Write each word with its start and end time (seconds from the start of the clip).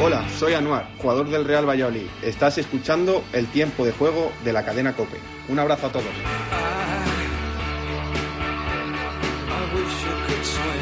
Hola, 0.00 0.24
soy 0.38 0.54
Anuar, 0.54 0.86
jugador 0.98 1.28
del 1.28 1.44
Real 1.44 1.68
Valladolid. 1.68 2.06
Estás 2.22 2.56
escuchando 2.56 3.24
el 3.32 3.48
tiempo 3.48 3.84
de 3.84 3.90
juego 3.90 4.30
de 4.44 4.52
la 4.52 4.64
cadena 4.64 4.92
Cope. 4.92 5.16
Un 5.48 5.58
abrazo 5.58 5.88
a 5.88 5.90
todos. 5.90 6.06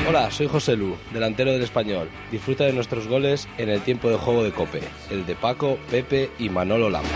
Hola, 0.07 0.31
soy 0.31 0.49
José 0.49 0.77
Lu, 0.77 0.99
delantero 1.15 1.51
del 1.51 1.63
Español. 1.63 2.11
Disfruta 2.31 2.65
de 2.65 2.75
nuestros 2.75 3.09
goles 3.09 3.49
en 3.57 3.71
el 3.71 3.81
tiempo 3.81 4.11
de 4.11 4.19
juego 4.19 4.45
de 4.45 4.53
Cope, 4.53 4.83
el 5.09 5.25
de 5.25 5.35
Paco, 5.35 5.79
Pepe 5.91 6.31
y 6.39 6.51
Manolo 6.51 6.91
Lama. 6.91 7.09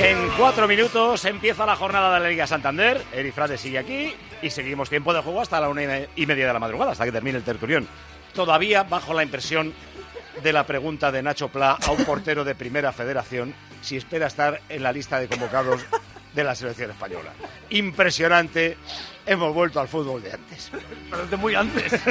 En 0.00 0.18
cuatro 0.36 0.68
minutos 0.68 1.24
empieza 1.24 1.64
la 1.64 1.76
jornada 1.76 2.12
de 2.12 2.20
la 2.20 2.28
Liga 2.28 2.46
Santander. 2.46 3.00
Erifrade 3.10 3.56
sigue 3.56 3.78
aquí 3.78 4.12
y 4.42 4.50
seguimos 4.50 4.90
tiempo 4.90 5.14
de 5.14 5.22
juego 5.22 5.40
hasta 5.40 5.58
la 5.62 5.70
una 5.70 5.82
y 6.14 6.26
media 6.26 6.46
de 6.46 6.52
la 6.52 6.58
madrugada, 6.58 6.92
hasta 6.92 7.06
que 7.06 7.12
termine 7.12 7.38
el 7.38 7.44
tertulión. 7.44 7.88
Todavía 8.34 8.82
bajo 8.82 9.14
la 9.14 9.22
impresión 9.22 9.72
de 10.44 10.52
la 10.52 10.66
pregunta 10.66 11.10
de 11.10 11.22
Nacho 11.22 11.48
Pla 11.48 11.78
a 11.82 11.90
un 11.90 12.04
portero 12.04 12.44
de 12.44 12.54
primera 12.54 12.92
federación 12.92 13.54
si 13.80 13.96
espera 13.96 14.26
estar 14.26 14.60
en 14.68 14.82
la 14.82 14.92
lista 14.92 15.18
de 15.18 15.26
convocados 15.26 15.86
de 16.34 16.44
la 16.44 16.54
selección 16.54 16.90
española. 16.90 17.32
Impresionante. 17.70 18.76
Hemos 19.24 19.54
vuelto 19.54 19.80
al 19.80 19.88
fútbol 19.88 20.22
de 20.22 20.32
antes. 20.32 20.70
Pero 21.10 21.26
de 21.26 21.36
muy 21.38 21.54
antes. 21.54 21.92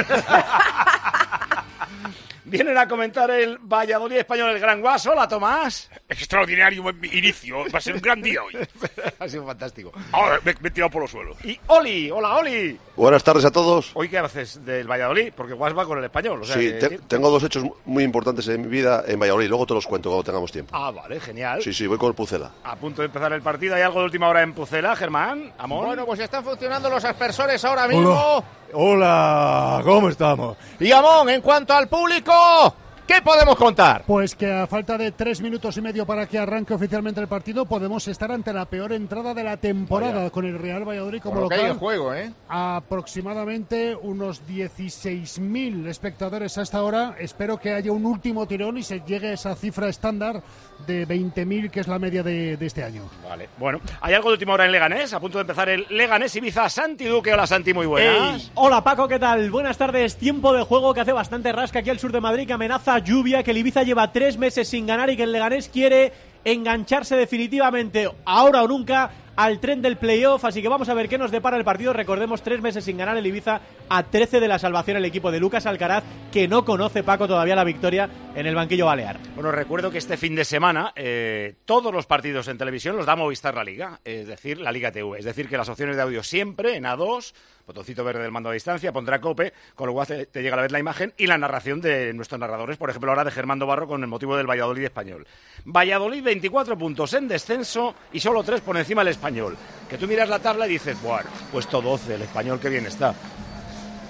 Vienen 2.44 2.76
a 2.76 2.88
comentar 2.88 3.30
el 3.30 3.58
Valladolid 3.58 4.16
español, 4.16 4.50
el 4.50 4.58
Gran 4.60 4.80
Guaso. 4.80 5.12
Hola, 5.12 5.28
Tomás. 5.28 5.88
Extraordinario 6.08 6.84
inicio. 7.12 7.64
Va 7.72 7.78
a 7.78 7.80
ser 7.80 7.94
un 7.94 8.00
gran 8.00 8.20
día 8.20 8.42
hoy. 8.42 8.54
ha 9.18 9.28
sido 9.28 9.46
fantástico. 9.46 9.92
Ahora 10.12 10.40
me, 10.44 10.54
me 10.60 10.68
he 10.68 10.70
tirado 10.72 10.90
por 10.90 11.02
los 11.02 11.10
suelos. 11.10 11.36
Y 11.44 11.58
Oli, 11.68 12.10
hola, 12.10 12.34
Oli. 12.34 12.78
Buenas 12.96 13.24
tardes 13.24 13.44
a 13.44 13.50
todos. 13.50 13.90
¿Hoy 13.94 14.08
qué 14.08 14.18
haces 14.18 14.64
del 14.64 14.88
Valladolid? 14.88 15.32
Porque 15.36 15.52
Guas 15.52 15.76
va 15.76 15.84
con 15.84 15.98
el 15.98 16.04
español. 16.04 16.40
O 16.42 16.44
sea, 16.44 16.54
sí, 16.56 16.70
te- 16.78 17.00
tengo 17.08 17.28
dos 17.28 17.42
hechos 17.42 17.64
muy 17.84 18.04
importantes 18.04 18.46
en 18.46 18.62
mi 18.62 18.68
vida 18.68 19.02
en 19.08 19.18
Valladolid. 19.18 19.48
Luego 19.48 19.66
te 19.66 19.74
los 19.74 19.84
cuento 19.84 20.10
cuando 20.10 20.22
tengamos 20.22 20.52
tiempo. 20.52 20.70
Ah, 20.76 20.92
vale, 20.92 21.18
genial. 21.18 21.60
Sí, 21.60 21.74
sí, 21.74 21.88
voy 21.88 21.98
con 21.98 22.10
el 22.10 22.14
Pucela. 22.14 22.52
A 22.62 22.76
punto 22.76 23.02
de 23.02 23.06
empezar 23.06 23.32
el 23.32 23.42
partido. 23.42 23.74
¿Hay 23.74 23.82
algo 23.82 23.98
de 23.98 24.04
última 24.06 24.28
hora 24.28 24.42
en 24.42 24.52
Pucela, 24.52 24.94
Germán? 24.94 25.52
Amor. 25.58 25.86
Bueno, 25.86 26.06
pues 26.06 26.20
están 26.20 26.44
funcionando 26.44 26.88
los 26.88 27.04
aspersores 27.04 27.64
ahora 27.64 27.88
mismo. 27.88 28.44
Hola, 28.74 29.80
¿cómo 29.82 30.08
estamos? 30.08 30.56
Y 30.78 30.92
Amón, 30.92 31.28
en 31.30 31.40
cuanto 31.40 31.72
al 31.74 31.88
público, 31.88 32.74
¿qué 33.06 33.22
podemos 33.22 33.56
contar? 33.56 34.04
Pues 34.06 34.34
que 34.34 34.52
a 34.52 34.66
falta 34.66 34.98
de 34.98 35.12
tres 35.12 35.40
minutos 35.40 35.76
y 35.76 35.80
medio 35.80 36.06
para 36.06 36.26
que 36.26 36.38
arranque 36.38 36.74
oficialmente 36.74 37.20
el 37.20 37.28
partido, 37.28 37.66
podemos 37.66 38.06
estar 38.08 38.30
ante 38.32 38.52
la 38.52 38.66
peor 38.66 38.92
entrada 38.92 39.34
de 39.34 39.44
la 39.44 39.56
temporada 39.56 40.30
con 40.30 40.44
el 40.44 40.58
Real 40.58 40.86
Valladolid 40.86 41.20
como 41.20 41.42
lo 41.42 41.48
que 41.48 41.56
local. 41.56 41.78
juego, 41.78 42.14
¿eh? 42.14 42.32
Aproximadamente 42.48 43.94
unos 43.94 44.46
16.000 44.46 45.86
espectadores 45.88 46.58
hasta 46.58 46.78
ahora. 46.78 47.16
Espero 47.18 47.58
que 47.58 47.72
haya 47.72 47.92
un 47.92 48.06
último 48.06 48.46
tirón 48.46 48.78
y 48.78 48.82
se 48.82 49.00
llegue 49.00 49.28
a 49.28 49.32
esa 49.32 49.54
cifra 49.54 49.88
estándar 49.88 50.42
de 50.86 51.06
20.000, 51.06 51.70
que 51.70 51.80
es 51.80 51.88
la 51.88 51.98
media 51.98 52.22
de, 52.22 52.56
de 52.56 52.66
este 52.66 52.82
año. 52.84 53.02
Vale. 53.28 53.48
Bueno, 53.58 53.80
¿hay 54.00 54.14
algo 54.14 54.28
de 54.28 54.34
última 54.34 54.54
hora 54.54 54.66
en 54.66 54.72
Leganés? 54.72 55.12
A 55.12 55.20
punto 55.20 55.38
de 55.38 55.42
empezar 55.42 55.68
el 55.68 55.86
Leganés 55.90 56.34
Ibiza. 56.36 56.68
Santi 56.68 57.04
Duque. 57.04 57.32
Hola, 57.32 57.46
Santi, 57.46 57.72
muy 57.72 57.86
buenas. 57.86 58.50
Hola 58.54 58.82
Paco, 58.82 59.08
¿qué 59.08 59.18
tal? 59.18 59.50
Buenas 59.50 59.78
tardes. 59.78 60.16
Tiempo 60.16 60.52
de 60.52 60.62
juego 60.62 60.94
que 60.94 61.00
hace 61.00 61.12
bastante 61.12 61.52
rasca 61.52 61.80
aquí 61.80 61.90
al 61.90 61.98
sur 61.98 62.12
de 62.12 62.20
Madrid, 62.20 62.46
que 62.46 62.52
amenaza 62.52 62.98
lluvia, 62.98 63.42
que 63.42 63.50
el 63.50 63.58
Ibiza 63.58 63.82
lleva 63.82 64.12
tres 64.12 64.38
meses 64.38 64.68
sin 64.68 64.86
ganar 64.86 65.10
y 65.10 65.16
que 65.16 65.24
el 65.24 65.32
Leganés 65.32 65.68
quiere 65.68 66.12
engancharse 66.44 67.16
definitivamente, 67.16 68.10
ahora 68.26 68.62
o 68.62 68.68
nunca, 68.68 69.10
al 69.36 69.60
tren 69.60 69.82
del 69.82 69.96
playoff. 69.96 70.44
Así 70.44 70.62
que 70.62 70.68
vamos 70.68 70.88
a 70.88 70.94
ver 70.94 71.08
qué 71.08 71.18
nos 71.18 71.30
depara 71.30 71.56
el 71.56 71.64
partido. 71.64 71.92
Recordemos, 71.92 72.42
tres 72.42 72.60
meses 72.60 72.84
sin 72.84 72.96
ganar 72.96 73.16
el 73.16 73.26
Ibiza 73.26 73.60
a 73.88 74.02
13 74.02 74.40
de 74.40 74.48
la 74.48 74.58
salvación 74.58 74.96
el 74.96 75.04
equipo 75.04 75.30
de 75.30 75.40
Lucas 75.40 75.66
Alcaraz, 75.66 76.04
que 76.32 76.48
no 76.48 76.64
conoce 76.64 77.02
Paco 77.02 77.26
todavía 77.26 77.56
la 77.56 77.64
victoria 77.64 78.08
en 78.34 78.46
el 78.46 78.54
banquillo 78.54 78.86
balear. 78.86 79.18
Bueno, 79.34 79.50
recuerdo 79.52 79.90
que 79.90 79.98
este 79.98 80.16
fin 80.16 80.34
de 80.34 80.44
semana 80.44 80.92
eh, 80.96 81.54
todos 81.64 81.92
los 81.92 82.06
partidos 82.06 82.48
en 82.48 82.58
televisión 82.58 82.96
los 82.96 83.06
da 83.06 83.16
Movistar 83.16 83.54
La 83.54 83.64
Liga, 83.64 84.00
es 84.04 84.26
decir, 84.26 84.58
la 84.58 84.72
Liga 84.72 84.92
TV. 84.92 85.18
Es 85.18 85.24
decir, 85.24 85.48
que 85.48 85.56
las 85.56 85.68
opciones 85.68 85.96
de 85.96 86.02
audio 86.02 86.22
siempre 86.22 86.76
en 86.76 86.84
A2, 86.84 87.34
botoncito 87.66 88.04
verde 88.04 88.22
del 88.22 88.30
mando 88.32 88.50
a 88.50 88.52
distancia, 88.52 88.92
pondrá 88.92 89.20
cope, 89.20 89.52
con 89.74 89.86
lo 89.86 89.92
cual 89.94 90.06
te, 90.06 90.26
te 90.26 90.42
llega 90.42 90.54
a 90.54 90.56
la 90.56 90.62
vez 90.62 90.72
la 90.72 90.78
imagen 90.78 91.12
y 91.16 91.26
la 91.26 91.38
narración 91.38 91.80
de 91.80 92.12
nuestros 92.12 92.38
narradores, 92.40 92.76
por 92.76 92.90
ejemplo, 92.90 93.10
ahora 93.10 93.24
de 93.24 93.30
Germando 93.30 93.66
Barro 93.66 93.86
con 93.86 94.02
el 94.02 94.08
motivo 94.08 94.36
del 94.36 94.46
Valladolid 94.48 94.84
español. 94.84 95.26
Valladolid 95.64 96.22
24 96.22 96.76
puntos 96.76 97.14
en 97.14 97.28
descenso 97.28 97.94
y 98.12 98.20
solo 98.20 98.42
3 98.42 98.60
por 98.60 98.76
encima 98.76 99.02
el 99.02 99.08
español. 99.08 99.56
Que 99.88 99.96
tú 99.98 100.06
miras 100.06 100.28
la 100.28 100.38
tabla 100.38 100.66
y 100.66 100.70
dices, 100.70 101.00
bueno, 101.02 101.28
puesto 101.52 101.80
12, 101.80 102.14
el 102.16 102.22
español 102.22 102.60
que 102.60 102.68
bien 102.68 102.86
está. 102.86 103.14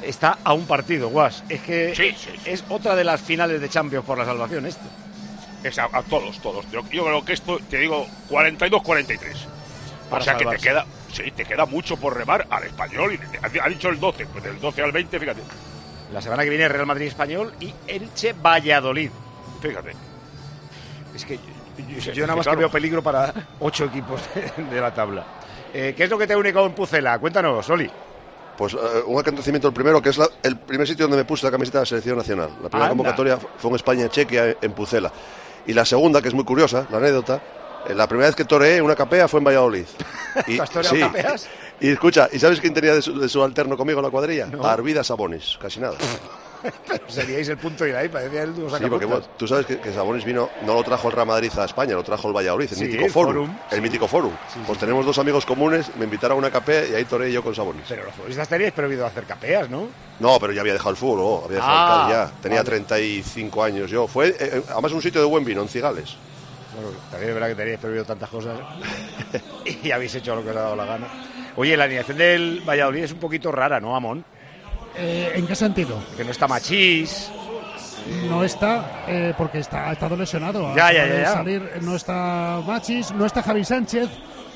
Está 0.02 0.38
a 0.44 0.52
un 0.52 0.66
partido, 0.66 1.08
Guas. 1.08 1.42
Es 1.48 1.60
que 1.62 1.94
Sí, 1.94 2.10
sí, 2.16 2.30
sí. 2.44 2.50
es 2.50 2.64
otra 2.68 2.94
de 2.94 3.04
las 3.04 3.20
finales 3.22 3.60
de 3.60 3.68
Champions 3.70 4.04
por 4.04 4.18
la 4.18 4.24
salvación 4.26 4.66
esto. 4.66 4.84
Es 5.62 5.78
a, 5.78 5.84
a 5.90 6.02
todos, 6.02 6.38
todos. 6.42 6.70
Yo, 6.70 6.82
yo 6.90 7.04
creo 7.04 7.24
que 7.24 7.32
esto, 7.32 7.58
te 7.70 7.78
digo, 7.78 8.06
42-43. 8.28 9.18
O 10.10 10.20
sea 10.20 10.36
que 10.36 10.44
te 10.44 10.56
queda, 10.58 10.84
sí, 11.14 11.30
te 11.30 11.44
queda 11.44 11.64
mucho 11.66 11.96
por 11.96 12.16
remar 12.16 12.46
al 12.50 12.64
español. 12.64 13.12
Y 13.14 13.58
ha, 13.58 13.68
dicho 13.68 13.88
el 13.88 13.98
12, 14.00 14.26
pues 14.26 14.44
del 14.44 14.60
12 14.60 14.82
al 14.82 14.92
20, 14.92 15.18
fíjate. 15.20 15.40
La 16.12 16.20
semana 16.20 16.42
que 16.44 16.50
viene 16.50 16.68
Real 16.68 16.86
Madrid 16.86 17.06
Español 17.06 17.52
y 17.60 17.72
Elche 17.86 18.32
Valladolid. 18.34 19.10
Fíjate. 19.60 19.92
Es 21.14 21.24
que 21.24 21.38
yo, 22.14 22.22
nada 22.22 22.36
más 22.36 22.44
claro. 22.44 22.58
que 22.58 22.64
veo 22.64 22.70
peligro 22.70 23.02
para 23.02 23.32
ocho 23.60 23.84
equipos 23.84 24.20
de, 24.34 24.64
de 24.64 24.80
la 24.80 24.92
tabla. 24.94 25.24
Eh, 25.72 25.94
¿Qué 25.96 26.04
es 26.04 26.10
lo 26.10 26.18
que 26.18 26.26
te 26.26 26.36
une 26.36 26.52
con 26.52 26.72
Pucela? 26.72 27.18
Cuéntanos, 27.18 27.68
Oli. 27.70 27.90
Pues 28.56 28.74
eh, 28.74 28.78
un 29.06 29.18
acontecimiento, 29.18 29.66
el 29.68 29.74
primero, 29.74 30.00
que 30.00 30.10
es 30.10 30.18
la- 30.18 30.28
el 30.42 30.56
primer 30.58 30.86
sitio 30.86 31.06
donde 31.06 31.16
me 31.16 31.24
puse 31.24 31.44
la 31.46 31.50
camiseta 31.50 31.78
de 31.78 31.82
la 31.82 31.86
selección 31.86 32.16
nacional. 32.18 32.50
La 32.62 32.68
primera 32.68 32.84
Anda. 32.84 32.88
convocatoria 32.90 33.38
fue 33.58 33.70
en 33.70 33.76
España-Chequia, 33.76 34.56
en 34.60 34.72
Pucela. 34.72 35.10
Y 35.66 35.72
la 35.72 35.84
segunda, 35.84 36.22
que 36.22 36.28
es 36.28 36.34
muy 36.34 36.44
curiosa, 36.44 36.86
la 36.90 36.98
anécdota, 36.98 37.42
la 37.94 38.06
primera 38.06 38.28
vez 38.28 38.36
que 38.36 38.44
toreé 38.44 38.80
una 38.80 38.94
capea 38.96 39.28
fue 39.28 39.38
en 39.40 39.44
Valladolid. 39.44 39.84
Y, 40.48 40.56
¿Tú 40.56 40.62
has 40.64 40.70
toreado 40.70 40.98
capeas? 40.98 41.46
Y 41.80 41.90
escucha, 41.90 42.28
¿y 42.32 42.40
sabes 42.40 42.58
quién 42.60 42.74
tenía 42.74 42.92
de 42.92 43.02
su, 43.02 43.16
de 43.20 43.28
su 43.28 43.40
alterno 43.44 43.76
conmigo 43.76 44.00
en 44.00 44.04
la 44.06 44.10
cuadrilla? 44.10 44.46
No. 44.46 44.64
Arvida 44.66 45.04
Sabonis, 45.04 45.56
casi 45.62 45.78
nada. 45.78 45.94
Seríais 47.08 47.48
el 47.48 47.56
punto 47.58 47.84
de 47.84 47.96
ahí, 47.96 48.08
parecía 48.08 48.42
el 48.42 48.54
Sí, 48.54 48.86
porque 48.88 49.04
bueno, 49.04 49.22
tú 49.36 49.46
sabes 49.46 49.64
que, 49.66 49.78
que 49.78 49.92
Sabonis 49.92 50.24
vino, 50.24 50.48
no 50.66 50.74
lo 50.74 50.82
trajo 50.82 51.08
el 51.08 51.14
Real 51.14 51.26
Madrid 51.28 51.52
a 51.56 51.64
España, 51.66 51.94
lo 51.94 52.02
trajo 52.02 52.26
el 52.28 52.34
Valladolid, 52.34 52.68
el 52.70 52.76
Sí, 52.76 52.84
mítico 52.84 53.04
el 53.04 53.10
Forum. 53.12 53.32
Forum, 53.34 53.56
El 53.70 53.82
mítico 53.82 54.08
Forum. 54.08 54.32
pues 54.66 54.78
tenemos 54.78 55.04
dos 55.06 55.18
amigos 55.18 55.44
comunes, 55.46 55.86
me 55.96 56.04
invitaron 56.04 56.36
a 56.36 56.38
una 56.38 56.50
capea 56.50 56.88
y 56.88 56.94
ahí 56.94 57.04
toré 57.04 57.30
yo 57.30 57.42
con 57.42 57.54
Sabonis. 57.54 57.84
Pero 57.88 58.04
los 58.04 58.14
futbolistas 58.14 58.48
teníais 58.48 58.72
prohibido 58.72 59.06
hacer 59.06 59.24
capeas, 59.24 59.68
¿no? 59.70 59.86
No, 60.20 60.40
pero 60.40 60.52
ya 60.52 60.62
había 60.62 60.72
dejado 60.72 60.90
el 60.90 60.96
fútbol, 60.96 61.18
oh, 61.22 61.42
había 61.44 61.58
dejado 61.58 61.74
Ah, 61.76 62.06
el 62.08 62.12
ya. 62.14 62.32
Tenía 62.42 62.58
vale. 62.58 62.70
35 62.70 63.62
años 63.62 63.90
yo. 63.90 64.06
Fue 64.08 64.28
eh, 64.30 64.36
eh, 64.40 64.62
además 64.70 64.92
un 64.92 65.02
sitio 65.02 65.20
de 65.20 65.26
buen 65.26 65.44
vino, 65.44 65.60
en 65.62 65.68
Cigales. 65.68 66.16
Bueno, 66.74 66.90
también 67.10 67.28
es 67.30 67.34
verdad 67.34 67.48
que 67.48 67.54
teníais 67.54 67.78
prohibido 67.78 68.04
tantas 68.04 68.28
cosas 68.28 68.58
y 69.82 69.90
habéis 69.90 70.14
hecho 70.14 70.34
lo 70.34 70.42
que 70.42 70.50
os 70.50 70.56
ha 70.56 70.60
dado 70.60 70.76
la 70.76 70.84
gana. 70.84 71.06
Oye, 71.56 71.76
la 71.76 71.84
alineación 71.84 72.18
del 72.18 72.62
Valladolid 72.68 73.04
es 73.04 73.12
un 73.12 73.18
poquito 73.18 73.52
rara, 73.52 73.78
¿no, 73.80 73.94
Amón? 73.94 74.24
Eh, 74.96 75.32
¿En 75.36 75.46
qué 75.46 75.54
sentido? 75.54 76.02
Que 76.16 76.24
no 76.24 76.30
está 76.32 76.46
Machís, 76.48 77.30
No 78.28 78.42
está, 78.44 79.04
eh, 79.08 79.34
porque 79.36 79.58
está, 79.60 79.88
ha 79.88 79.92
estado 79.92 80.16
lesionado. 80.16 80.74
Ya, 80.74 80.92
ya, 80.92 81.06
ya, 81.06 81.12
de 81.14 81.20
ya. 81.22 81.32
salir, 81.32 81.70
no 81.82 81.94
está 81.96 82.60
Machis, 82.66 83.12
no 83.12 83.24
está 83.26 83.42
Javi 83.42 83.64
Sánchez, 83.64 84.08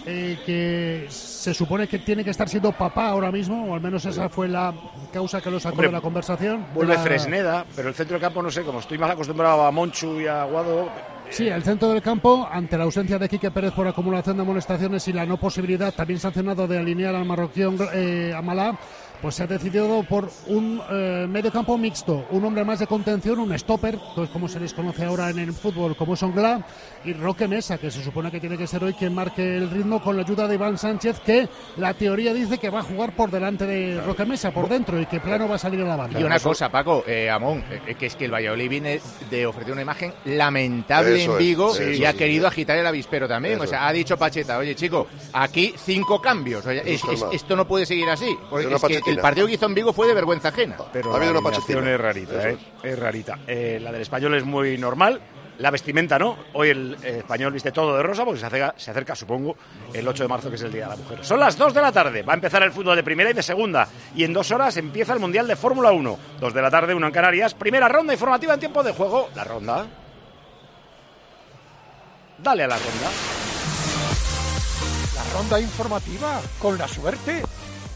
eh, 0.06 0.38
que 0.44 1.06
se 1.10 1.54
supone 1.54 1.86
que 1.88 1.98
tiene 2.00 2.24
que 2.24 2.30
estar 2.30 2.48
siendo 2.48 2.72
papá 2.72 3.08
ahora 3.08 3.30
mismo, 3.32 3.70
o 3.70 3.74
al 3.74 3.80
menos 3.80 4.04
esa 4.04 4.28
fue 4.28 4.48
la 4.48 4.72
causa 5.12 5.40
que 5.40 5.50
lo 5.50 5.58
sacó 5.60 5.74
Hombre, 5.74 5.88
de 5.88 5.92
la 5.92 6.00
conversación. 6.00 6.66
vuelve 6.74 6.94
la- 6.94 7.00
Fresneda, 7.00 7.64
pero 7.76 7.88
el 7.88 7.94
centro 7.94 8.14
del 8.14 8.20
campo 8.22 8.42
no 8.42 8.50
sé, 8.50 8.62
como 8.62 8.80
estoy 8.80 8.98
más 8.98 9.10
acostumbrado 9.10 9.64
a 9.64 9.70
Monchu 9.70 10.20
y 10.20 10.26
a 10.26 10.42
Aguado, 10.42 10.88
Sí, 11.30 11.46
el 11.46 11.62
centro 11.62 11.90
del 11.90 12.02
campo, 12.02 12.48
ante 12.50 12.76
la 12.76 12.84
ausencia 12.84 13.18
de 13.18 13.28
Quique 13.28 13.50
Pérez 13.50 13.72
por 13.72 13.86
acumulación 13.86 14.36
de 14.36 14.42
amonestaciones 14.42 15.06
y 15.08 15.12
la 15.12 15.26
no 15.26 15.36
posibilidad, 15.36 15.92
también 15.94 16.18
sancionado, 16.18 16.66
de 16.66 16.78
alinear 16.78 17.14
al 17.14 17.24
marroquín 17.26 17.76
eh, 17.92 18.32
Amalá, 18.34 18.76
pues 19.20 19.34
se 19.34 19.42
ha 19.42 19.46
decidido 19.46 20.02
por 20.08 20.30
un 20.46 20.80
eh, 20.90 21.26
medio 21.28 21.50
campo 21.50 21.76
mixto, 21.76 22.26
un 22.30 22.44
hombre 22.44 22.64
más 22.64 22.78
de 22.78 22.86
contención, 22.86 23.38
un 23.40 23.56
stopper, 23.58 23.98
que 24.14 24.22
es 24.24 24.30
como 24.30 24.48
se 24.48 24.60
les 24.60 24.72
conoce 24.72 25.04
ahora 25.04 25.30
en 25.30 25.38
el 25.40 25.52
fútbol, 25.52 25.96
como 25.96 26.14
es 26.14 26.22
Onglá, 26.22 26.64
y 27.04 27.12
Roque 27.12 27.48
Mesa, 27.48 27.78
que 27.78 27.90
se 27.90 28.02
supone 28.02 28.30
que 28.30 28.40
tiene 28.40 28.56
que 28.56 28.66
ser 28.66 28.82
hoy 28.84 28.94
quien 28.94 29.14
marque 29.14 29.56
el 29.56 29.70
ritmo 29.70 30.00
con 30.02 30.16
la 30.16 30.22
ayuda 30.22 30.46
de 30.46 30.54
Iván 30.54 30.78
Sánchez, 30.78 31.20
que 31.20 31.48
la 31.76 31.94
teoría 31.94 32.32
dice 32.32 32.58
que 32.58 32.70
va 32.70 32.80
a 32.80 32.82
jugar 32.84 33.14
por 33.16 33.30
delante 33.30 33.66
de 33.66 34.00
Roque 34.00 34.24
Mesa, 34.24 34.50
por 34.52 34.68
dentro, 34.68 35.00
y 35.00 35.06
que 35.06 35.20
Plano 35.20 35.48
va 35.48 35.56
a 35.56 35.58
salir 35.58 35.80
a 35.80 35.84
la 35.84 35.96
banda. 35.96 36.20
Y 36.20 36.22
una 36.24 36.38
cosa, 36.38 36.68
Paco, 36.70 37.04
eh, 37.06 37.28
Amón, 37.30 37.64
eh, 37.86 37.94
que 37.98 38.06
es 38.06 38.14
que 38.16 38.26
el 38.26 38.32
Valladolid 38.34 38.68
viene 38.70 39.00
de 39.30 39.46
ofrecer 39.46 39.72
una 39.72 39.82
imagen 39.82 40.12
lamentable 40.24 41.22
Eso 41.22 41.32
en 41.32 41.32
es, 41.32 41.38
Vigo 41.38 41.74
eso 41.74 41.90
y 41.90 42.02
es. 42.02 42.08
ha 42.08 42.12
querido 42.12 42.46
agitar 42.46 42.76
el 42.78 42.86
avispero 42.86 43.26
también. 43.28 43.54
Eso 43.54 43.64
o 43.64 43.66
sea, 43.66 43.86
ha 43.88 43.92
dicho 43.92 44.16
Pacheta, 44.16 44.58
oye 44.58 44.74
chico, 44.74 45.06
aquí 45.32 45.74
cinco 45.76 46.20
cambios. 46.20 46.64
Es- 46.66 46.82
Eso 46.86 47.12
es 47.12 47.22
es- 47.22 47.28
esto 47.32 47.56
no 47.56 47.66
puede 47.66 47.86
seguir 47.86 48.08
así. 48.08 48.36
Porque 48.48 48.68
El 49.10 49.18
partido 49.18 49.46
que 49.46 49.54
hizo 49.54 49.66
en 49.66 49.74
Vigo 49.74 49.92
fue 49.92 50.06
de 50.06 50.14
vergüenza 50.14 50.48
ajena. 50.48 50.76
pero 50.92 51.12
Ha 51.12 51.16
habido 51.16 51.32
una 51.32 51.42
pachetina. 51.42 51.92
es 51.92 52.00
rarita, 52.00 52.50
¿eh? 52.50 52.58
es 52.82 52.98
rarita. 52.98 53.38
Eh, 53.46 53.78
la 53.82 53.92
del 53.92 54.02
español 54.02 54.34
es 54.34 54.44
muy 54.44 54.78
normal, 54.78 55.20
la 55.58 55.70
vestimenta, 55.70 56.18
¿no? 56.18 56.36
Hoy 56.52 56.70
el 56.70 56.96
eh, 57.02 57.18
español 57.18 57.52
viste 57.52 57.72
todo 57.72 57.96
de 57.96 58.02
rosa 58.02 58.24
porque 58.24 58.38
se 58.40 58.46
acerca, 58.46 58.74
se 58.76 58.90
acerca, 58.90 59.14
supongo, 59.16 59.56
el 59.92 60.06
8 60.06 60.22
de 60.24 60.28
marzo, 60.28 60.48
que 60.50 60.56
es 60.56 60.62
el 60.62 60.72
Día 60.72 60.84
de 60.84 60.90
la 60.90 60.96
Mujer. 60.96 61.24
Son 61.24 61.40
las 61.40 61.56
2 61.58 61.74
de 61.74 61.82
la 61.82 61.90
tarde, 61.92 62.22
va 62.22 62.32
a 62.32 62.36
empezar 62.36 62.62
el 62.62 62.70
fútbol 62.72 62.94
de 62.96 63.02
primera 63.02 63.30
y 63.30 63.34
de 63.34 63.42
segunda. 63.42 63.88
Y 64.14 64.24
en 64.24 64.32
dos 64.32 64.50
horas 64.50 64.76
empieza 64.76 65.12
el 65.12 65.18
Mundial 65.18 65.48
de 65.48 65.56
Fórmula 65.56 65.90
1. 65.90 66.18
2 66.40 66.54
de 66.54 66.62
la 66.62 66.70
tarde, 66.70 66.94
uno 66.94 67.06
en 67.06 67.12
Canarias. 67.12 67.54
Primera 67.54 67.88
ronda 67.88 68.12
informativa 68.12 68.54
en 68.54 68.60
tiempo 68.60 68.82
de 68.82 68.92
juego. 68.92 69.30
La 69.34 69.44
ronda. 69.44 69.86
Dale 72.38 72.62
a 72.62 72.68
la 72.68 72.76
ronda. 72.76 73.10
La 75.16 75.24
ronda 75.36 75.60
informativa, 75.60 76.40
con 76.60 76.78
la 76.78 76.86
suerte. 76.86 77.42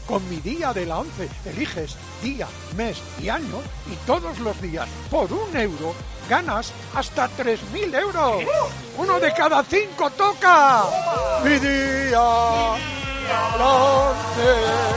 Con 0.07 0.27
mi 0.29 0.37
día 0.37 0.73
de 0.73 0.85
la 0.85 0.99
11 0.99 1.29
eliges 1.45 1.95
día, 2.21 2.47
mes 2.75 3.01
y 3.21 3.29
año 3.29 3.61
y 3.91 3.95
todos 4.05 4.37
los 4.39 4.61
días 4.61 4.87
por 5.09 5.31
un 5.31 5.55
euro 5.55 5.95
ganas 6.29 6.73
hasta 6.95 7.29
3.000 7.29 7.99
euros. 7.99 8.43
Uno 8.97 9.19
de 9.19 9.33
cada 9.33 9.63
cinco 9.63 10.09
toca. 10.11 10.83
Mi 11.43 11.51
día, 11.51 12.19
la 13.57 13.67
11. 13.67 14.93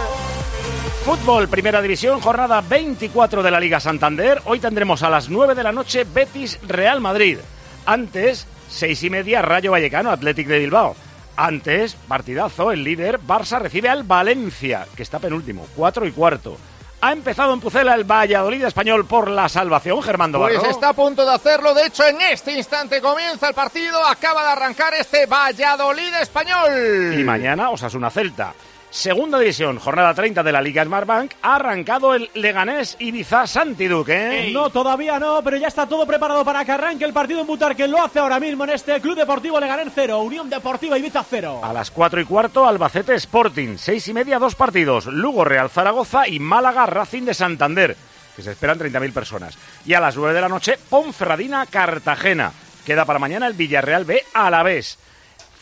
Fútbol, 1.04 1.48
Primera 1.48 1.80
División, 1.80 2.20
jornada 2.20 2.60
24 2.60 3.42
de 3.42 3.50
la 3.50 3.60
Liga 3.60 3.78
Santander. 3.78 4.42
Hoy 4.44 4.58
tendremos 4.58 5.04
a 5.04 5.10
las 5.10 5.28
9 5.28 5.54
de 5.54 5.62
la 5.62 5.70
noche 5.70 6.04
Betis 6.04 6.58
Real 6.66 7.00
Madrid. 7.00 7.38
Antes, 7.86 8.48
seis 8.68 9.02
y 9.04 9.10
media 9.10 9.40
Rayo 9.40 9.70
Vallecano 9.70 10.10
Athletic 10.10 10.48
de 10.48 10.58
Bilbao. 10.58 10.96
Antes, 11.36 11.94
partidazo, 11.94 12.72
el 12.72 12.82
líder 12.82 13.20
Barça 13.20 13.58
recibe 13.58 13.88
al 13.88 14.04
Valencia, 14.04 14.86
que 14.96 15.02
está 15.02 15.18
penúltimo, 15.18 15.66
4 15.76 16.06
y 16.06 16.12
cuarto. 16.12 16.56
Ha 17.02 17.12
empezado 17.12 17.52
en 17.52 17.60
Pucela 17.60 17.94
el 17.94 18.04
Valladolid 18.04 18.64
español 18.64 19.04
por 19.04 19.28
la 19.30 19.50
salvación, 19.50 20.02
Germán. 20.02 20.32
Pues 20.32 20.64
está 20.64 20.88
a 20.88 20.92
punto 20.94 21.26
de 21.26 21.34
hacerlo. 21.34 21.74
De 21.74 21.86
hecho, 21.86 22.06
en 22.06 22.20
este 22.22 22.56
instante 22.56 23.02
comienza 23.02 23.48
el 23.48 23.54
partido. 23.54 24.02
Acaba 24.04 24.42
de 24.44 24.52
arrancar 24.52 24.94
este 24.94 25.26
Valladolid 25.26 26.14
español. 26.20 27.14
Y 27.18 27.22
mañana 27.22 27.68
Osasuna 27.68 28.10
Celta. 28.10 28.54
Segunda 28.96 29.38
división, 29.38 29.78
jornada 29.78 30.14
30 30.14 30.42
de 30.42 30.52
la 30.52 30.62
Liga 30.62 30.82
Smartbank, 30.82 31.32
ha 31.42 31.56
arrancado 31.56 32.14
el 32.14 32.30
Leganés 32.32 32.96
Ibiza 32.98 33.46
Santiduque. 33.46 34.48
¿eh? 34.48 34.52
No, 34.54 34.70
todavía 34.70 35.18
no, 35.18 35.42
pero 35.44 35.58
ya 35.58 35.68
está 35.68 35.86
todo 35.86 36.06
preparado 36.06 36.42
para 36.46 36.64
que 36.64 36.72
arranque 36.72 37.04
el 37.04 37.12
partido 37.12 37.42
en 37.42 37.46
Butar, 37.46 37.76
que 37.76 37.86
lo 37.86 38.02
hace 38.02 38.20
ahora 38.20 38.40
mismo 38.40 38.64
en 38.64 38.70
este 38.70 38.98
Club 39.02 39.14
Deportivo 39.14 39.60
Leganés 39.60 39.92
0, 39.94 40.20
Unión 40.20 40.48
Deportiva 40.48 40.96
Ibiza 40.96 41.22
0. 41.28 41.60
A 41.62 41.74
las 41.74 41.90
4 41.90 42.22
y 42.22 42.24
cuarto, 42.24 42.66
Albacete 42.66 43.14
Sporting. 43.16 43.76
Seis 43.76 44.08
y 44.08 44.14
media, 44.14 44.38
dos 44.38 44.54
partidos. 44.54 45.04
Lugo 45.04 45.44
Real 45.44 45.68
Zaragoza 45.68 46.26
y 46.26 46.38
Málaga 46.38 46.86
Racing 46.86 47.24
de 47.24 47.34
Santander, 47.34 47.98
que 48.34 48.40
se 48.40 48.52
esperan 48.52 48.78
30.000 48.78 49.12
personas. 49.12 49.58
Y 49.84 49.92
a 49.92 50.00
las 50.00 50.16
9 50.16 50.32
de 50.32 50.40
la 50.40 50.48
noche, 50.48 50.78
Ponferradina 50.88 51.66
Cartagena. 51.66 52.50
Queda 52.86 53.04
para 53.04 53.18
mañana 53.18 53.46
el 53.46 53.52
Villarreal 53.52 54.06
B 54.06 54.24
a 54.32 54.50
la 54.50 54.62
vez. 54.62 54.96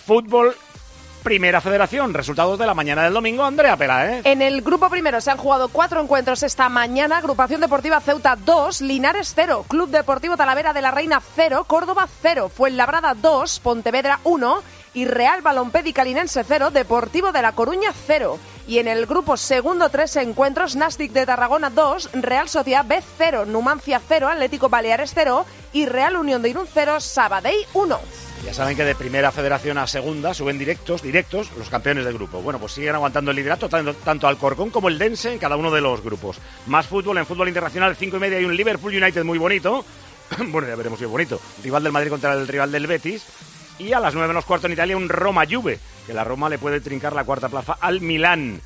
Fútbol 0.07 0.55
Primera 1.25 1.63
Federación, 1.63 2.13
resultados 2.13 2.59
de 2.59 2.67
la 2.67 2.75
mañana 2.75 3.03
del 3.03 3.15
domingo, 3.15 3.45
Andrea 3.45 3.79
Pela. 3.79 4.19
En 4.25 4.43
el 4.43 4.61
grupo 4.61 4.91
primero 4.91 5.23
se 5.23 5.31
han 5.31 5.39
jugado 5.39 5.69
cuatro 5.69 6.03
encuentros 6.03 6.43
esta 6.43 6.69
mañana. 6.69 7.17
Agrupación 7.17 7.63
Deportiva 7.63 7.99
Ceuta 8.03 8.37
2, 8.37 8.83
Linares 8.83 9.33
0, 9.35 9.65
Club 9.67 9.89
Deportivo 9.89 10.37
Talavera 10.37 10.75
de 10.75 10.83
la 10.83 10.91
Reina 10.91 11.23
0, 11.35 11.65
Córdoba 11.67 12.07
0, 12.21 12.51
Fuenlabrada 12.55 13.15
2, 13.15 13.61
Pontevedra 13.61 14.21
1 14.25 14.63
y 14.93 15.07
Real 15.07 15.41
Balompédica 15.41 16.03
Calinense 16.03 16.45
0, 16.45 16.71
Deportivo 16.71 17.33
de 17.33 17.41
La 17.41 17.53
Coruña 17.53 17.95
0. 18.07 18.39
Y 18.69 18.79
en 18.79 18.87
el 18.87 19.07
grupo 19.07 19.39
segundo 19.39 19.89
tres 19.89 20.17
encuentros, 20.17 20.77
Nastic 20.77 21.13
de 21.13 21.25
Tarragona 21.25 21.71
2, 21.71 22.11
Real 22.13 22.51
Sociedad 22.51 22.85
B 22.85 23.03
0, 23.17 23.47
Numancia 23.47 23.99
0, 24.07 24.29
Atlético 24.29 24.69
Baleares 24.69 25.13
0 25.15 25.47
y 25.73 25.87
Real 25.87 26.17
Unión 26.17 26.43
de 26.43 26.51
Irún 26.51 26.67
0, 26.71 27.01
Sabadell 27.01 27.67
1. 27.73 27.99
Ya 28.45 28.53
saben 28.53 28.77
que 28.77 28.85
de 28.85 28.95
primera 28.95 29.33
federación 29.33 29.79
a 29.79 29.87
segunda 29.87 30.35
suben 30.35 30.59
directos, 30.59 31.01
directos 31.03 31.51
los 31.57 31.71
campeones 31.71 32.05
del 32.05 32.15
grupo. 32.15 32.43
Bueno, 32.43 32.59
pues 32.59 32.73
siguen 32.73 32.95
aguantando 32.95 33.31
el 33.31 33.37
liderato 33.39 33.69
tanto, 33.71 33.95
tanto 33.95 34.29
Alcorcón 34.29 34.69
como 34.71 34.89
el 34.89 34.99
Dense 34.99 35.33
en 35.33 35.39
cada 35.39 35.57
uno 35.57 35.71
de 35.71 35.81
los 35.81 36.03
grupos. 36.03 36.39
Más 36.67 36.87
fútbol 36.87 37.17
en 37.19 37.27
fútbol 37.27 37.49
internacional, 37.49 37.97
5 37.97 38.17
y 38.17 38.21
media 38.21 38.37
hay 38.39 38.45
un 38.45 38.55
Liverpool 38.57 38.95
United 38.95 39.25
muy 39.25 39.39
bonito. 39.39 39.85
bueno, 40.49 40.69
ya 40.69 40.77
veremos 40.77 40.99
si 40.99 41.07
es 41.07 41.11
bonito. 41.11 41.41
Rival 41.63 41.83
del 41.85 41.93
Madrid 41.93 42.11
contra 42.11 42.35
el 42.35 42.47
rival 42.47 42.71
del 42.71 42.87
Betis. 42.87 43.25
Y 43.79 43.93
a 43.93 43.99
las 44.01 44.13
9 44.15 44.29
menos 44.29 44.45
cuarto 44.45 44.67
en 44.67 44.75
Italia 44.75 44.97
un 44.97 45.09
Roma 45.09 45.45
Juve, 45.51 45.81
que 46.07 46.13
la 46.15 46.23
Roma 46.23 46.49
le 46.51 46.59
puede 46.59 46.81
trincar 46.81 47.15
la 47.15 47.25
cuarta 47.25 47.49
plaza 47.49 47.77
al 47.81 48.03
Milán. 48.03 48.61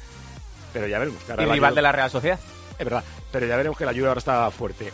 Pero 0.72 0.86
ya 0.88 0.98
veremos. 0.98 1.22
Que 1.22 1.32
ahora 1.32 1.44
¿Y 1.44 1.52
rival 1.52 1.70
Juve- 1.70 1.76
de 1.76 1.82
la 1.82 1.92
Real 1.92 2.10
Sociedad? 2.10 2.38
Es 2.78 2.84
verdad, 2.84 3.04
pero 3.32 3.46
ya 3.46 3.56
veremos 3.56 3.78
que 3.78 3.86
la 3.86 3.92
Juve 3.92 4.08
ahora 4.08 4.18
está 4.18 4.50
fuerte. 4.50 4.92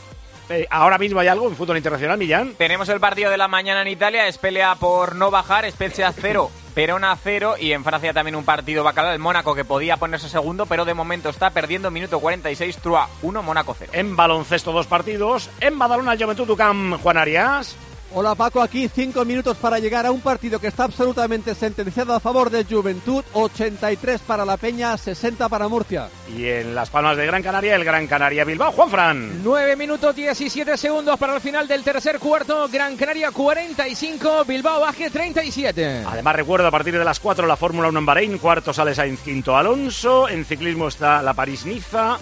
Eh, 0.51 0.67
ahora 0.71 0.99
mismo 0.99 1.21
hay 1.21 1.29
algo 1.29 1.49
en 1.49 1.57
fútbol 1.57 1.77
internacional, 1.77 2.19
Millán. 2.19 2.55
Tenemos 2.57 2.89
el 2.89 3.01
partido 3.01 3.31
de 3.31 3.39
la 3.39 3.49
mañana 3.49 3.83
en 3.83 3.89
Italia, 3.89 4.27
es 4.27 4.39
pelea 4.39 4.75
por 4.75 5.17
no 5.17 5.31
bajar, 5.31 5.71
Spezia 5.71 6.13
0, 6.13 6.51
Perona 6.75 7.17
0 7.17 7.55
y 7.59 7.73
en 7.73 7.83
Francia 7.85 8.13
también 8.13 8.37
un 8.37 8.45
partido 8.45 8.85
bacalao, 8.85 9.13
el 9.13 9.19
Mónaco 9.19 9.55
que 9.55 9.65
podía 9.65 9.97
ponerse 9.97 10.29
segundo, 10.29 10.67
pero 10.67 10.85
de 10.85 10.93
momento 10.93 11.31
está 11.31 11.51
perdiendo 11.51 11.91
minuto 11.91 12.21
46, 12.21 12.77
Trua 12.79 13.09
1, 13.23 13.43
Mónaco 13.43 13.75
0. 13.79 13.93
En 13.95 14.17
baloncesto 14.17 14.73
dos 14.73 14.87
partidos. 14.87 15.51
En 15.61 15.79
Badalona, 15.79 16.13
el 16.13 16.23
Juventud 16.23 16.51
Ucam, 16.51 16.99
Juan 16.99 17.17
Arias. 17.17 17.77
Hola 18.17 18.37
Paco, 18.37 18.63
aquí 18.63 18.89
cinco 18.89 19.25
minutos 19.25 19.57
para 19.57 19.81
llegar 19.81 20.07
a 20.07 20.13
un 20.13 20.21
partido 20.21 20.61
que 20.61 20.69
está 20.69 20.85
absolutamente 20.85 21.53
sentenciado 21.53 22.15
a 22.15 22.21
favor 22.21 22.49
de 22.49 22.65
Juventud, 22.65 23.25
83 23.33 24.21
para 24.21 24.45
la 24.45 24.57
Peña, 24.57 24.97
60 24.97 25.49
para 25.49 25.67
Murcia. 25.67 26.09
Y 26.33 26.47
en 26.47 26.77
Las 26.77 26.91
Palmas 26.91 27.17
de 27.17 27.27
Gran 27.27 27.43
Canaria, 27.43 27.75
el 27.75 27.83
Gran 27.83 28.07
Canaria 28.07 28.45
Bilbao, 28.45 28.71
Juanfran. 28.71 29.43
9 29.43 29.75
minutos 29.75 30.15
17 30.15 30.77
segundos 30.77 31.19
para 31.19 31.35
el 31.35 31.41
final 31.41 31.67
del 31.67 31.83
tercer 31.83 32.21
cuarto. 32.21 32.69
Gran 32.71 32.97
Canaria 32.97 33.33
45, 33.33 34.45
Bilbao 34.45 34.83
Baje 34.83 35.11
37. 35.11 36.05
Además, 36.07 36.37
recuerdo 36.37 36.69
a 36.69 36.71
partir 36.71 36.97
de 36.97 37.05
las 37.05 37.19
4 37.19 37.49
la 37.49 37.57
Fórmula 37.57 37.89
1 37.89 37.99
en 37.99 38.07
Bahrein, 38.07 38.39
cuarto 38.39 38.73
sale 38.73 38.95
Sainz, 38.95 39.23
quinto 39.23 39.57
Alonso. 39.57 40.29
En 40.29 40.45
ciclismo 40.45 40.87
está 40.87 41.21
la 41.21 41.35
París-Niza. 41.35 42.19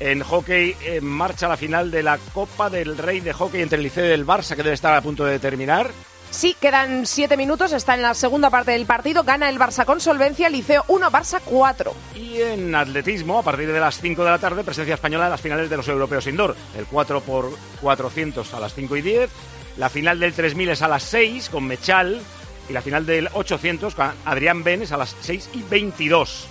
En 0.00 0.22
hockey 0.22 0.74
en 0.82 1.04
marcha 1.04 1.46
la 1.46 1.58
final 1.58 1.90
de 1.90 2.02
la 2.02 2.18
Copa 2.32 2.70
del 2.70 2.96
Rey 2.96 3.20
de 3.20 3.34
Hockey 3.34 3.60
entre 3.60 3.76
el 3.76 3.84
Liceo 3.84 4.06
y 4.06 4.12
el 4.12 4.26
Barça, 4.26 4.56
que 4.56 4.62
debe 4.62 4.74
estar 4.74 4.94
a 4.94 5.02
punto 5.02 5.24
de 5.24 5.38
terminar. 5.38 5.90
Sí, 6.30 6.56
quedan 6.58 7.06
siete 7.06 7.36
minutos, 7.36 7.72
está 7.72 7.94
en 7.94 8.02
la 8.02 8.14
segunda 8.14 8.50
parte 8.50 8.70
del 8.70 8.86
partido, 8.86 9.24
gana 9.24 9.48
el 9.48 9.58
Barça 9.58 9.84
con 9.84 10.00
solvencia, 10.00 10.48
Liceo 10.48 10.84
1, 10.86 11.10
Barça 11.10 11.40
4. 11.44 11.92
Y 12.14 12.40
en 12.40 12.74
atletismo, 12.74 13.40
a 13.40 13.42
partir 13.42 13.70
de 13.70 13.80
las 13.80 14.00
5 14.00 14.24
de 14.24 14.30
la 14.30 14.38
tarde, 14.38 14.62
presencia 14.62 14.94
española 14.94 15.24
en 15.24 15.32
las 15.32 15.40
finales 15.40 15.68
de 15.68 15.76
los 15.76 15.88
europeos 15.88 16.26
indoor. 16.28 16.56
El 16.78 16.86
4 16.86 17.20
por 17.20 17.50
400 17.82 18.54
a 18.54 18.60
las 18.60 18.74
5 18.74 18.96
y 18.96 19.02
10. 19.02 19.30
La 19.76 19.90
final 19.90 20.20
del 20.20 20.32
3000 20.32 20.70
es 20.70 20.82
a 20.82 20.88
las 20.88 21.02
6 21.02 21.50
con 21.50 21.64
Mechal. 21.64 22.20
Y 22.68 22.72
la 22.72 22.82
final 22.82 23.04
del 23.04 23.28
800 23.32 23.94
con 23.96 24.12
Adrián 24.24 24.62
Benes 24.62 24.92
a 24.92 24.96
las 24.96 25.16
6 25.20 25.50
y 25.54 25.62
22. 25.62 26.46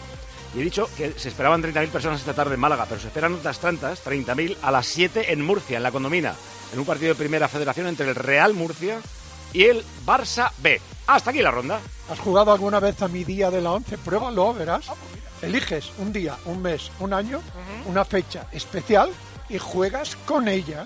Y 0.55 0.61
he 0.61 0.63
dicho 0.63 0.89
que 0.97 1.13
se 1.17 1.29
esperaban 1.29 1.61
30.000 1.61 1.89
personas 1.89 2.19
esta 2.19 2.33
tarde 2.33 2.55
en 2.55 2.59
Málaga, 2.59 2.85
pero 2.87 2.99
se 2.99 3.07
esperan 3.07 3.35
otras 3.35 3.59
tantas, 3.59 4.03
30.000 4.03 4.57
a 4.61 4.71
las 4.71 4.87
7 4.87 5.31
en 5.31 5.45
Murcia, 5.45 5.77
en 5.77 5.83
la 5.83 5.91
condomina. 5.91 6.33
En 6.73 6.79
un 6.79 6.85
partido 6.85 7.09
de 7.09 7.19
primera 7.19 7.47
federación 7.47 7.87
entre 7.87 8.09
el 8.09 8.15
Real 8.15 8.53
Murcia 8.53 8.99
y 9.53 9.63
el 9.65 9.83
Barça 10.05 10.51
B. 10.59 10.81
Hasta 11.07 11.31
aquí 11.31 11.41
la 11.41 11.51
ronda. 11.51 11.79
¿Has 12.09 12.19
jugado 12.19 12.51
alguna 12.51 12.79
vez 12.79 13.01
a 13.01 13.07
mi 13.07 13.23
día 13.23 13.49
de 13.51 13.61
la 13.61 13.71
11? 13.71 13.97
Pruébalo, 13.99 14.53
verás. 14.53 14.85
Eliges 15.41 15.91
un 15.99 16.11
día, 16.11 16.37
un 16.45 16.61
mes, 16.61 16.91
un 16.99 17.13
año, 17.13 17.41
una 17.85 18.03
fecha 18.03 18.47
especial 18.51 19.09
y 19.47 19.57
juegas 19.57 20.15
con 20.25 20.47
ella 20.47 20.85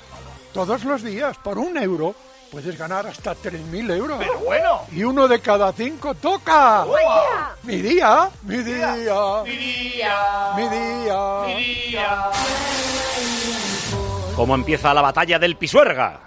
todos 0.53 0.83
los 0.83 1.03
días 1.03 1.37
por 1.37 1.57
un 1.57 1.77
euro. 1.77 2.15
Puedes 2.53 2.77
ganar 2.77 3.07
hasta 3.07 3.33
3.000 3.33 3.97
euros. 3.97 4.19
Pero 4.19 4.37
bueno. 4.41 4.81
Y 4.91 5.03
uno 5.03 5.27
de 5.27 5.39
cada 5.41 5.73
cinco 5.73 6.13
toca. 6.13 6.85
Mi 7.63 7.77
día, 7.77 8.29
mi 8.43 8.57
día, 8.57 8.93
Mi 9.43 9.55
día. 9.57 10.53
mi 10.55 10.69
día. 10.69 11.41
Mi 11.47 11.63
día. 11.63 12.29
¿Cómo 14.35 14.53
empieza 14.53 14.93
la 14.93 15.01
batalla 15.01 15.39
del 15.39 15.55
Pisuerga? 15.57 16.19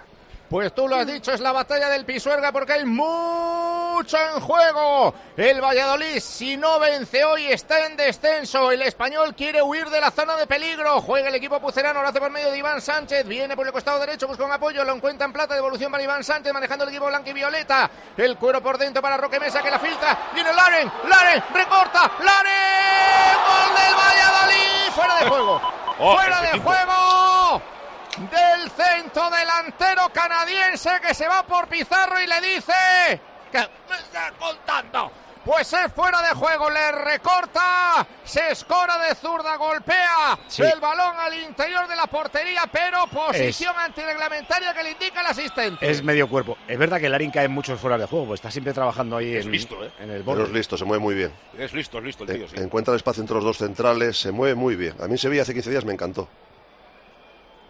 Pues 0.49 0.73
tú 0.73 0.87
lo 0.87 0.95
has 0.95 1.05
dicho, 1.05 1.33
es 1.33 1.41
la 1.41 1.51
batalla 1.51 1.89
del 1.89 2.05
Pisuerga 2.05 2.53
porque 2.53 2.71
hay 2.73 2.85
mucho 2.85 4.17
en 4.17 4.39
juego. 4.39 5.13
El 5.35 5.59
Valladolid, 5.59 6.19
si 6.21 6.55
no 6.55 6.79
vence 6.79 7.25
hoy, 7.25 7.47
está 7.47 7.85
en 7.85 7.97
descenso. 7.97 8.71
El 8.71 8.81
español 8.83 9.35
quiere 9.35 9.61
huir 9.61 9.89
de 9.89 9.99
la 9.99 10.09
zona 10.09 10.37
de 10.37 10.47
peligro. 10.47 11.01
Juega 11.01 11.27
el 11.27 11.35
equipo 11.35 11.59
pucerano, 11.59 12.01
lo 12.01 12.07
hace 12.07 12.19
por 12.21 12.31
medio 12.31 12.49
de 12.49 12.57
Iván 12.59 12.79
Sánchez. 12.79 13.27
Viene 13.27 13.57
por 13.57 13.67
el 13.67 13.73
costado 13.73 13.99
derecho, 13.99 14.25
busca 14.25 14.45
un 14.45 14.51
apoyo, 14.53 14.85
lo 14.85 14.93
encuentra 14.93 15.25
en 15.25 15.33
plata. 15.33 15.53
Devolución 15.53 15.91
para 15.91 16.03
Iván 16.03 16.23
Sánchez, 16.23 16.53
manejando 16.53 16.85
el 16.85 16.91
equipo 16.91 17.07
blanco 17.07 17.29
y 17.29 17.33
violeta. 17.33 17.89
El 18.15 18.37
cuero 18.37 18.63
por 18.63 18.77
dentro 18.77 19.01
para 19.01 19.17
Roque 19.17 19.41
Mesa 19.41 19.61
que 19.61 19.69
la 19.69 19.79
filtra. 19.79 20.29
Viene 20.33 20.53
Laren, 20.53 20.89
Laren, 21.09 21.43
recorta, 21.53 22.09
Laren. 22.23 23.37
Gol 23.47 23.75
del 23.75 23.95
Valladolid. 23.95 24.91
Fuera 24.95 25.15
de 25.19 25.25
juego. 25.29 25.61
Oh, 25.99 26.15
Fuera 26.15 26.41
de 26.41 26.51
tipo. 26.51 26.69
juego 26.71 27.76
del 28.17 28.71
centro 28.71 29.29
delantero 29.29 30.09
canadiense 30.13 30.89
que 31.05 31.13
se 31.13 31.27
va 31.27 31.43
por 31.45 31.67
Pizarro 31.67 32.19
y 32.21 32.27
le 32.27 32.41
dice 32.41 33.21
que 33.51 33.59
me 33.59 33.95
está 33.97 34.31
contando. 34.39 35.11
Pues 35.45 35.71
es 35.71 35.93
fuera 35.93 36.21
de 36.21 36.33
juego, 36.35 36.69
le 36.69 36.91
recorta, 36.91 38.05
se 38.25 38.51
escora 38.51 38.97
de 38.97 39.15
zurda, 39.15 39.55
golpea 39.55 40.37
Sí. 40.47 40.61
el 40.61 40.81
balón 40.81 41.15
al 41.17 41.33
interior 41.35 41.87
de 41.87 41.95
la 41.95 42.05
portería, 42.07 42.63
pero 42.69 43.07
posición 43.07 43.73
antirreglamentaria 43.77 44.73
que 44.73 44.83
le 44.83 44.91
indica 44.91 45.21
el 45.21 45.27
asistente. 45.27 45.89
Es 45.89 46.03
medio 46.03 46.27
cuerpo. 46.27 46.57
Es 46.67 46.77
verdad 46.77 46.99
que 46.99 47.07
Larin 47.07 47.31
cae 47.31 47.45
en 47.45 47.51
muchos 47.53 47.79
fuera 47.79 47.97
de 47.97 48.07
juego, 48.07 48.25
pues 48.25 48.39
está 48.39 48.51
siempre 48.51 48.73
trabajando 48.73 49.15
ahí 49.15 49.37
en, 49.37 49.49
listo, 49.49 49.81
¿eh? 49.85 49.91
en 49.99 50.09
el 50.11 50.23
Pero 50.23 50.23
borde. 50.25 50.43
es 50.43 50.49
listo, 50.51 50.77
se 50.77 50.83
mueve 50.83 51.01
muy 51.01 51.15
bien. 51.15 51.31
Es 51.57 51.71
listo, 51.71 51.99
es 51.99 52.03
listo 52.03 52.25
el 52.25 52.35
tío, 52.35 52.47
sí. 52.49 52.55
Encuentra 52.57 52.91
el 52.93 52.97
espacio 52.97 53.21
entre 53.21 53.35
los 53.35 53.45
dos 53.45 53.57
centrales, 53.57 54.19
se 54.19 54.33
mueve 54.33 54.55
muy 54.55 54.75
bien. 54.75 54.95
A 55.01 55.07
mí 55.07 55.17
Sevilla 55.17 55.43
hace 55.43 55.53
15 55.53 55.69
días 55.69 55.85
me 55.85 55.93
encantó. 55.93 56.27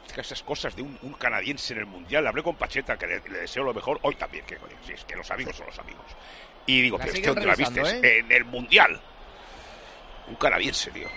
Es 0.08 0.14
que 0.14 0.22
esas 0.22 0.42
cosas 0.42 0.76
de 0.76 0.82
un, 0.82 0.98
un 1.04 1.14
canadiense 1.14 1.74
en 1.74 1.80
el 1.80 1.86
Mundial, 1.86 2.26
hablé 2.26 2.42
con 2.42 2.56
Pacheta, 2.56 2.98
que 2.98 3.06
le, 3.08 3.20
le 3.30 3.40
deseo 3.40 3.64
lo 3.64 3.74
mejor, 3.74 4.00
hoy 4.04 4.16
también, 4.16 4.46
que 4.46 4.58
si 4.86 4.94
es 4.94 5.04
que 5.06 5.16
los 5.16 5.30
amigos 5.30 5.56
son 5.56 5.68
los 5.68 5.78
amigos. 5.80 6.06
Y 6.66 6.82
digo, 6.82 6.98
La 6.98 7.06
pero 7.06 7.18
este 7.18 7.46
la 7.46 7.56
viste 7.56 7.82
¿eh? 7.82 8.20
en 8.20 8.32
el 8.32 8.46
Mundial. 8.46 9.00
Un 10.28 10.36
canadiense, 10.36 10.92
tío. 10.92 11.08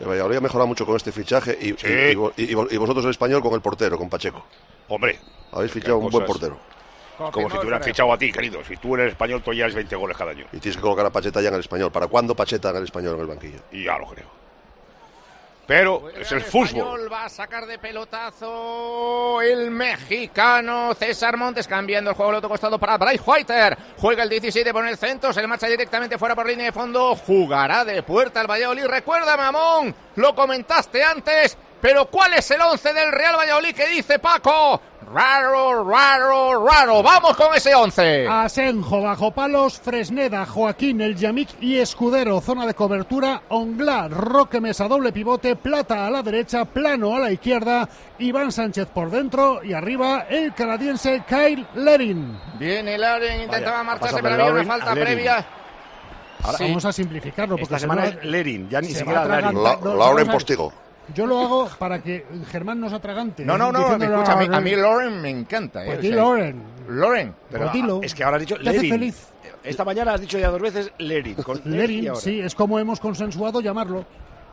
El 0.00 0.08
Valladolid 0.08 0.36
ha 0.36 0.40
mejorado 0.40 0.66
mucho 0.66 0.84
con 0.84 0.96
este 0.96 1.10
fichaje 1.10 1.56
y, 1.60 1.72
Sí. 1.72 1.86
y- 1.86 2.10
y 2.10 2.14
vo- 2.14 2.32
y 2.36 2.54
vo- 2.54 2.68
y 2.70 2.76
vosotros 2.76 3.04
el 3.06 3.10
español 3.12 3.40
con 3.42 3.54
el 3.54 3.60
portero, 3.62 3.96
con 3.98 4.08
Pacheco. 4.10 4.44
Hombre. 4.88 5.18
Habéis 5.52 5.72
fichado 5.72 5.98
un 5.98 6.10
buen 6.10 6.26
portero. 6.26 6.60
Como 7.16 7.48
si 7.48 7.56
te 7.56 7.62
hubieran 7.62 7.82
fichado 7.82 8.12
a 8.12 8.18
ti, 8.18 8.30
querido. 8.30 8.62
Si 8.62 8.76
tú 8.76 8.94
eres 8.94 9.12
español, 9.12 9.42
tú 9.42 9.54
ya 9.54 9.64
eres 9.64 9.74
20 9.74 9.96
goles 9.96 10.14
cada 10.18 10.32
año. 10.32 10.44
Y 10.52 10.58
tienes 10.58 10.76
que 10.76 10.82
colocar 10.82 11.06
a 11.06 11.10
Pacheta 11.10 11.40
ya 11.40 11.48
en 11.48 11.54
el 11.54 11.60
español. 11.60 11.90
¿Para 11.90 12.08
cuándo 12.08 12.34
Pacheta 12.34 12.68
en 12.70 12.76
el 12.76 12.84
español 12.84 13.14
en 13.14 13.20
el 13.22 13.26
banquillo? 13.26 13.58
Y 13.72 13.84
ya 13.84 13.96
lo 13.96 14.06
creo. 14.06 14.26
Pero 15.66 16.10
es 16.10 16.30
el 16.30 16.42
fútbol. 16.42 17.12
va 17.12 17.24
a 17.24 17.28
sacar 17.28 17.66
de 17.66 17.78
pelotazo 17.78 19.42
el 19.42 19.72
mexicano 19.72 20.94
César 20.94 21.36
Montes 21.36 21.66
cambiando 21.66 22.10
el 22.10 22.16
juego 22.16 22.30
al 22.30 22.36
otro 22.36 22.48
costado 22.48 22.78
para 22.78 22.96
Bryce 22.96 23.22
Whiter. 23.26 23.76
Juega 23.98 24.22
el 24.22 24.28
17 24.28 24.72
por 24.72 24.86
el 24.86 24.96
centro, 24.96 25.32
se 25.32 25.40
le 25.40 25.48
marcha 25.48 25.66
directamente 25.66 26.18
fuera 26.18 26.36
por 26.36 26.46
línea 26.46 26.66
de 26.66 26.72
fondo. 26.72 27.16
Jugará 27.16 27.84
de 27.84 28.02
puerta 28.04 28.40
el 28.40 28.46
Valladolid. 28.46 28.86
Recuerda, 28.86 29.36
Mamón, 29.36 29.92
lo 30.14 30.34
comentaste 30.36 31.02
antes. 31.02 31.58
Pero 31.86 32.06
¿cuál 32.06 32.34
es 32.34 32.50
el 32.50 32.60
11 32.60 32.92
del 32.92 33.12
Real 33.12 33.36
Valladolid 33.36 33.72
que 33.72 33.86
dice 33.86 34.18
Paco? 34.18 34.80
Raro, 35.14 35.88
raro, 35.88 36.66
raro. 36.66 37.00
Vamos 37.00 37.36
con 37.36 37.54
ese 37.54 37.72
11. 37.76 38.26
Asenjo, 38.26 39.02
bajo 39.02 39.30
palos, 39.30 39.78
Fresneda, 39.78 40.44
Joaquín, 40.46 41.00
El 41.00 41.14
Yamik 41.14 41.50
y 41.62 41.78
Escudero. 41.78 42.40
Zona 42.40 42.66
de 42.66 42.74
cobertura, 42.74 43.42
Ongla, 43.50 44.08
Roque 44.08 44.60
Mesa, 44.60 44.88
doble 44.88 45.12
pivote, 45.12 45.54
Plata 45.54 46.08
a 46.08 46.10
la 46.10 46.24
derecha, 46.24 46.64
Plano 46.64 47.14
a 47.14 47.20
la 47.20 47.30
izquierda, 47.30 47.88
Iván 48.18 48.50
Sánchez 48.50 48.88
por 48.88 49.08
dentro 49.08 49.62
y 49.62 49.72
arriba 49.72 50.26
el 50.28 50.54
canadiense 50.54 51.22
Kyle 51.28 51.64
Lerin. 51.76 52.36
Viene 52.58 52.98
Laren, 52.98 53.42
intentaba 53.42 53.76
Vaya, 53.76 53.84
marcharse, 53.84 54.20
pero 54.20 54.34
había 54.34 54.52
una 54.54 54.64
falta 54.64 54.92
Lerin. 54.92 55.04
previa. 55.14 55.46
Ahora- 56.42 56.58
Sí. 56.58 56.64
Vamos 56.64 56.84
a 56.84 56.92
simplificarlo. 56.92 57.54
Porque 57.54 57.62
Esta 57.62 57.76
se 57.76 57.80
semana 57.82 58.02
va- 58.02 58.08
es 58.08 58.24
Lerin, 58.24 58.68
ya 58.68 58.80
ni 58.80 58.88
se 58.88 58.98
siquiera 58.98 59.22
atragantando. 59.22 59.94
La- 59.94 59.94
Lauren 59.94 60.26
Postigo. 60.26 60.72
Yo 61.14 61.26
lo 61.26 61.38
hago 61.40 61.68
para 61.78 62.02
que 62.02 62.26
Germán 62.50 62.80
no 62.80 62.88
se 62.90 62.96
atragante. 62.96 63.44
No, 63.44 63.56
no, 63.56 63.70
no, 63.72 63.96
me 63.96 64.04
escucha, 64.06 64.32
a 64.32 64.36
mí, 64.36 64.46
Lauren. 64.46 64.54
a 64.54 64.60
mí 64.60 64.76
Lauren 64.76 65.20
me 65.22 65.30
encanta. 65.30 65.82
eh, 65.84 65.86
Pues 65.86 65.98
o 65.98 66.02
sea, 66.02 66.16
Lauren. 66.16 66.62
Lauren. 66.88 67.34
Pero 67.50 67.62
Pues 67.64 67.72
dilo. 67.72 68.00
es 68.02 68.14
que 68.14 68.24
ahora 68.24 68.36
has 68.36 68.40
dicho 68.42 68.56
Lerin. 68.58 68.90
feliz. 68.90 69.28
Esta 69.62 69.84
mañana 69.84 70.14
has 70.14 70.20
dicho 70.20 70.38
ya 70.38 70.48
dos 70.50 70.60
veces 70.60 70.92
Lerin. 70.98 71.34
Con 71.36 71.60
y 71.64 71.68
Lerin, 71.68 72.08
ahora. 72.08 72.20
sí, 72.20 72.40
es 72.40 72.54
como 72.54 72.78
hemos 72.78 73.00
consensuado 73.00 73.60
llamarlo. 73.60 74.04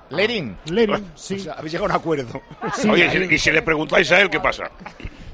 Lerin. 0.09 0.55
Lerin, 0.65 1.05
sí. 1.15 1.35
O 1.35 1.39
sea, 1.39 1.53
habéis 1.53 1.73
llegado 1.73 1.91
a 1.91 1.95
un 1.95 2.01
acuerdo. 2.01 2.41
Sí, 2.75 2.89
Oye, 2.89 3.09
si- 3.27 3.33
y 3.35 3.37
si 3.37 3.51
le 3.51 3.61
preguntáis 3.61 4.11
a 4.11 4.21
él, 4.21 4.29
¿qué 4.29 4.39
pasa? 4.39 4.69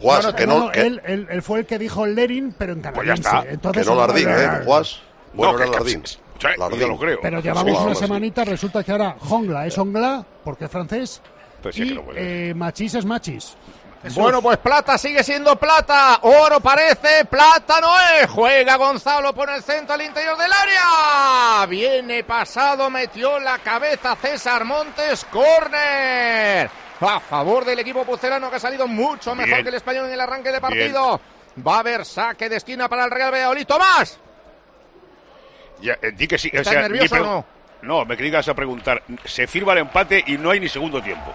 Guas, 0.01 0.23
No, 0.23 0.31
no, 0.31 0.35
que 0.37 0.47
no, 0.47 0.59
no, 0.65 0.71
que, 0.71 0.81
él, 0.81 1.01
él- 1.05 1.27
él 1.29 1.41
fue 1.41 1.59
el 1.59 1.65
que 1.65 1.77
dijo 1.77 2.05
Lerin, 2.05 2.53
pero 2.57 2.73
en 2.73 2.81
Pues 2.81 2.93
ya 2.95 2.99
canadiense. 3.01 3.21
está. 3.29 3.43
que 3.43 3.53
Entonces, 3.53 3.85
no 3.87 3.95
Lardín, 3.95 4.29
¿eh? 4.29 4.61
Guas. 4.63 5.01
Bueno, 5.33 5.53
No, 5.53 5.59
que- 5.59 5.65
Lardín. 5.77 6.03
Sí, 6.39 6.47
yo 6.79 6.87
lo 6.87 6.97
creo. 6.97 7.19
Pero 7.21 7.37
Sí, 7.41 7.43
llevamos 7.47 7.81
una 7.81 7.91
así. 7.91 7.99
semanita, 8.01 8.45
resulta 8.45 8.83
que 8.83 8.91
ahora 8.91 9.15
Jongla 9.19 9.67
es 9.67 9.77
Ongla, 9.77 10.25
porque 10.43 10.65
es 10.65 10.71
francés, 10.71 11.21
Pues 11.61 11.75
sí, 11.75 11.83
y 11.83 11.87
que 11.89 11.95
no 11.95 12.03
eh, 12.15 12.53
Machis 12.55 12.95
es 12.95 13.05
Machis. 13.05 13.55
Bueno, 14.15 14.41
pues 14.41 14.57
plata 14.59 14.97
sigue 14.97 15.21
siendo 15.25 15.57
plata. 15.57 16.19
Oro 16.21 16.61
parece, 16.61 17.25
plata 17.25 17.81
no 17.81 17.91
es. 17.99 18.29
Juega 18.29 18.77
Gonzalo 18.77 19.33
por 19.35 19.49
el 19.49 19.61
centro 19.61 19.93
al 19.95 20.01
interior 20.01 20.37
del 20.37 20.49
área. 20.53 21.65
Viene 21.67 22.23
pasado, 22.23 22.89
metió 22.89 23.37
la 23.39 23.57
cabeza 23.59 24.15
César 24.15 24.63
Montes, 24.63 25.25
córner. 25.25 26.69
A 27.01 27.19
favor 27.19 27.65
del 27.65 27.79
equipo 27.79 28.05
pucelano 28.05 28.49
que 28.49 28.55
ha 28.55 28.59
salido 28.59 28.87
mucho 28.87 29.35
mejor 29.35 29.49
Bien. 29.55 29.63
que 29.63 29.69
el 29.69 29.75
español 29.75 30.05
en 30.05 30.13
el 30.13 30.21
arranque 30.21 30.51
de 30.53 30.61
partido. 30.61 31.19
Va 31.67 31.75
a 31.75 31.79
haber 31.79 32.05
saque 32.05 32.47
de 32.47 32.55
esquina 32.55 32.87
para 32.87 33.03
el 33.03 33.11
Real 33.11 33.33
Valladolid. 33.33 33.65
Tomás. 33.67 34.17
Ya, 35.81 35.93
eh, 36.01 36.11
di 36.15 36.27
que 36.27 36.37
sí. 36.37 36.49
¿Estás 36.51 36.73
mi 36.75 36.81
nervioso 36.81 37.15
pregu- 37.15 37.21
o 37.21 37.25
no? 37.25 37.45
No, 37.81 38.05
me 38.05 38.15
digas 38.15 38.47
a 38.49 38.53
preguntar. 38.53 39.01
Se 39.25 39.47
firma 39.47 39.71
el 39.73 39.79
empate 39.79 40.23
y 40.27 40.37
no 40.37 40.51
hay 40.51 40.59
ni 40.59 40.67
segundo 40.67 41.01
tiempo. 41.01 41.33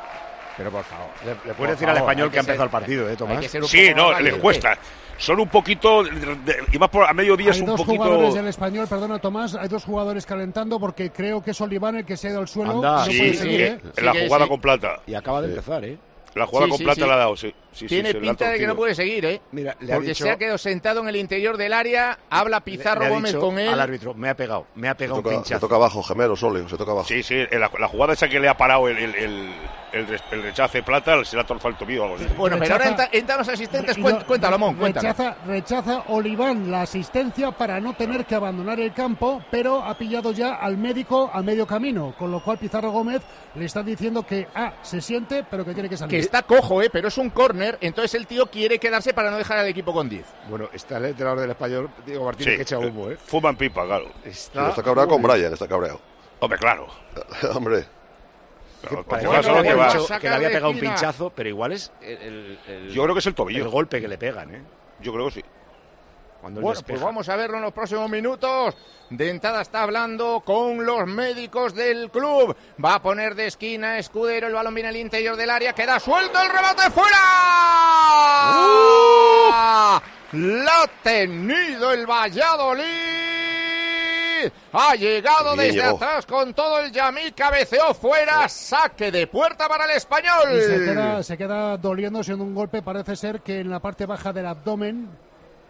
Pero 0.56 0.70
por 0.70 0.84
favor. 0.84 1.08
Le, 1.24 1.30
le 1.30 1.34
Por 1.36 1.54
puedes 1.54 1.74
decir 1.74 1.88
al 1.88 1.96
favor, 1.96 2.10
español 2.10 2.26
hay 2.28 2.32
que 2.32 2.38
ha 2.38 2.40
que 2.42 2.44
empezado 2.50 2.64
el 2.64 2.70
partido, 2.70 3.10
¿eh, 3.10 3.16
Tomás? 3.16 3.40
que 3.40 3.62
Sí, 3.66 3.92
no, 3.96 4.12
más 4.12 4.20
les 4.22 4.34
cuesta. 4.36 4.78
Son 5.16 5.40
un 5.40 5.48
poquito. 5.48 6.02
de- 6.04 6.10
de- 6.10 6.56
y 6.72 6.78
más 6.78 6.90
por 6.90 7.04
a 7.08 7.12
mediodía 7.12 7.50
es 7.50 7.56
Hay 7.56 7.62
un 7.62 7.68
dos 7.68 7.80
poquito. 7.80 8.02
jugadores 8.04 8.34
del 8.34 8.46
español, 8.48 8.86
perdona 8.88 9.18
Tomás, 9.20 9.54
hay 9.54 9.68
dos 9.68 9.84
jugadores 9.84 10.26
calentando 10.26 10.78
porque 10.78 11.10
creo 11.10 11.42
que 11.42 11.52
es 11.52 11.60
Oliván 11.60 11.96
el 11.96 12.04
que 12.04 12.16
se 12.16 12.28
ha 12.28 12.30
ido 12.32 12.40
al 12.40 12.48
suelo. 12.48 12.72
Anda, 12.72 12.98
no 12.98 13.04
Sí, 13.06 13.18
puede 13.18 13.30
sí, 13.32 13.36
seguir, 13.38 13.60
eh, 13.60 13.66
¿eh? 13.66 13.78
en 13.96 14.04
la 14.06 14.12
Sí 14.12 14.18
que 14.18 14.26
jugada 14.26 14.44
sí. 14.44 14.50
con 14.50 14.60
plata. 14.60 15.00
Y 15.06 15.14
acaba 15.14 15.40
de 15.40 15.48
empezar, 15.48 15.84
¿eh? 15.84 15.98
La 16.34 16.46
jugada 16.46 16.66
Sí, 16.66 16.70
con 16.70 16.78
sí, 16.78 16.84
plata 16.84 17.00
sí. 17.00 17.06
la 17.08 17.14
ha 17.14 17.16
dado, 17.16 17.36
sí. 17.36 17.54
Sí 17.74 17.86
Tiene 17.86 18.12
se 18.12 18.18
pinta 18.20 18.48
de 18.50 18.58
que 18.58 18.66
no 18.66 18.76
puede 18.76 18.94
seguir, 18.94 19.24
¿eh? 19.26 19.40
Mira, 19.52 19.76
le 19.80 19.92
ha 19.92 19.96
Porque 19.96 20.08
dicho- 20.10 20.24
se 20.24 20.30
ha 20.30 20.36
quedado 20.36 20.58
sentado 20.58 21.00
en 21.00 21.08
el 21.08 21.16
interior 21.16 21.56
del 21.56 21.72
área, 21.72 22.18
habla 22.30 22.60
Pizarro 22.60 23.00
Le 23.02 23.06
ha 23.06 23.10
Gómez 23.10 23.32
dicho 23.32 23.40
con 23.40 23.58
él. 23.58 23.68
Al 23.68 23.80
árbitro, 23.80 24.14
me 24.14 24.28
ha 24.30 24.36
pegado, 24.36 24.66
me 24.74 24.88
ha 24.88 24.92
Se 24.92 24.96
pegado 24.96 25.16
un 25.16 25.22
toca, 25.22 25.34
se 25.36 25.40
pinchazo. 25.42 25.60
toca 25.60 25.74
abajo, 25.76 26.02
gemelo, 26.02 26.36
sole, 26.36 26.68
se 26.68 26.76
toca 26.76 26.92
abajo. 26.92 27.08
Sí, 27.08 27.22
sí, 27.22 27.34
en 27.50 27.60
la, 27.60 27.70
la 27.78 27.88
jugada 27.88 28.12
esa 28.14 28.28
que 28.28 28.38
le 28.40 28.48
ha 28.48 28.56
parado 28.56 28.88
el, 28.88 28.96
el, 28.98 29.14
el, 29.14 29.52
el 29.92 30.06
res- 30.08 30.22
el 30.32 30.42
rechace 30.42 30.82
plata, 30.82 31.24
se 31.24 31.36
le 31.36 31.42
ha 31.42 31.46
torcido 31.46 31.70
el 31.70 31.76
tobillo 31.76 32.02
o 32.02 32.04
algo 32.04 32.16
así. 32.16 32.26
Bueno, 32.36 32.56
pero 32.58 32.74
ahora 32.74 33.08
entran 33.12 33.38
los 33.38 33.48
asistentes. 33.48 33.96
Cuéntalo, 34.26 34.58
Mon, 34.58 34.74
cuéntalo. 34.76 35.08
Rechaza, 35.08 35.36
rechaza 35.46 36.02
Oliván 36.08 36.70
la 36.70 36.82
asistencia 36.82 37.50
para 37.52 37.80
no 37.80 37.94
tener 37.94 38.24
que 38.24 38.34
abandonar 38.34 38.80
el 38.80 38.92
campo, 38.92 39.42
pero 39.50 39.82
ha 39.84 39.96
pillado 39.96 40.32
ya 40.32 40.54
al 40.54 40.76
médico 40.78 41.30
a 41.32 41.42
medio 41.42 41.66
camino, 41.66 42.14
con 42.18 42.30
lo 42.30 42.42
cual 42.42 42.58
Pizarro 42.58 42.90
Gómez 42.90 43.22
le 43.54 43.64
está 43.64 43.82
diciendo 43.82 44.24
que 44.26 44.48
ah, 44.54 44.74
se 44.82 45.00
siente, 45.00 45.44
pero 45.48 45.64
que 45.64 45.72
tiene 45.74 45.88
que 45.88 45.96
salir. 45.96 46.10
Que 46.10 46.18
está 46.18 46.42
cojo, 46.42 46.82
¿eh? 46.82 46.90
Pero 46.92 47.08
es 47.08 47.16
un 47.18 47.30
córner, 47.30 47.63
entonces 47.80 48.14
el 48.14 48.26
tío 48.26 48.46
quiere 48.46 48.78
quedarse 48.78 49.12
para 49.14 49.30
no 49.30 49.36
dejar 49.38 49.58
al 49.58 49.66
equipo 49.66 49.92
con 49.92 50.08
10. 50.08 50.24
Bueno, 50.48 50.68
está 50.72 50.98
el 50.98 51.06
entrenador 51.06 51.40
del 51.40 51.50
español, 51.50 51.90
Diego 52.06 52.24
Martínez, 52.24 52.52
Sí, 52.52 52.56
que 52.56 52.62
echa 52.62 52.78
humo, 52.78 53.10
¿eh? 53.10 53.16
Fuma 53.16 53.50
en 53.50 53.56
pipa, 53.56 53.84
claro. 53.84 54.06
Pero 54.22 54.68
está 54.68 54.82
cabreado 54.82 55.08
con 55.08 55.22
Brian, 55.22 55.52
está 55.52 55.66
cabreado. 55.68 56.00
Hombre, 56.40 56.58
claro. 56.58 56.86
Hombre, 57.54 57.84
porque 59.06 59.20
que, 59.20 59.26
vas 59.26 59.46
a 59.46 59.52
lo 59.52 59.62
le 59.62 59.68
que 59.68 60.00
Sacar 60.00 60.20
que 60.20 60.28
le 60.28 60.34
había 60.34 60.48
pegado 60.48 60.70
un 60.70 60.78
pinchazo, 60.78 61.30
pero 61.30 61.48
igual 61.48 61.72
es 61.72 61.90
el, 62.02 62.18
el- 62.18 62.58
el- 62.68 62.90
Yo 62.90 63.02
creo 63.04 63.14
que 63.14 63.20
es 63.20 63.26
el 63.26 63.34
tobillo. 63.34 63.64
el 63.64 63.70
golpe 63.70 64.00
que 64.00 64.08
le 64.08 64.18
pegan, 64.18 64.54
¿eh? 64.54 64.62
Yo 65.00 65.12
creo 65.12 65.26
que 65.26 65.32
sí. 65.32 65.44
Cuando 66.44 66.60
Bueno, 66.60 66.74
despeja. 66.74 66.96
pues 66.98 67.02
vamos 67.02 67.26
a 67.30 67.36
verlo 67.36 67.56
en 67.56 67.62
los 67.62 67.72
próximos 67.72 68.10
minutos. 68.10 68.74
De 69.08 69.30
entrada 69.30 69.62
está 69.62 69.80
hablando 69.82 70.42
con 70.44 70.84
los 70.84 71.06
médicos 71.06 71.74
del 71.74 72.10
club. 72.10 72.54
Va 72.84 72.96
a 72.96 73.02
poner 73.02 73.34
de 73.34 73.46
esquina 73.46 73.96
Escudero. 73.98 74.48
El 74.48 74.52
balón 74.52 74.74
viene 74.74 74.90
al 74.90 74.96
interior 74.96 75.36
del 75.36 75.48
área. 75.48 75.72
Queda 75.72 75.98
suelto 75.98 76.38
el 76.42 76.50
rebote 76.50 76.90
fuera. 76.90 77.16
La 80.32 80.82
ha 80.82 80.86
tenido 81.02 81.92
el 81.92 82.06
Valladolid. 82.06 82.84
Ha 84.74 84.94
llegado 84.96 85.56
desde 85.56 85.80
llegó. 85.80 85.96
atrás 85.96 86.26
con 86.26 86.52
todo 86.52 86.80
el 86.80 86.92
Yamí. 86.92 87.32
Cabeceó 87.32 87.94
fuera. 87.94 88.46
Saque 88.50 89.10
de 89.10 89.26
puerta 89.28 89.66
para 89.66 89.86
el 89.86 89.92
español. 89.92 90.58
Y 90.58 90.60
se 90.60 90.84
queda, 90.84 91.22
se 91.22 91.38
queda 91.38 91.78
doliendo 91.78 92.22
siendo 92.22 92.44
un 92.44 92.54
golpe. 92.54 92.82
Parece 92.82 93.16
ser 93.16 93.40
que 93.40 93.60
en 93.60 93.70
la 93.70 93.80
parte 93.80 94.04
baja 94.04 94.30
del 94.34 94.44
abdomen, 94.44 95.08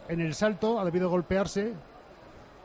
en 0.09 0.21
el 0.21 0.35
salto, 0.35 0.79
ha 0.81 0.85
debido 0.85 1.09
golpearse. 1.09 1.73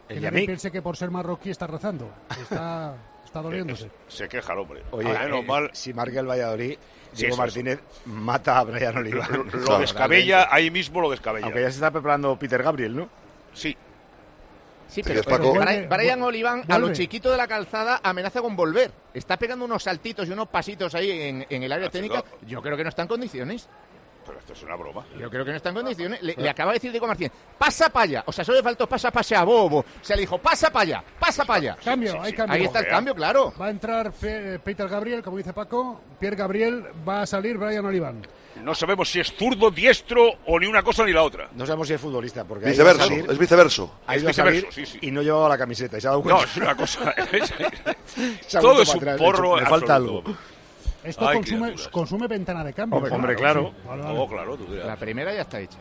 Que 0.07 0.15
El 0.15 0.21
Yamik. 0.21 0.45
piense 0.47 0.71
que 0.71 0.81
por 0.81 0.97
ser 0.97 1.11
marroquí 1.11 1.49
está 1.51 1.67
rezando. 1.67 2.09
Está, 2.41 2.95
está 3.25 3.41
doliéndose. 3.41 3.89
Se 4.07 4.27
queja 4.27 4.53
el 4.53 4.59
hombre. 4.59 4.81
Oye, 4.91 5.07
Ahora, 5.07 5.37
eh, 5.37 5.43
mal, 5.43 5.69
si 5.73 5.93
marca 5.93 6.19
el 6.19 6.27
Valladolid, 6.27 6.77
Sí, 7.11 7.21
Diego 7.21 7.33
eso, 7.33 7.41
Martínez 7.41 7.79
mata 8.05 8.59
a 8.59 8.63
Brian 8.63 8.95
Oliva. 8.97 9.27
lo 9.27 9.79
descabella, 9.79 10.47
ahí 10.51 10.69
mismo 10.69 11.01
lo 11.01 11.09
descabella. 11.09 11.45
Aunque 11.47 11.61
ya 11.61 11.69
se 11.69 11.75
está 11.75 11.89
preparando 11.91 12.37
Peter 12.37 12.61
Gabriel, 12.61 12.95
¿no? 12.95 13.09
Sí. 13.53 13.75
Sí, 14.87 15.03
pero, 15.03 15.21
pero 15.23 15.53
Brian, 15.53 15.87
Brian 15.87 16.21
Oliván, 16.23 16.63
a 16.67 16.79
lo 16.79 16.91
chiquito 16.93 17.29
de 17.29 17.37
la 17.37 17.47
calzada, 17.47 17.99
amenaza 18.03 18.41
con 18.41 18.55
volver. 18.55 18.91
Está 19.13 19.37
pegando 19.37 19.65
unos 19.65 19.83
saltitos 19.83 20.27
y 20.27 20.31
unos 20.31 20.47
pasitos 20.49 20.95
ahí 20.95 21.11
en, 21.11 21.45
en 21.47 21.63
el 21.63 21.71
área 21.71 21.87
Hace 21.89 21.99
técnica. 22.01 22.23
Yo 22.47 22.59
creo 22.61 22.75
que 22.75 22.81
no 22.83 22.89
está 22.89 23.03
en 23.03 23.07
condiciones. 23.07 23.69
Pero 24.29 24.39
esto 24.41 24.53
es 24.53 24.61
una 24.61 24.75
broma. 24.75 25.03
Yo 25.19 25.27
creo 25.27 25.43
que 25.43 25.49
no 25.49 25.57
está 25.57 25.69
en 25.69 25.75
condiciones. 25.75 26.21
Le, 26.21 26.35
le 26.37 26.49
acaba 26.51 26.71
de 26.71 26.75
decir 26.75 26.91
Diego 26.91 27.07
Martínez, 27.07 27.31
pasa 27.57 27.89
para 27.89 28.03
allá. 28.03 28.23
O 28.27 28.31
sea, 28.31 28.45
solo 28.45 28.57
le 28.59 28.63
faltó 28.63 28.87
pasa 28.87 29.09
para 29.09 29.21
allá, 29.25 29.43
bobo. 29.43 29.83
Se 30.03 30.13
le 30.15 30.21
dijo, 30.21 30.37
pasa 30.37 30.69
para 30.71 30.83
allá, 30.83 31.03
pasa 31.19 31.45
para 31.45 31.57
allá. 31.59 31.77
Cambio, 31.83 32.11
sí, 32.11 32.17
hay 32.21 32.29
sí. 32.31 32.37
cambio. 32.37 32.55
Ahí 32.55 32.63
está 32.65 32.79
el 32.81 32.87
cambio, 32.87 33.15
claro. 33.15 33.51
Va 33.59 33.65
a 33.65 33.69
entrar 33.71 34.11
Pe- 34.11 34.59
Peter 34.59 34.87
Gabriel, 34.87 35.23
como 35.23 35.37
dice 35.37 35.51
Paco. 35.51 35.99
Pierre 36.19 36.35
Gabriel 36.35 36.85
va 37.07 37.23
a 37.23 37.25
salir 37.25 37.57
Brian 37.57 37.83
Oliván. 37.85 38.21
no 38.61 38.75
sabemos 38.75 39.09
si 39.09 39.19
es 39.19 39.33
zurdo, 39.33 39.71
diestro 39.71 40.29
o 40.45 40.59
ni 40.59 40.67
una 40.67 40.83
cosa 40.83 41.03
ni 41.05 41.11
la 41.11 41.23
otra. 41.23 41.49
No 41.55 41.65
sabemos 41.65 41.87
si 41.87 41.95
es 41.95 42.01
futbolista, 42.01 42.43
porque 42.45 42.67
a 42.67 42.69
Viceverso, 42.69 43.07
salir- 43.07 43.31
es 43.31 43.37
viceverso. 43.39 43.95
ha 44.05 44.15
ido 44.15 44.29
Es 44.29 44.37
a 44.37 44.43
salir 44.43 44.65
viceverso, 44.65 44.91
sí, 44.91 44.99
sí. 44.99 45.07
y 45.07 45.11
no 45.11 45.23
llevaba 45.23 45.49
la 45.49 45.57
camiseta 45.57 45.97
y 45.97 46.01
se 46.01 46.07
ha 46.07 46.11
dado 46.11 46.21
No, 46.23 46.35
cuenta. 46.35 46.43
es 46.51 46.57
una 46.57 46.75
cosa. 46.75 47.15
Todo 48.61 48.81
es 48.83 48.89
un 48.89 48.97
atrás, 48.97 49.17
porro 49.17 49.59
le 49.59 49.65
falta 49.65 49.95
algo. 49.95 50.23
Esto 51.03 51.27
Ay, 51.27 51.37
consume, 51.37 51.75
consume 51.91 52.27
ventana 52.27 52.63
de 52.63 52.73
cambio. 52.73 52.97
Hombre, 52.97 53.13
hombre, 53.13 53.35
claro. 53.35 53.73
Sí, 53.73 53.87
vale, 53.87 54.03
vale. 54.03 54.19
Oh, 54.19 54.27
claro, 54.27 54.57
tú. 54.57 54.65
La 54.73 54.95
primera 54.95 55.33
ya 55.33 55.41
está 55.41 55.59
hecha. 55.59 55.77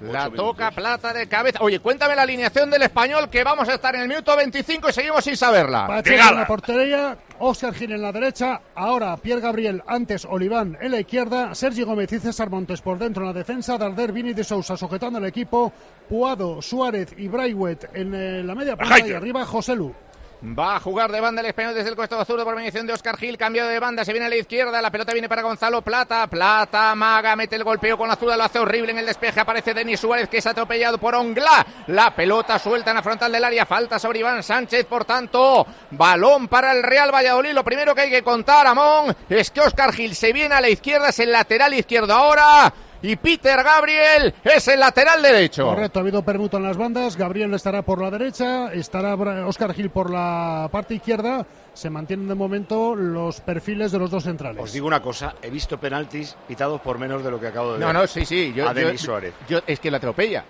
La 0.00 0.26
minutos. 0.26 0.46
toca 0.46 0.70
plata 0.70 1.12
de 1.12 1.26
cabeza. 1.26 1.58
Oye, 1.60 1.80
cuéntame 1.80 2.14
la 2.14 2.22
alineación 2.22 2.70
del 2.70 2.82
español 2.82 3.28
que 3.28 3.42
vamos 3.42 3.68
a 3.68 3.74
estar 3.74 3.94
en 3.96 4.02
el 4.02 4.08
minuto 4.08 4.36
25 4.36 4.90
y 4.90 4.92
seguimos 4.92 5.24
sin 5.24 5.36
saberla. 5.36 5.88
Pacheco 5.88 6.28
en 6.28 6.36
la 6.36 6.46
portería, 6.46 7.18
Oscar 7.40 7.74
Gil 7.74 7.92
en 7.92 8.02
la 8.02 8.12
derecha, 8.12 8.60
ahora 8.76 9.16
Pierre 9.16 9.40
Gabriel, 9.40 9.82
antes 9.86 10.24
Oliván 10.24 10.78
en 10.80 10.92
la 10.92 11.00
izquierda, 11.00 11.52
Sergi 11.54 11.82
Gómez 11.82 12.12
y 12.12 12.20
César 12.20 12.48
Montes 12.48 12.80
por 12.80 12.98
dentro 12.98 13.22
en 13.24 13.28
la 13.28 13.32
defensa, 13.32 13.76
Darder, 13.76 14.12
Vini 14.12 14.34
de 14.34 14.44
Sousa 14.44 14.76
sujetando 14.76 15.18
el 15.18 15.24
equipo, 15.24 15.72
Puado, 16.08 16.62
Suárez 16.62 17.12
y 17.16 17.26
Braiwet 17.26 17.90
en 17.94 18.14
eh, 18.14 18.44
la 18.44 18.54
media 18.54 18.76
punta 18.76 19.04
y 19.04 19.12
arriba 19.12 19.44
Joselu. 19.44 19.92
Va 20.40 20.76
a 20.76 20.80
jugar 20.80 21.10
de 21.10 21.20
banda 21.20 21.40
el 21.40 21.48
español 21.48 21.74
desde 21.74 21.90
el 21.90 21.96
costado 21.96 22.24
zurdo 22.24 22.44
por 22.44 22.54
mediación 22.54 22.86
de 22.86 22.92
Oscar 22.92 23.16
Gil. 23.16 23.36
Cambiado 23.36 23.68
de 23.70 23.80
banda, 23.80 24.04
se 24.04 24.12
viene 24.12 24.26
a 24.26 24.28
la 24.28 24.36
izquierda. 24.36 24.80
La 24.80 24.90
pelota 24.90 25.12
viene 25.12 25.28
para 25.28 25.42
Gonzalo 25.42 25.82
Plata. 25.82 26.28
Plata, 26.28 26.94
Maga, 26.94 27.34
mete 27.34 27.56
el 27.56 27.64
golpeo 27.64 27.98
con 27.98 28.08
la. 28.08 28.16
Lo 28.20 28.44
hace 28.44 28.60
horrible 28.60 28.92
en 28.92 28.98
el 28.98 29.06
despeje. 29.06 29.40
Aparece 29.40 29.74
Denis 29.74 29.98
Suárez 29.98 30.28
que 30.28 30.38
es 30.38 30.46
atropellado 30.46 30.98
por 30.98 31.16
Ongla. 31.16 31.66
La 31.88 32.14
pelota 32.14 32.58
suelta 32.58 32.90
en 32.90 32.96
la 32.96 33.02
frontal 33.02 33.32
del 33.32 33.42
área. 33.42 33.66
Falta 33.66 33.98
sobre 33.98 34.20
Iván 34.20 34.44
Sánchez. 34.44 34.86
Por 34.86 35.04
tanto, 35.04 35.66
balón 35.90 36.46
para 36.46 36.72
el 36.72 36.84
Real 36.84 37.12
Valladolid. 37.12 37.52
Lo 37.52 37.64
primero 37.64 37.92
que 37.94 38.02
hay 38.02 38.10
que 38.10 38.22
contar, 38.22 38.66
Amón, 38.66 39.16
es 39.28 39.50
que 39.50 39.60
Oscar 39.60 39.92
Gil 39.92 40.14
se 40.14 40.32
viene 40.32 40.54
a 40.54 40.60
la 40.60 40.68
izquierda. 40.68 41.08
Es 41.08 41.18
el 41.18 41.32
lateral 41.32 41.74
izquierdo 41.74 42.14
ahora. 42.14 42.72
Y 43.00 43.14
Peter 43.16 43.62
Gabriel 43.62 44.34
es 44.42 44.66
el 44.68 44.80
lateral 44.80 45.22
derecho. 45.22 45.66
Correcto, 45.66 46.00
ha 46.00 46.02
habido 46.02 46.22
permuto 46.24 46.56
en 46.56 46.64
las 46.64 46.76
bandas, 46.76 47.16
Gabriel 47.16 47.54
estará 47.54 47.82
por 47.82 48.02
la 48.02 48.10
derecha, 48.10 48.72
estará 48.72 49.14
Oscar 49.46 49.72
Gil 49.72 49.90
por 49.90 50.10
la 50.10 50.68
parte 50.72 50.94
izquierda, 50.94 51.46
se 51.74 51.90
mantienen 51.90 52.26
de 52.26 52.34
momento 52.34 52.96
los 52.96 53.40
perfiles 53.40 53.92
de 53.92 53.98
los 54.00 54.10
dos 54.10 54.24
centrales. 54.24 54.60
Os 54.62 54.72
digo 54.72 54.86
una 54.88 55.00
cosa, 55.00 55.34
he 55.42 55.48
visto 55.48 55.78
penaltis 55.78 56.36
pitados 56.48 56.80
por 56.80 56.98
menos 56.98 57.22
de 57.22 57.30
lo 57.30 57.38
que 57.38 57.46
acabo 57.46 57.74
de 57.74 57.78
ver. 57.78 57.86
No, 57.86 57.92
no, 57.92 58.06
sí, 58.08 58.24
sí. 58.26 58.52
Yo, 58.54 58.68
a 58.68 58.74
yo- 58.74 58.86
Denis 58.86 59.00
Suárez. 59.00 59.32
yo- 59.48 59.60
es 59.66 59.78
que 59.78 59.90
lo 59.90 59.96
atropella. 59.98 60.44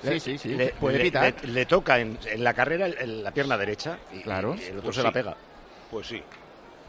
Sí, 0.00 0.08
Le- 0.10 0.20
sí, 0.20 0.38
sí. 0.38 0.48
Le, 0.50 0.68
puede 0.68 1.00
pitar. 1.00 1.34
le- 1.42 1.48
le 1.52 1.66
toca 1.66 1.98
en, 1.98 2.16
en 2.26 2.44
la 2.44 2.54
carrera 2.54 2.86
la 2.86 3.32
pierna 3.32 3.58
derecha 3.58 3.98
y, 4.14 4.20
Claro. 4.20 4.54
y 4.54 4.62
el 4.62 4.70
otro 4.78 4.82
Pues 4.84 4.94
se 4.94 5.00
sí. 5.02 5.06
la 5.06 5.12
pega. 5.12 5.36
Pues 5.90 6.06
sí. 6.06 6.22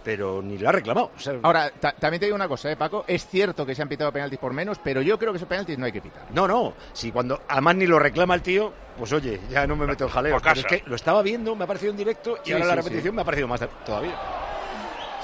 Pero 0.04 0.42
ni 0.42 0.58
la 0.58 0.70
ha 0.70 0.72
reclamado. 0.72 1.12
o 1.16 1.20
sea, 1.20 1.34
Ahora, 1.44 1.70
ta- 1.80 1.92
también 1.92 2.20
te 2.20 2.26
digo 2.28 2.36
una 2.36 2.48
cosa, 2.48 2.72
¿eh, 2.72 2.76
Paco? 2.78 3.04
Es 3.08 3.28
cierto 3.28 3.66
que 3.66 3.76
se 3.76 3.82
han 3.82 3.90
pitado 3.90 4.12
penaltis 4.12 4.40
por 4.40 4.54
menos, 4.54 4.80
pero 4.84 5.02
yo 5.02 5.20
creo 5.20 5.32
que 5.34 5.38
esos 5.38 5.48
penaltis 5.50 5.78
no 5.78 5.86
hay 5.86 5.92
que 5.92 6.02
pitar. 6.02 6.24
No, 6.34 6.48
no. 6.48 6.74
Si 6.94 7.12
cuando 7.12 7.42
además 7.48 7.76
ni 7.76 7.86
lo 7.86 8.00
reclama 8.00 8.34
el 8.36 8.42
tío, 8.42 8.72
pues 8.98 9.12
oye, 9.12 9.42
ya 9.50 9.68
no 9.68 9.76
me 9.76 9.86
meto 9.86 10.06
en 10.06 10.10
jaleo. 10.10 10.40
Pero 10.42 10.56
es 10.60 10.66
que 10.66 10.84
lo 10.86 10.96
estaba 10.96 11.22
viendo, 11.22 11.56
me 11.56 11.66
ha 11.66 11.68
parecido 11.68 11.92
en 11.92 11.98
directo 11.98 12.38
y 12.44 12.48
Sí, 12.48 12.54
ahora 12.54 12.64
sí, 12.66 12.70
la 12.70 12.76
sí. 12.76 12.88
repetición 12.88 13.16
me 13.16 13.22
ha 13.22 13.26
parecido 13.26 13.48
más 13.50 13.62
todavía. 13.86 14.16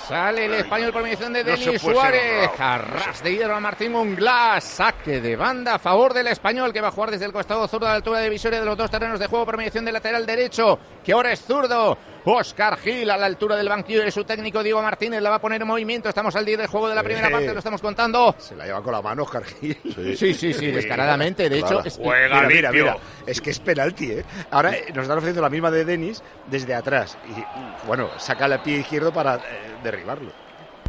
Sale 0.08 0.46
el 0.46 0.54
español 0.54 0.94
por 0.94 1.02
mediación 1.02 1.34
de 1.34 1.44
Denis 1.44 1.82
Suárez. 1.82 2.52
Arras 2.60 3.24
de 3.24 3.32
hierro 3.38 3.56
a 3.56 3.60
Martín 3.60 3.96
Unglas. 3.96 4.64
Saque 4.64 5.20
de 5.20 5.36
banda 5.36 5.76
a 5.76 5.80
favor 5.80 6.14
del 6.14 6.28
español 6.28 6.72
que 6.72 6.80
va 6.80 6.90
a 6.90 6.92
jugar 6.92 7.10
desde 7.10 7.26
el 7.26 7.34
costado 7.34 7.68
zurdo 7.68 7.88
a 7.88 7.90
la 7.90 7.96
altura 7.96 8.20
divisoria 8.20 8.60
de 8.60 8.66
los 8.68 8.78
dos 8.78 8.92
terrenos 8.92 9.20
de 9.20 9.26
juego 9.26 9.46
por 9.46 9.58
mediación 9.58 9.84
del 9.84 9.96
lateral 9.96 10.24
derecho, 10.28 10.78
que 11.04 11.12
ahora 11.14 11.32
es 11.32 11.42
zurdo. 11.42 11.98
Oscar 12.26 12.78
Gil 12.80 13.10
a 13.12 13.18
la 13.18 13.28
altura 13.28 13.56
del 13.56 13.70
banquillo 13.70 14.04
de 14.04 14.12
su 14.12 14.24
técnico 14.24 14.64
Diego 14.64 14.82
Martínez 14.82 15.22
la 15.22 15.30
va 15.30 15.36
a 15.36 15.42
poner 15.42 15.62
en 15.62 15.68
movimiento. 15.68 16.10
Estamos 16.10 16.36
al 16.36 16.44
día 16.44 16.58
del 16.58 16.68
juego 16.68 16.90
de 16.90 16.96
la 16.96 17.04
primera 17.04 17.28
Eh. 17.28 17.32
parte, 17.32 17.54
lo 17.54 17.60
estamos 17.60 17.82
contando. 17.82 18.36
Se 18.40 18.56
la 18.56 18.66
lleva 18.66 18.82
con 18.82 18.94
la 18.94 19.02
mano 19.02 19.24
Oscar 19.24 19.44
Gil. 19.44 19.78
Sí, 20.18 20.34
sí, 20.34 20.54
sí, 20.54 20.68
descaradamente. 20.72 21.48
De 21.50 21.60
hecho, 21.60 21.84
es- 21.84 21.98
Juega 21.98 22.42
mira, 22.48 22.72
mira, 22.72 22.98
es 23.26 23.40
que 23.42 23.52
es 23.52 23.60
penalti, 23.60 24.12
¿eh? 24.12 24.26
Ahora 24.52 24.74
eh, 24.76 24.86
nos 24.90 25.04
están 25.04 25.18
ofreciendo 25.18 25.42
la 25.42 25.50
misma 25.50 25.70
de 25.72 25.86
Denis 25.86 26.24
desde 26.48 26.74
atrás. 26.74 27.18
Y 27.30 27.86
bueno, 27.88 28.10
saca 28.18 28.46
el 28.46 28.60
pie 28.62 28.78
izquierdo 28.80 29.14
para 29.14 29.36
eh, 29.36 29.40
derribarlo. 29.84 30.32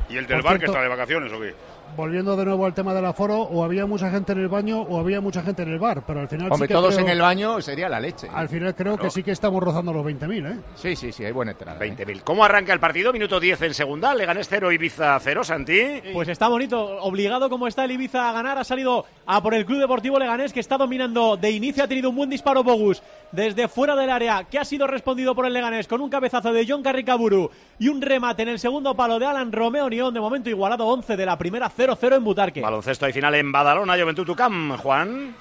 ¿Y 0.09 0.17
el 0.17 0.27
del 0.27 0.39
Por 0.41 0.51
bar 0.53 0.59
que 0.59 0.67
está 0.67 0.81
de 0.81 0.89
vacaciones 0.89 1.33
o 1.33 1.41
qué? 1.41 1.55
Volviendo 1.97 2.37
de 2.37 2.45
nuevo 2.45 2.67
al 2.67 2.75
tema 2.75 2.93
del 2.93 3.05
aforo, 3.07 3.41
o 3.41 3.65
había 3.65 3.87
mucha 3.87 4.11
gente 4.11 4.33
en 4.33 4.39
el 4.41 4.49
baño 4.49 4.81
o 4.83 4.99
había 4.99 5.21
mucha 5.21 5.43
gente 5.43 5.63
en 5.63 5.71
el 5.71 5.79
bar, 5.79 6.03
pero 6.07 6.21
al 6.21 6.29
final 6.29 6.53
Hombre, 6.53 6.67
sí 6.67 6.69
que 6.69 6.75
todos 6.75 6.95
creo- 6.95 7.07
en 7.07 7.13
el 7.13 7.21
baño 7.23 7.61
sería 7.63 7.89
la 7.89 8.01
leche. 8.01 8.29
Al 8.33 8.49
final 8.49 8.75
creo 8.75 8.99
que 8.99 9.09
sí 9.11 9.23
que 9.23 9.31
estamos 9.31 9.63
rozando 9.63 9.93
los 9.95 10.05
20.000, 10.05 10.47
¿eh? 10.47 10.59
Sí, 10.75 10.95
sí, 10.95 11.11
sí, 11.13 11.25
hay 11.25 11.33
buena 11.33 11.53
entrada. 11.53 11.77
¿eh? 11.77 11.89
20.000. 11.91 12.23
¿Cómo 12.23 12.45
arranca 12.45 12.73
el 12.73 12.81
partido? 12.81 13.13
Minuto 13.13 13.41
10 13.41 13.63
en 13.63 13.73
segunda. 13.75 14.15
Leganés 14.15 14.47
0, 14.51 14.73
Ibiza 14.73 15.19
0, 15.21 15.43
Santi. 15.45 15.81
Pues 16.13 16.29
está 16.29 16.49
bonito, 16.49 16.79
obligado 17.03 17.49
como 17.49 17.67
está 17.67 17.85
el 17.85 17.93
Ibiza 17.93 18.29
a 18.29 18.33
ganar, 18.33 18.59
ha 18.59 18.65
salido 18.65 19.07
a 19.27 19.43
por 19.43 19.55
el 19.55 19.65
Club 19.65 19.81
Deportivo 19.81 20.19
Leganés 20.19 20.53
que 20.53 20.61
está 20.61 20.77
dominando 20.77 21.37
de 21.39 21.51
inicio, 21.51 21.85
ha 21.85 21.89
tenido 21.89 22.11
un 22.11 22.17
buen 22.17 22.29
disparo 22.31 22.63
Bogus 22.63 23.03
desde 23.33 23.69
fuera 23.69 23.97
del 23.97 24.11
área 24.11 24.45
que 24.45 24.59
ha 24.59 24.65
sido 24.65 24.87
respondido 24.87 25.35
por 25.35 25.47
el 25.47 25.53
Leganés 25.53 25.89
con 25.89 26.01
un 26.01 26.09
cabezazo 26.11 26.53
de 26.53 26.65
John 26.69 26.83
Carricaburu 26.83 27.51
y 27.79 27.89
un 27.89 28.01
remate 28.01 28.43
en 28.43 28.49
el 28.51 28.59
segundo 28.59 28.95
palo 28.95 29.19
de 29.19 29.27
Alan 29.27 29.51
Romeo 29.51 29.89
Nión, 29.91 30.15
de 30.15 30.21
momento 30.21 30.49
igualado 30.49 30.87
11 30.87 31.17
de 31.17 31.27
la 31.27 31.37
primera 31.37 31.69
0-0 31.77 32.17
en 32.17 32.25
Butarque. 32.25 32.61
Baloncesto 32.61 33.09
y 33.09 33.13
final 33.13 33.35
en 33.35 33.53
Badalona, 33.53 33.99
Juventud 33.99 34.25
Tucam. 34.25 34.77
Juan. 34.77 35.35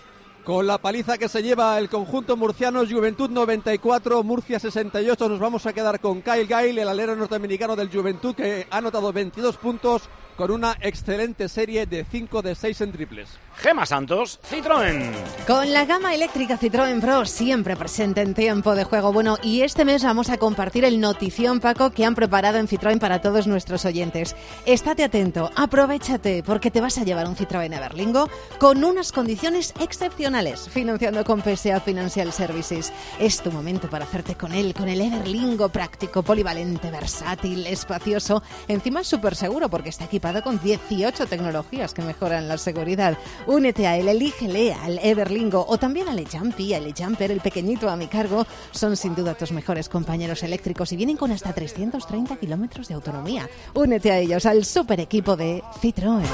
Con 0.44 0.68
la 0.68 0.78
paliza 0.78 1.18
que 1.18 1.28
se 1.28 1.42
lleva 1.42 1.80
el 1.80 1.90
conjunto 1.90 2.38
murciano, 2.38 2.86
Juventud 2.88 3.32
94, 3.32 4.22
Murcia 4.22 4.60
68, 4.60 5.28
nos 5.28 5.40
vamos 5.40 5.66
a 5.66 5.74
quedar 5.74 6.00
con 6.00 6.22
Kyle 6.22 6.46
Gail, 6.46 6.78
el 6.78 6.88
alero 6.88 7.16
norteamericano 7.16 7.76
del 7.76 7.90
Juventud, 7.90 8.36
que 8.36 8.68
ha 8.70 8.78
anotado 8.78 9.12
22 9.12 9.58
puntos 9.58 10.04
con 10.38 10.52
una 10.52 10.78
excelente 10.82 11.50
serie 11.50 11.88
de 11.88 12.06
5 12.06 12.44
de 12.44 12.54
6 12.54 12.82
en 12.82 12.92
triples. 12.92 13.40
Gema 13.58 13.86
Santos, 13.86 14.40
Citroën. 14.50 15.12
Con 15.48 15.72
la 15.72 15.86
gama 15.86 16.14
eléctrica 16.14 16.60
Citroën 16.60 17.00
Pro 17.00 17.26
siempre 17.26 17.76
presente 17.76 18.22
en 18.22 18.34
tiempo 18.34 18.76
de 18.76 18.84
juego. 18.84 19.14
Bueno, 19.14 19.38
y 19.42 19.62
este 19.62 19.86
mes 19.86 20.04
vamos 20.04 20.30
a 20.30 20.38
compartir 20.38 20.86
el 20.86 21.00
notición, 21.00 21.60
Paco, 21.60 21.92
que 21.92 22.06
han 22.06 22.16
preparado 22.16 22.58
en 22.58 22.68
Citroën 22.68 23.00
para 23.00 23.22
todos 23.22 23.48
nuestros 23.48 23.86
oyentes. 23.86 24.36
Estate 24.66 25.04
atento, 25.04 25.52
aprovechate, 25.56 26.44
porque 26.44 26.70
te 26.70 26.82
vas 26.82 26.98
a 26.98 27.04
llevar 27.04 27.28
un 27.28 27.36
Citroën 27.36 27.74
Everlingo 27.76 28.30
con 28.60 28.84
unas 28.84 29.12
condiciones 29.12 29.74
excepcionales, 29.80 30.70
financiando 30.70 31.24
con 31.24 31.42
PSA 31.42 31.80
Financial 31.80 32.32
Services. 32.32 32.92
Es 33.20 33.42
tu 33.42 33.52
momento 33.52 33.90
para 33.90 34.06
hacerte 34.06 34.36
con 34.36 34.52
él, 34.52 34.74
con 34.74 34.90
el 34.90 35.02
Everlingo 35.02 35.70
práctico, 35.70 36.24
polivalente, 36.24 36.92
versátil, 36.92 37.66
espacioso, 37.68 38.44
encima 38.68 39.04
súper 39.04 39.36
seguro 39.36 39.70
porque 39.70 39.90
está 39.90 40.06
equipado 40.06 40.44
con 40.44 40.60
18 40.62 41.26
tecnologías 41.26 41.94
que 41.94 42.02
mejoran 42.02 42.48
la 42.48 42.58
seguridad. 42.58 43.18
Únete 43.48 43.88
a 43.88 43.98
él, 43.98 44.08
elígele 44.08 44.74
al 44.74 45.00
Everlingo 45.00 45.66
o 45.68 45.78
también 45.78 46.08
al 46.08 46.26
Jumpy, 46.28 46.74
al 46.74 46.94
Jumper, 46.98 47.32
el 47.32 47.42
pequeñito 47.42 47.90
a 47.90 47.96
mi 47.96 48.08
cargo. 48.08 48.46
Son 48.72 48.98
sin 48.98 49.14
duda 49.16 49.36
tus 49.36 49.52
mejores 49.52 49.90
compañeros 49.90 50.42
eléctricos 50.44 50.92
y 50.92 50.96
vienen 50.96 51.18
con 51.18 51.32
hasta 51.32 51.54
330 51.54 52.38
kilómetros 52.38 52.88
de 52.88 52.96
autonomía. 52.96 53.48
Únete 53.74 54.12
a 54.12 54.20
ellos, 54.20 54.46
al 54.46 54.66
super 54.66 55.00
equipo 55.00 55.36
de 55.36 55.62
Citroën. 55.82 56.26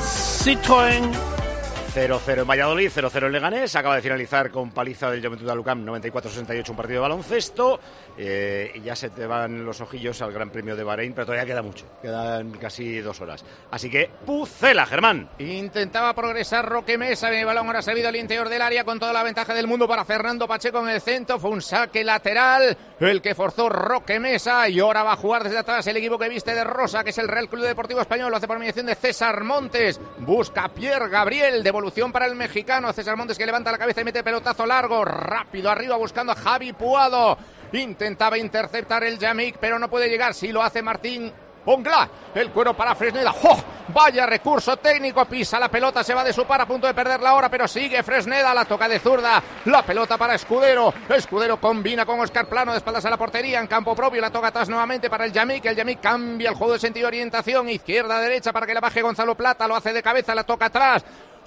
Citroën. 0.44 1.51
0-0 1.94 2.42
en 2.42 2.48
Valladolid, 2.48 2.90
0-0 2.90 3.26
en 3.26 3.32
Leganés. 3.34 3.76
Acaba 3.76 3.98
de 3.98 4.02
finalizar 4.02 4.50
con 4.50 4.72
paliza 4.72 5.12
del 5.12 5.22
Juventud 5.22 5.46
de 5.46 5.52
Alucam 5.52 5.86
94-68 5.86 6.70
un 6.70 6.76
partido 6.78 6.96
de 6.96 7.02
baloncesto. 7.02 7.80
Eh, 8.18 8.72
y 8.76 8.82
ya 8.82 8.96
se 8.96 9.10
te 9.10 9.28
van 9.28 9.66
los 9.66 9.82
ojillos 9.82 10.22
al 10.22 10.32
Gran 10.32 10.52
Premio 10.52 10.78
de 10.78 10.84
Bahrein, 10.84 11.14
pero 11.14 11.26
todavía 11.26 11.46
queda 11.46 11.62
mucho. 11.62 11.86
Quedan 12.02 12.52
casi 12.52 13.00
dos 13.00 13.20
horas. 13.20 13.44
Así 13.72 13.90
que, 13.90 14.10
Pucela, 14.26 14.86
Germán. 14.86 15.30
Intentaba 15.40 16.14
progresar 16.14 16.66
Roque 16.66 16.98
Mesa, 16.98 17.30
el 17.30 17.46
balón 17.46 17.68
ahora 17.68 17.82
servido 17.82 18.08
al 18.08 18.16
interior 18.16 18.48
del 18.48 18.62
área 18.62 18.86
con 18.86 18.98
toda 18.98 19.12
la 19.12 19.24
ventaja 19.24 19.54
del 19.54 19.68
mundo 19.68 19.86
para 19.86 20.06
Fernando 20.06 20.48
Pacheco 20.48 20.80
en 20.80 20.90
el 20.90 21.02
centro. 21.02 21.40
Fue 21.40 21.50
un 21.50 21.62
saque 21.62 22.06
lateral, 22.06 22.78
el 23.02 23.22
que 23.22 23.36
forzó 23.36 23.68
Roque 23.68 24.18
Mesa 24.18 24.70
y 24.70 24.80
ahora 24.80 25.04
va 25.04 25.14
a 25.14 25.18
jugar 25.18 25.44
desde 25.44 25.58
atrás 25.58 25.86
el 25.88 25.98
equipo 25.98 26.18
que 26.18 26.30
viste 26.30 26.54
de 26.54 26.64
Rosa, 26.64 27.04
que 27.04 27.10
es 27.10 27.18
el 27.18 27.28
Real 27.28 27.50
Club 27.50 27.66
Deportivo 27.66 28.00
Español. 28.00 28.32
Lo 28.32 28.38
hace 28.38 28.48
por 28.48 28.60
mediación 28.60 28.86
de 28.86 28.96
César 28.96 29.44
Montes. 29.44 30.00
Busca 30.20 30.70
Pierre 30.70 31.10
Gabriel, 31.10 31.64
devolución 31.82 32.12
para 32.12 32.28
el 32.28 32.36
mexicano. 32.36 32.94
César 32.94 33.18
Montes 33.18 33.40
que 33.40 33.46
levanta 33.46 33.72
la 33.72 33.78
cabeza 33.80 34.02
y 34.02 34.04
mete 34.04 34.24
pelotazo 34.24 34.68
largo, 34.68 35.04
rápido 35.04 35.72
arriba 35.72 35.96
buscando 35.96 36.32
a 36.32 36.36
Javi 36.36 36.74
Puado. 36.74 37.36
Intentaba 37.74 38.38
interceptar 38.38 39.04
el 39.04 39.18
Yamik, 39.18 39.58
pero 39.58 39.80
no 39.80 39.90
puede 39.90 40.08
llegar. 40.08 40.36
Si 40.36 40.52
lo 40.52 40.62
hace 40.62 40.84
Martín 40.84 41.34
Ongla, 41.66 42.08
el 42.36 42.52
cuero 42.52 42.76
para 42.76 42.94
Fresneda. 42.94 43.34
¡Oh! 43.44 43.64
Vaya 43.88 44.28
recurso 44.28 44.78
técnico, 44.78 45.26
pisa 45.26 45.60
la 45.60 45.70
pelota, 45.70 46.04
se 46.04 46.14
va 46.14 46.24
de 46.24 46.32
su 46.32 46.46
par 46.46 46.62
a 46.62 46.66
punto 46.68 46.88
de 46.88 46.94
perder 46.94 47.20
la 47.20 47.34
hora, 47.34 47.50
pero 47.50 47.68
sigue 47.68 48.04
Fresneda, 48.04 48.54
la 48.54 48.64
toca 48.64 48.88
de 48.88 49.00
zurda, 49.00 49.42
la 49.66 49.84
pelota 49.84 50.18
para 50.18 50.36
Escudero. 50.36 50.94
Escudero 51.10 51.60
combina 51.60 52.06
con 52.06 52.20
Oscar 52.20 52.48
Plano 52.48 52.72
de 52.72 52.78
espaldas 52.78 53.04
a 53.06 53.10
la 53.10 53.18
portería 53.18 53.60
en 53.60 53.68
campo 53.68 53.96
propio, 53.96 54.22
la 54.22 54.30
toca 54.30 54.48
atrás 54.48 54.70
nuevamente 54.70 55.10
para 55.10 55.26
el 55.26 55.34
Yamik. 55.34 55.66
El 55.66 55.76
Yamik 55.76 56.00
cambia 56.00 56.50
el 56.52 56.56
juego 56.56 56.74
de 56.74 56.80
sentido 56.80 57.06
de 57.06 57.18
orientación, 57.18 57.68
izquierda-derecha 57.70 58.54
para 58.54 58.68
que 58.68 58.76
la 58.76 58.82
baje 58.82 59.02
Gonzalo 59.02 59.36
Plata, 59.36 59.68
lo 59.68 59.76
hace 59.76 59.92
de 59.92 60.04
cabeza, 60.04 60.36
la 60.36 60.44
toca 60.44 60.68
atrás. 60.68 61.04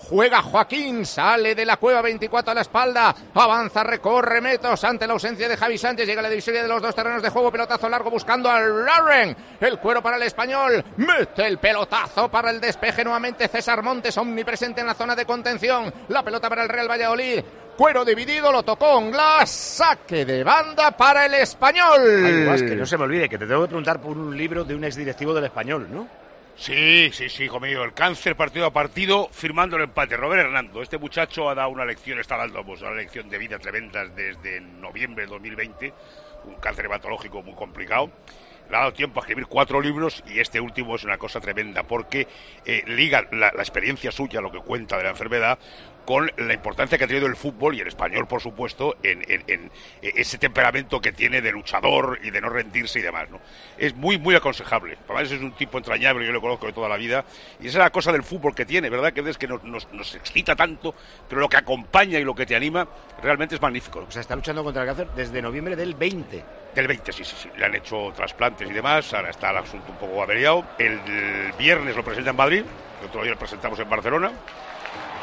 Juega 0.09 0.43
Joaquín, 0.43 1.07
sale 1.07 1.55
de 1.55 1.64
la 1.64 1.79
cueva 1.79 2.03
24 2.03 2.53
a 2.53 2.55
la 2.55 2.61
espalda, 2.61 3.14
avanza, 3.33 3.83
recorre 3.83 4.40
metros 4.40 4.85
ante 4.85 5.07
la 5.07 5.14
ausencia 5.14 5.49
de 5.49 5.57
Javi 5.57 5.79
Sánchez, 5.79 6.07
llega 6.07 6.21
la 6.21 6.29
divisoria 6.29 6.62
de 6.62 6.69
los 6.69 6.83
dos 6.83 6.95
terrenos 6.95 7.23
de 7.23 7.31
juego, 7.31 7.51
pelotazo 7.51 7.88
largo 7.88 8.11
buscando 8.11 8.51
a 8.51 8.61
Lauren, 8.61 9.35
el 9.61 9.79
cuero 9.79 10.03
para 10.03 10.17
el 10.17 10.25
español, 10.25 10.85
mete 10.99 11.47
el 11.47 11.59
pelotazo 11.59 12.31
para 12.31 12.51
el 12.51 12.61
despeje 12.61 13.03
nuevamente 13.03 13.49
César 13.49 13.83
Montes, 13.83 14.19
omnipresente 14.19 14.83
en 14.83 14.88
la 14.88 14.95
zona 14.95 15.17
de 15.17 15.25
contención, 15.25 15.93
la 16.09 16.23
pelota 16.23 16.51
para 16.51 16.64
el 16.64 16.69
Real 16.69 16.90
Valladolid, 16.90 17.40
cuero 17.77 18.05
dividido, 18.05 18.53
lo 18.53 18.62
tocó 18.62 19.01
Glass, 19.11 19.51
saque 19.51 20.27
de 20.27 20.45
banda 20.45 20.90
para 20.90 21.25
el 21.25 21.35
español. 21.35 22.45
No 22.77 22.87
se 22.87 22.99
me 22.99 23.05
olvide, 23.05 23.29
que 23.29 23.38
te 23.38 23.47
tengo 23.47 23.62
que 23.62 23.69
preguntar 23.69 24.01
por 24.01 24.19
un 24.19 24.37
libro 24.37 24.64
de 24.64 24.75
un 24.75 24.85
exdirectivo 24.85 25.33
del 25.33 25.45
español, 25.45 25.88
¿no? 25.90 26.24
Sí, 26.57 27.11
sí, 27.12 27.29
sí, 27.29 27.45
hijo 27.45 27.59
mío. 27.59 27.83
El 27.83 27.93
cáncer 27.95 28.37
partido 28.37 28.67
a 28.67 28.73
partido 28.73 29.29
firmando 29.33 29.77
el 29.77 29.83
empate. 29.83 30.17
Robert 30.17 30.47
Hernando, 30.47 30.83
este 30.83 30.99
muchacho 30.99 31.49
ha 31.51 31.55
dado 31.55 31.71
una 31.71 31.85
lección, 31.85 32.21
está 32.21 32.37
dando 32.37 32.64
pues, 32.64 32.81
una 32.81 32.93
lección 32.93 33.29
de 33.29 33.38
vida 33.38 33.59
tremenda 33.59 34.05
desde 34.07 34.61
noviembre 34.61 35.25
de 35.25 35.31
2020. 35.33 35.93
Un 36.45 36.55
cáncer 36.57 36.87
hematológico 36.87 37.43
muy 37.43 37.55
complicado. 37.55 38.11
Le 38.71 38.77
ha 38.77 38.81
dado 38.81 38.93
tiempo 38.93 39.21
a 39.21 39.23
escribir 39.23 39.47
cuatro 39.47 39.81
libros 39.81 40.23
y 40.27 40.38
este 40.38 40.61
último 40.61 40.95
es 40.95 41.05
una 41.05 41.19
cosa 41.19 41.40
tremenda 41.40 41.83
porque 41.83 42.29
eh, 42.64 42.83
liga 42.87 43.27
la, 43.33 43.53
la 43.55 43.62
experiencia 43.62 44.11
suya, 44.11 44.40
lo 44.40 44.51
que 44.51 44.59
cuenta 44.59 44.97
de 44.97 45.05
la 45.05 45.11
enfermedad, 45.11 45.59
con 46.05 46.31
la 46.37 46.53
importancia 46.55 46.99
que 46.99 47.05
ha 47.05 47.07
tenido 47.07 47.27
el 47.27 47.37
fútbol 47.37 47.75
y 47.75 47.81
el 47.81 47.88
español, 47.88 48.27
por 48.27 48.40
supuesto, 48.40 48.97
en, 49.03 49.23
en- 49.29 49.45
en 49.47 49.71
ese 50.03 50.38
temperamento 50.38 51.01
que 51.01 51.12
tiene 51.12 51.40
de 51.40 51.51
luchador 51.53 52.19
y 52.23 52.31
de 52.31 52.40
no 52.40 52.49
rendirse 52.51 52.99
y 52.99 53.03
demás. 53.03 53.31
¿no? 53.31 53.40
Es 53.79 53.95
muy, 53.95 54.19
muy 54.19 54.35
aconsejable. 54.35 54.99
Además 55.09 55.31
es 55.33 55.40
un 55.40 55.53
tipo 55.53 55.79
entrañable, 55.79 56.27
yo 56.27 56.33
lo 56.33 56.40
conozco 56.40 56.67
de 56.67 56.73
toda 56.73 56.88
la 56.88 56.97
vida. 56.97 57.25
Y 57.61 57.69
esa 57.69 57.79
es 57.79 57.85
la 57.85 57.90
cosa 57.90 58.12
del 58.12 58.23
fútbol 58.23 58.55
que 58.55 58.67
tiene, 58.67 58.90
¿verdad? 58.90 59.12
Que 59.12 59.21
es 59.29 59.38
que 59.38 59.49
nos, 59.49 59.62
nos- 59.64 59.90
nos 59.93 60.14
excita 60.14 60.55
tanto, 60.55 60.95
pero 61.29 61.40
lo 61.40 61.49
que 61.49 61.57
acompaña 61.57 62.19
y 62.19 62.25
lo 62.25 62.35
que 62.35 62.47
te 62.47 62.55
anima 62.55 62.87
realmente 63.23 63.55
es 63.55 63.61
magnífico. 63.62 64.05
O 64.07 64.11
sea, 64.11 64.21
está 64.21 64.37
luchando 64.37 64.62
contra 64.62 64.83
el 64.83 64.88
cáncer 64.88 65.09
desde 65.17 65.40
noviembre 65.40 65.77
del 65.77 65.95
20. 65.95 66.45
Del 66.75 66.87
20, 66.88 67.12
sí, 67.12 67.25
sí, 67.25 67.37
sí. 67.40 67.49
Le 67.57 67.64
han 67.67 67.75
hecho 67.75 68.12
trasplantes 68.17 68.69
y 68.69 68.73
demás. 68.73 69.12
Ahora 69.14 69.31
está 69.31 69.51
el 69.51 69.59
asunto 69.59 69.93
un 69.93 69.99
poco 69.99 70.23
averiado. 70.23 70.64
El, 70.79 71.01
viernes 71.59 71.97
lo 71.97 72.05
presenta 72.05 72.31
en 72.31 72.37
Madrid. 72.37 72.64
El 73.01 73.07
otro 73.09 73.23
día 73.23 73.31
lo 73.33 73.38
presentamos 73.38 73.79
en 73.79 73.88
Barcelona. 73.88 74.33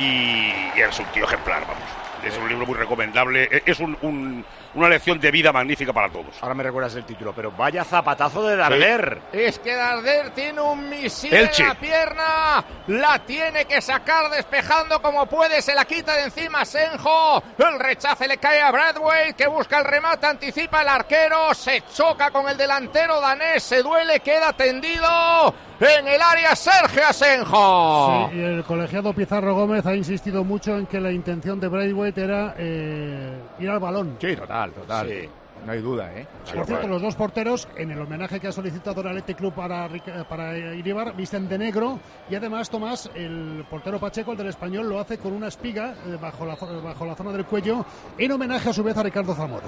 Y, 0.02 0.72
y 0.76 0.82
es 0.82 0.98
un 1.00 1.06
tío 1.12 1.26
ejemplar, 1.26 1.64
vamos. 1.68 1.88
Es 2.24 2.36
un 2.38 2.50
libro 2.50 2.66
muy 2.66 2.76
recomendable. 2.76 3.48
Es 3.66 3.80
un- 3.80 4.46
una 4.76 4.90
lección 4.90 5.20
de 5.20 5.32
vida 5.32 5.52
magnífica 5.52 5.92
para 5.94 6.10
todos. 6.10 6.42
Ahora 6.42 6.56
me 6.56 6.64
recuerdas 6.64 6.96
el 6.96 7.04
título, 7.04 7.34
pero 7.34 7.52
vaya 7.52 7.84
zapatazo 7.84 8.48
de 8.48 8.56
Darder. 8.56 9.22
Es 9.32 9.60
que 9.60 9.76
Darder 9.76 10.32
tiene 10.32 10.62
un 10.62 10.90
misil 10.90 11.34
Elche. 11.34 11.64
en 11.64 11.70
la 11.70 11.76
pierna. 11.76 12.66
La 12.88 13.20
tiene 13.20 13.66
que 13.66 13.82
sacar 13.82 14.30
despejando 14.30 15.02
como 15.02 15.26
puede. 15.26 15.62
Se 15.62 15.76
la 15.76 15.86
quita 15.86 16.14
de 16.16 16.24
encima 16.24 16.66
Senjo. 16.66 17.44
El 17.58 17.80
rechace 17.80 18.28
le 18.28 18.38
cae 18.38 18.62
a 18.62 18.72
Bradway 18.72 19.34
que 19.34 19.48
busca 19.48 19.80
el 19.80 19.86
remate. 19.86 20.26
Anticipa 20.28 20.82
el 20.82 20.88
arquero. 20.88 21.54
Se 21.54 21.84
choca 21.94 22.32
con 22.32 22.48
el 22.48 22.58
delantero 22.58 23.20
danés. 23.20 23.64
Se 23.64 23.82
duele. 23.82 24.20
Queda 24.22 24.54
tendido 24.54 25.54
en 25.80 26.08
el 26.08 26.22
área 26.22 26.56
Sergio 26.56 27.02
Asenjo. 27.08 28.30
Sí, 28.32 28.38
y 28.38 28.42
el 28.42 28.64
colegiado 28.64 29.14
Pizarro 29.14 29.56
Gómez 29.56 29.86
ha 29.86 29.96
insistido 29.96 30.44
mucho 30.44 30.78
en 30.78 30.86
que 30.86 31.00
la 31.00 31.12
intención 31.12 31.60
de 31.60 31.68
Braithwaite 31.68 32.24
era 32.24 32.54
eh, 32.58 33.34
ir 33.64 33.70
al 33.70 33.80
balón. 33.80 34.18
Sí, 34.20 34.36
total, 34.36 34.72
total. 34.72 35.08
Sí. 35.08 35.30
No 35.66 35.74
hay 35.74 35.82
duda, 35.82 36.12
¿eh? 36.16 36.26
Por 36.56 36.66
cierto, 36.66 36.88
los 36.88 37.02
dos 37.02 37.16
porteros, 37.16 37.68
en 37.76 37.92
el 37.92 38.02
homenaje 38.02 38.40
que 38.40 38.48
ha 38.48 38.52
solicitado 38.52 39.02
el 39.02 39.08
Athletic 39.10 39.38
Club 39.38 39.54
para, 39.54 39.88
para 40.28 40.58
Iribar, 40.58 41.16
visten 41.16 41.48
de 41.48 41.58
negro. 41.58 42.00
Y 42.32 42.36
además, 42.36 42.68
Tomás, 42.68 43.12
el 43.14 43.64
portero 43.70 44.00
Pacheco, 44.00 44.32
el 44.32 44.40
del 44.40 44.48
español, 44.48 44.90
lo 44.90 45.00
hace 45.00 45.20
con 45.20 45.34
una 45.34 45.50
espiga 45.50 45.94
eh, 46.08 46.18
bajo, 46.20 46.48
la, 46.48 46.56
bajo 46.56 47.06
la 47.06 47.16
zona 47.16 47.32
del 47.32 47.46
cuello, 47.46 47.86
en 48.18 48.32
homenaje 48.32 48.70
a 48.70 48.74
su 48.74 48.84
vez 48.84 48.98
a 48.98 49.04
Ricardo 49.04 49.36
Zamora. 49.36 49.68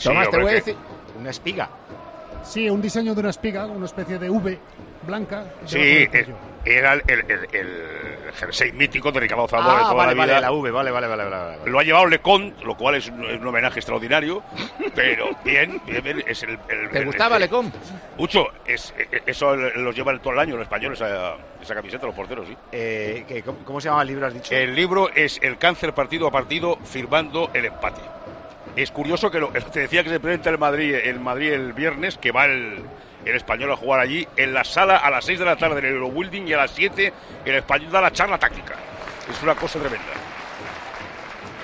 Tomás, 0.00 0.30
te 0.30 0.38
voy 0.40 0.50
a 0.52 0.54
decir. 0.54 0.76
Una 1.18 1.30
espiga. 1.30 1.68
Sí, 2.44 2.70
un 2.70 2.80
diseño 2.80 3.12
de 3.12 3.20
una 3.20 3.30
espiga, 3.30 3.66
una 3.66 3.86
especie 3.86 4.20
de 4.20 4.30
V 4.30 4.58
blanca. 5.06 5.44
Sí, 5.64 5.78
eh. 5.78 6.26
Era 6.64 6.94
el, 6.94 7.02
el, 7.06 7.20
el- 7.28 7.48
el 7.52 8.32
jersey 8.34 8.72
mítico 8.72 9.12
de 9.12 9.20
Ricardo 9.20 9.46
Zamora 9.46 9.74
de 9.76 9.80
Ah, 9.80 9.90
toda 9.90 9.94
vale, 9.94 10.14
la 10.14 10.24
vida. 10.24 10.34
vale, 10.34 10.46
la 10.46 10.52
V, 10.52 10.70
vale, 10.70 10.90
vale, 10.90 11.06
vale, 11.06 11.24
vale. 11.24 11.56
Lo 11.66 11.78
ha 11.78 11.82
llevado 11.82 12.06
Lecon, 12.06 12.54
lo 12.64 12.76
cual 12.76 12.94
es 12.94 13.08
un, 13.08 13.24
es 13.24 13.38
un 13.40 13.46
homenaje 13.46 13.78
extraordinario, 13.80 14.42
pero 14.94 15.30
bien, 15.44 15.80
bien, 15.86 16.02
bien, 16.02 16.24
es 16.26 16.42
el... 16.42 16.58
¿Te 16.90 17.04
gustaba 17.04 17.38
Lecon? 17.38 17.70
Mucho, 18.16 18.46
es, 18.66 18.94
eso 19.26 19.54
los 19.56 19.94
llevan 19.94 20.20
todo 20.20 20.32
el 20.32 20.38
año 20.38 20.54
los 20.56 20.62
españoles, 20.62 21.00
esa, 21.00 21.34
esa 21.60 21.74
camiseta, 21.74 22.06
los 22.06 22.14
porteros, 22.14 22.46
sí. 22.46 22.56
Eh, 22.72 23.24
¿qué- 23.28 23.42
cómo, 23.42 23.58
cómo 23.64 23.80
se 23.80 23.88
llama 23.88 24.02
el 24.02 24.08
libro, 24.08 24.26
has 24.26 24.34
dicho? 24.34 24.54
El 24.54 24.74
libro 24.74 25.10
es 25.14 25.38
El 25.42 25.58
cáncer 25.58 25.92
partido 25.92 26.26
a 26.26 26.30
partido 26.30 26.78
firmando 26.84 27.50
el 27.54 27.66
empate. 27.66 28.00
Es 28.76 28.90
curioso 28.90 29.30
que 29.30 29.38
lo, 29.40 29.48
te 29.72 29.80
decía 29.80 30.02
que 30.02 30.10
se 30.10 30.20
presenta 30.20 30.48
el 30.50 30.58
Madrid, 30.58 30.94
el 30.94 31.20
Madrid 31.20 31.52
el 31.52 31.72
viernes, 31.74 32.16
que 32.16 32.32
va 32.32 32.46
el, 32.46 32.82
el 33.24 33.36
español 33.36 33.72
a 33.72 33.76
jugar 33.76 34.00
allí, 34.00 34.26
en 34.36 34.52
la 34.52 34.64
sala 34.64 34.96
a 34.96 35.10
las 35.10 35.24
6 35.24 35.38
de 35.38 35.44
la 35.44 35.56
tarde 35.56 35.78
en 35.78 35.86
el 35.86 35.94
Eurobuilding 35.94 36.48
y 36.48 36.52
a 36.52 36.58
las 36.58 36.70
7 36.72 37.12
el 37.44 37.54
español 37.54 37.90
da 37.90 38.00
la 38.00 38.12
charla 38.12 38.38
táctica. 38.38 38.74
Es 39.30 39.42
una 39.42 39.54
cosa 39.54 39.78
tremenda. 39.78 40.12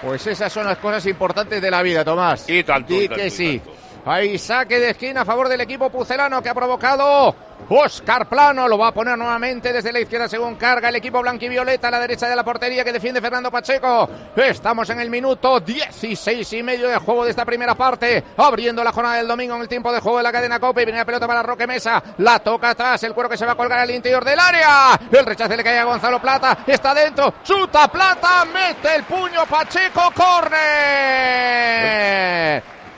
Pues 0.00 0.26
esas 0.26 0.52
son 0.52 0.64
las 0.66 0.78
cosas 0.78 1.04
importantes 1.06 1.60
de 1.60 1.70
la 1.70 1.82
vida, 1.82 2.04
Tomás. 2.04 2.48
Y 2.48 2.62
tanto, 2.62 2.94
y 2.94 3.08
que 3.08 3.30
sí. 3.30 3.60
Ahí 4.04 4.38
saque 4.38 4.78
de 4.78 4.90
esquina 4.90 5.22
a 5.22 5.24
favor 5.24 5.48
del 5.48 5.60
equipo 5.60 5.90
pucelano 5.90 6.40
que 6.40 6.48
ha 6.48 6.54
provocado 6.54 7.34
Oscar 7.68 8.28
Plano. 8.28 8.68
Lo 8.68 8.78
va 8.78 8.88
a 8.88 8.92
poner 8.92 9.16
nuevamente 9.18 9.72
desde 9.72 9.92
la 9.92 10.00
izquierda 10.00 10.28
según 10.28 10.56
carga 10.56 10.88
el 10.88 10.96
equipo 10.96 11.20
blanquivioleta 11.20 11.88
a 11.88 11.90
la 11.90 12.00
derecha 12.00 12.28
de 12.28 12.36
la 12.36 12.44
portería 12.44 12.84
que 12.84 12.92
defiende 12.92 13.20
Fernando 13.20 13.50
Pacheco. 13.50 14.08
Estamos 14.36 14.88
en 14.90 15.00
el 15.00 15.10
minuto 15.10 15.60
16 15.60 16.52
y 16.52 16.62
medio 16.62 16.88
de 16.88 16.96
juego 16.98 17.24
de 17.24 17.30
esta 17.30 17.44
primera 17.44 17.74
parte. 17.74 18.24
Abriendo 18.36 18.82
la 18.84 18.92
jornada 18.92 19.16
del 19.16 19.28
domingo 19.28 19.56
en 19.56 19.62
el 19.62 19.68
tiempo 19.68 19.92
de 19.92 20.00
juego 20.00 20.18
de 20.18 20.24
la 20.24 20.32
cadena 20.32 20.60
Copa. 20.60 20.82
Y 20.82 20.84
viene 20.84 20.98
la 20.98 21.04
pelota 21.04 21.26
para 21.26 21.42
Roque 21.42 21.66
Mesa. 21.66 22.02
La 22.18 22.38
toca 22.38 22.70
atrás. 22.70 23.02
El 23.02 23.14
cuero 23.14 23.28
que 23.28 23.36
se 23.36 23.44
va 23.44 23.52
a 23.52 23.56
colgar 23.56 23.80
al 23.80 23.90
interior 23.90 24.24
del 24.24 24.38
área. 24.38 24.98
El 25.10 25.26
rechace 25.26 25.56
le 25.56 25.64
cae 25.64 25.78
a 25.78 25.84
Gonzalo 25.84 26.20
Plata. 26.20 26.58
Está 26.66 26.94
dentro. 26.94 27.34
Chuta 27.42 27.88
Plata. 27.88 28.44
Mete 28.46 28.94
el 28.94 29.04
puño 29.04 29.44
Pacheco. 29.46 30.12
Corner. 30.14 30.58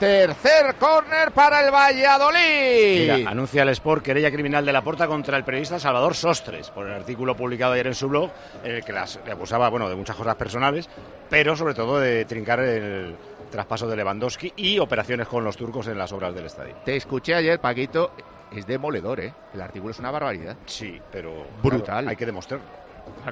Tercer 0.01 0.77
córner 0.79 1.29
para 1.31 1.63
el 1.63 1.71
Valladolid. 1.71 3.11
Mira, 3.13 3.29
anuncia 3.29 3.61
el 3.61 3.69
Sport 3.69 4.03
querella 4.03 4.31
criminal 4.31 4.65
de 4.65 4.73
la 4.73 4.81
Porta 4.81 5.05
contra 5.05 5.37
el 5.37 5.43
periodista 5.43 5.77
Salvador 5.77 6.15
Sostres 6.15 6.71
por 6.71 6.87
el 6.87 6.93
artículo 6.93 7.35
publicado 7.35 7.73
ayer 7.73 7.85
en 7.85 7.93
su 7.93 8.09
blog 8.09 8.31
en 8.63 8.77
el 8.77 8.83
que 8.83 8.93
las, 8.93 9.19
le 9.23 9.31
acusaba 9.31 9.69
bueno, 9.69 9.87
de 9.87 9.95
muchas 9.95 10.15
cosas 10.15 10.33
personales, 10.37 10.89
pero 11.29 11.55
sobre 11.55 11.75
todo 11.75 11.99
de 11.99 12.25
trincar 12.25 12.61
el 12.61 13.15
traspaso 13.51 13.87
de 13.87 13.95
Lewandowski 13.95 14.53
y 14.55 14.79
operaciones 14.79 15.27
con 15.27 15.43
los 15.43 15.55
turcos 15.55 15.85
en 15.85 15.99
las 15.99 16.11
obras 16.13 16.33
del 16.33 16.47
estadio. 16.47 16.77
Te 16.83 16.95
escuché 16.95 17.35
ayer, 17.35 17.59
Paquito. 17.59 18.11
Es 18.51 18.65
demoledor, 18.65 19.19
¿eh? 19.19 19.31
El 19.53 19.61
artículo 19.61 19.91
es 19.91 19.99
una 19.99 20.09
barbaridad. 20.09 20.57
Sí, 20.65 20.99
pero 21.11 21.45
Brutal. 21.61 21.83
claro, 21.85 22.09
hay 22.09 22.15
que 22.15 22.25
demostrarlo. 22.25 22.65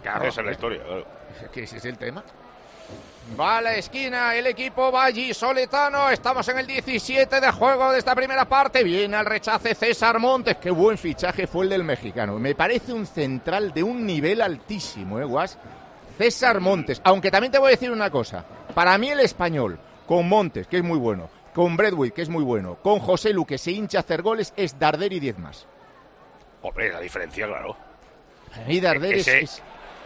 Claro, 0.03 0.25
Esa 0.25 0.41
es 0.41 0.45
la 0.45 0.51
historia. 0.51 0.84
claro. 0.84 1.05
Que 1.51 1.63
ese 1.63 1.77
es 1.77 1.86
el 1.86 1.97
tema. 1.97 2.23
Va 3.37 3.57
a 3.57 3.61
la 3.61 3.75
esquina 3.75 4.35
el 4.35 4.47
equipo 4.47 4.91
vallisoletano. 4.91 6.09
Estamos 6.09 6.47
en 6.49 6.59
el 6.59 6.67
17 6.67 7.39
de 7.39 7.51
juego 7.51 7.91
de 7.91 7.99
esta 7.99 8.15
primera 8.15 8.45
parte. 8.45 8.83
Viene 8.83 9.15
al 9.17 9.25
rechace 9.25 9.75
César 9.75 10.19
Montes. 10.19 10.57
Qué 10.57 10.71
buen 10.71 10.97
fichaje 10.97 11.45
fue 11.47 11.63
el 11.65 11.69
del 11.69 11.83
mexicano. 11.83 12.39
Me 12.39 12.55
parece 12.55 12.91
un 12.91 13.05
central 13.05 13.73
de 13.73 13.83
un 13.83 14.05
nivel 14.05 14.41
altísimo, 14.41 15.19
¿eh, 15.19 15.23
Guas? 15.25 15.57
César 16.17 16.59
Montes. 16.59 17.01
Aunque 17.03 17.29
también 17.31 17.51
te 17.51 17.59
voy 17.59 17.67
a 17.67 17.71
decir 17.71 17.91
una 17.91 18.09
cosa. 18.09 18.43
Para 18.73 18.97
mí 18.97 19.09
el 19.09 19.19
español, 19.19 19.79
con 20.07 20.27
Montes, 20.27 20.67
que 20.67 20.77
es 20.77 20.83
muy 20.83 20.97
bueno, 20.97 21.29
con 21.53 21.77
Bradway, 21.77 22.11
que 22.11 22.23
es 22.23 22.29
muy 22.29 22.43
bueno, 22.43 22.75
con 22.81 22.99
José 22.99 23.31
Lu, 23.31 23.45
que 23.45 23.57
se 23.57 23.71
hincha 23.71 23.99
a 23.99 24.01
hacer 24.01 24.21
goles, 24.21 24.53
es 24.57 24.77
Darder 24.79 25.13
y 25.13 25.19
10 25.19 25.37
más. 25.39 25.67
Hombre, 26.61 26.91
la 26.91 26.99
diferencia, 26.99 27.47
claro. 27.47 27.77
Y 28.67 28.79
Darder 28.81 29.13
es- 29.15 29.27
Ese- 29.27 29.39
es, 29.43 29.61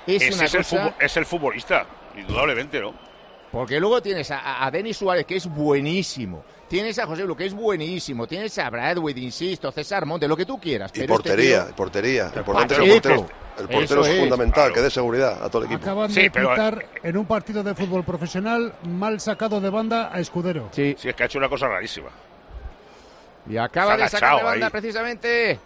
es 0.07 0.21
ese 0.23 0.33
una 0.35 0.45
es, 0.45 0.53
el 0.53 0.59
cosa... 0.63 0.75
futbol- 0.89 0.93
es 0.99 1.17
el 1.17 1.25
futbolista, 1.25 1.85
indudablemente, 2.15 2.79
¿no? 2.79 3.12
Porque 3.53 3.79
luego 3.79 4.01
tienes 4.01 4.29
a, 4.31 4.65
a 4.65 4.71
Denis 4.71 4.97
Suárez, 4.97 5.25
que 5.27 5.35
es 5.35 5.45
buenísimo. 5.47 6.43
Tienes 6.67 6.97
a 6.97 7.05
José 7.05 7.23
Lu, 7.23 7.35
que 7.35 7.45
es 7.45 7.53
buenísimo. 7.53 8.25
Tienes 8.25 8.57
a 8.57 8.67
Bradway, 8.69 9.13
insisto, 9.23 9.71
César 9.71 10.07
Monte, 10.07 10.27
lo 10.27 10.35
que 10.35 10.43
tú 10.45 10.59
quieras. 10.59 10.89
Y 10.95 11.01
pero 11.01 11.13
este 11.13 11.29
portería, 11.29 11.61
tío- 11.61 11.69
y 11.69 11.73
portería. 11.73 12.31
El 12.35 12.43
portero, 12.43 12.83
el 12.83 12.89
Pacheco. 12.89 12.93
portero, 13.19 13.27
el 13.59 13.67
portero 13.69 14.01
Eso 14.01 14.05
es 14.05 14.07
es. 14.15 14.19
fundamental, 14.21 14.73
que 14.73 14.81
dé 14.81 14.89
seguridad 14.89 15.43
a 15.43 15.49
todo 15.49 15.61
el 15.61 15.67
equipo. 15.67 15.83
Acaban 15.83 16.11
de 16.11 16.29
quitar 16.31 16.85
en 17.03 17.15
un 17.17 17.25
partido 17.27 17.61
de 17.63 17.75
fútbol 17.75 18.03
profesional 18.03 18.73
mal 18.89 19.19
sacado 19.19 19.61
de 19.61 19.69
banda 19.69 20.09
a 20.11 20.19
Escudero. 20.19 20.69
Sí. 20.71 20.95
Sí, 20.97 21.09
es 21.09 21.15
que 21.15 21.21
ha 21.21 21.25
hecho 21.27 21.37
una 21.37 21.47
cosa 21.49 21.67
rarísima. 21.67 22.09
Y 23.47 23.57
acaba 23.57 23.95
de 23.95 24.09
sacar 24.09 24.37
de 24.37 24.43
banda 24.43 24.65
ahí. 24.65 24.71
precisamente 24.71 25.59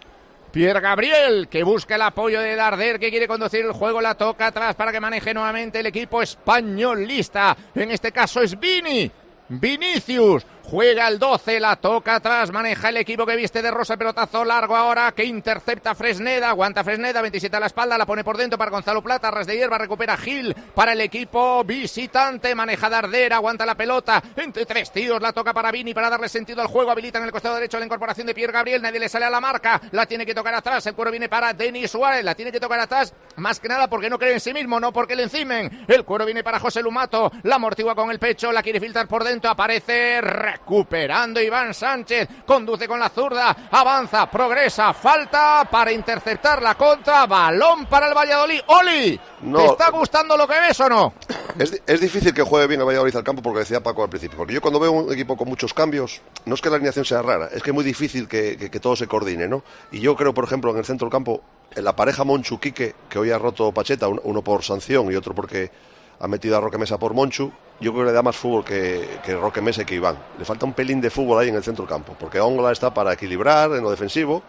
Pierre 0.50 0.80
Gabriel, 0.80 1.48
que 1.48 1.62
busca 1.62 1.96
el 1.96 2.02
apoyo 2.02 2.40
de 2.40 2.56
Darder, 2.56 2.98
que 2.98 3.10
quiere 3.10 3.28
conducir 3.28 3.64
el 3.64 3.72
juego, 3.72 4.00
la 4.00 4.14
toca 4.14 4.46
atrás 4.46 4.74
para 4.74 4.92
que 4.92 5.00
maneje 5.00 5.34
nuevamente 5.34 5.80
el 5.80 5.86
equipo 5.86 6.22
españolista. 6.22 7.56
En 7.74 7.90
este 7.90 8.12
caso 8.12 8.40
es 8.40 8.58
Vini. 8.58 9.10
Vinicius 9.50 10.44
Juega 10.70 11.08
el 11.08 11.18
12, 11.18 11.60
la 11.60 11.76
toca 11.76 12.16
atrás, 12.16 12.52
maneja 12.52 12.90
el 12.90 12.98
equipo 12.98 13.24
que 13.24 13.36
viste 13.36 13.62
de 13.62 13.70
rosa, 13.70 13.96
pelotazo 13.96 14.44
largo 14.44 14.76
ahora 14.76 15.12
que 15.12 15.24
intercepta 15.24 15.94
Fresneda, 15.94 16.50
aguanta 16.50 16.84
Fresneda, 16.84 17.22
27 17.22 17.56
a 17.56 17.60
la 17.60 17.66
espalda, 17.68 17.96
la 17.96 18.04
pone 18.04 18.22
por 18.22 18.36
dentro 18.36 18.58
para 18.58 18.70
Gonzalo 18.70 19.02
Plata, 19.02 19.30
ras 19.30 19.46
de 19.46 19.56
hierba, 19.56 19.78
recupera 19.78 20.18
Gil 20.18 20.54
para 20.74 20.92
el 20.92 21.00
equipo 21.00 21.64
visitante, 21.64 22.54
maneja 22.54 22.90
Dardera, 22.90 23.36
aguanta 23.36 23.64
la 23.64 23.76
pelota, 23.76 24.22
entre 24.36 24.66
tres 24.66 24.92
tíos, 24.92 25.22
la 25.22 25.32
toca 25.32 25.54
para 25.54 25.72
Vini 25.72 25.94
para 25.94 26.10
darle 26.10 26.28
sentido 26.28 26.60
al 26.60 26.68
juego, 26.68 26.90
habilita 26.90 27.16
en 27.16 27.24
el 27.24 27.32
costado 27.32 27.54
derecho 27.54 27.78
la 27.78 27.86
incorporación 27.86 28.26
de 28.26 28.34
Pierre 28.34 28.52
Gabriel, 28.52 28.82
nadie 28.82 29.00
le 29.00 29.08
sale 29.08 29.24
a 29.24 29.30
la 29.30 29.40
marca, 29.40 29.80
la 29.92 30.04
tiene 30.04 30.26
que 30.26 30.34
tocar 30.34 30.54
atrás, 30.54 30.86
el 30.86 30.92
cuero 30.92 31.10
viene 31.10 31.30
para 31.30 31.54
Denis 31.54 31.92
Suárez, 31.92 32.22
la 32.22 32.34
tiene 32.34 32.52
que 32.52 32.60
tocar 32.60 32.78
atrás, 32.78 33.14
más 33.36 33.58
que 33.58 33.68
nada 33.68 33.88
porque 33.88 34.10
no 34.10 34.18
cree 34.18 34.34
en 34.34 34.40
sí 34.40 34.52
mismo, 34.52 34.78
no 34.78 34.92
porque 34.92 35.16
le 35.16 35.22
encimen, 35.22 35.86
el 35.88 36.04
cuero 36.04 36.26
viene 36.26 36.44
para 36.44 36.60
José 36.60 36.82
Lumato, 36.82 37.32
la 37.44 37.54
amortigua 37.54 37.94
con 37.94 38.10
el 38.10 38.18
pecho, 38.18 38.52
la 38.52 38.62
quiere 38.62 38.80
filtrar 38.80 39.08
por 39.08 39.24
dentro, 39.24 39.50
aparece 39.50 40.20
recuperando 40.68 41.40
Iván 41.40 41.72
Sánchez, 41.72 42.28
conduce 42.46 42.86
con 42.86 43.00
la 43.00 43.08
zurda, 43.08 43.68
avanza, 43.70 44.30
progresa, 44.30 44.92
falta 44.92 45.66
para 45.70 45.92
interceptar 45.92 46.62
la 46.62 46.74
contra, 46.74 47.26
balón 47.26 47.86
para 47.86 48.08
el 48.08 48.14
Valladolid. 48.14 48.60
Oli, 48.66 49.18
No. 49.42 49.58
¿te 49.60 49.66
está 49.66 49.90
gustando 49.90 50.36
lo 50.36 50.46
que 50.46 50.58
ves 50.60 50.78
o 50.80 50.88
no? 50.88 51.14
Es, 51.58 51.82
es 51.88 52.00
difícil 52.00 52.32
que 52.32 52.42
juegue 52.42 52.68
bien 52.68 52.80
el 52.80 52.86
Valladolid 52.86 53.16
al 53.16 53.24
campo 53.24 53.42
porque 53.42 53.60
decía 53.60 53.82
Paco 53.82 54.04
al 54.04 54.08
principio. 54.08 54.36
Porque 54.38 54.54
yo 54.54 54.60
cuando 54.60 54.78
veo 54.78 54.92
un 54.92 55.12
equipo 55.12 55.36
con 55.36 55.48
muchos 55.48 55.74
cambios, 55.74 56.20
no 56.44 56.54
es 56.54 56.60
que 56.60 56.70
la 56.70 56.76
alineación 56.76 57.04
sea 57.04 57.20
rara, 57.20 57.48
es 57.52 57.64
que 57.64 57.70
es 57.70 57.74
muy 57.74 57.82
difícil 57.82 58.28
que, 58.28 58.56
que- 58.56 58.70
que 58.70 58.78
todo 58.78 58.94
se 58.94 59.08
coordine, 59.08 59.48
¿no? 59.48 59.64
Y 59.90 59.98
yo 59.98 60.14
creo, 60.14 60.32
por 60.32 60.44
ejemplo, 60.44 60.70
en 60.70 60.76
el 60.78 60.84
centro 60.84 61.06
del 61.06 61.12
campo, 61.12 61.42
en 61.74 61.82
la 61.82 61.96
pareja 61.96 62.22
Monchu 62.22 62.60
Quique, 62.60 62.94
que 63.08 63.18
hoy 63.18 63.32
ha 63.32 63.38
roto 63.38 63.72
Pacheta, 63.72 64.06
un- 64.06 64.20
uno 64.22 64.42
por 64.42 64.62
sanción 64.62 65.10
y 65.10 65.16
otro 65.16 65.34
porque 65.34 65.72
ha 66.20 66.28
metido 66.28 66.56
a 66.56 66.60
Roque 66.60 66.78
Mesa 66.78 66.98
por 66.98 67.14
Monchu, 67.14 67.50
yo 67.80 67.92
creo 67.92 68.04
que 68.04 68.10
le 68.10 68.12
da 68.12 68.22
más 68.22 68.36
fútbol 68.36 68.64
que, 68.64 69.20
que 69.24 69.36
Roque 69.36 69.60
Mesa 69.60 69.82
y 69.82 69.84
que 69.84 69.94
Iván. 69.94 70.18
Le 70.38 70.44
falta 70.44 70.66
un 70.66 70.72
pelín 70.72 71.00
de 71.00 71.10
fútbol 71.10 71.38
ahí 71.38 71.48
en 71.48 71.54
el 71.54 71.62
centro 71.62 71.86
campo, 71.86 72.16
porque 72.18 72.40
Ongola 72.40 72.72
está 72.72 72.92
para 72.92 73.12
equilibrar 73.12 73.70
en 73.72 73.82
lo 73.82 73.90
defensivo, 73.90 74.42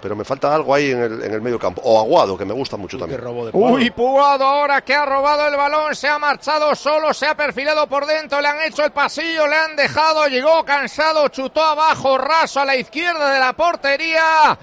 pero 0.00 0.14
me 0.14 0.24
falta 0.24 0.54
algo 0.54 0.72
ahí 0.72 0.92
en 0.92 1.02
el, 1.02 1.22
en 1.24 1.32
el 1.32 1.40
medio 1.40 1.58
campo. 1.58 1.82
O 1.84 1.98
Aguado, 1.98 2.38
que 2.38 2.44
me 2.44 2.54
gusta 2.54 2.76
mucho 2.76 2.96
también. 2.96 3.20
Uy, 3.52 3.90
Puado 3.90 4.44
ahora 4.44 4.82
que 4.82 4.94
ha 4.94 5.04
robado 5.04 5.48
el 5.48 5.56
balón, 5.56 5.96
se 5.96 6.06
ha 6.06 6.18
marchado 6.18 6.74
solo, 6.76 7.12
se 7.12 7.26
ha 7.26 7.36
perfilado 7.36 7.88
por 7.88 8.06
dentro, 8.06 8.40
le 8.40 8.48
han 8.48 8.62
hecho 8.62 8.84
el 8.84 8.92
pasillo, 8.92 9.48
le 9.48 9.56
han 9.56 9.74
dejado, 9.74 10.28
llegó 10.28 10.64
cansado, 10.64 11.26
chutó 11.28 11.62
abajo, 11.62 12.18
raso 12.18 12.60
a 12.60 12.64
la 12.64 12.76
izquierda 12.76 13.32
de 13.32 13.40
la 13.40 13.52
portería. 13.54 14.56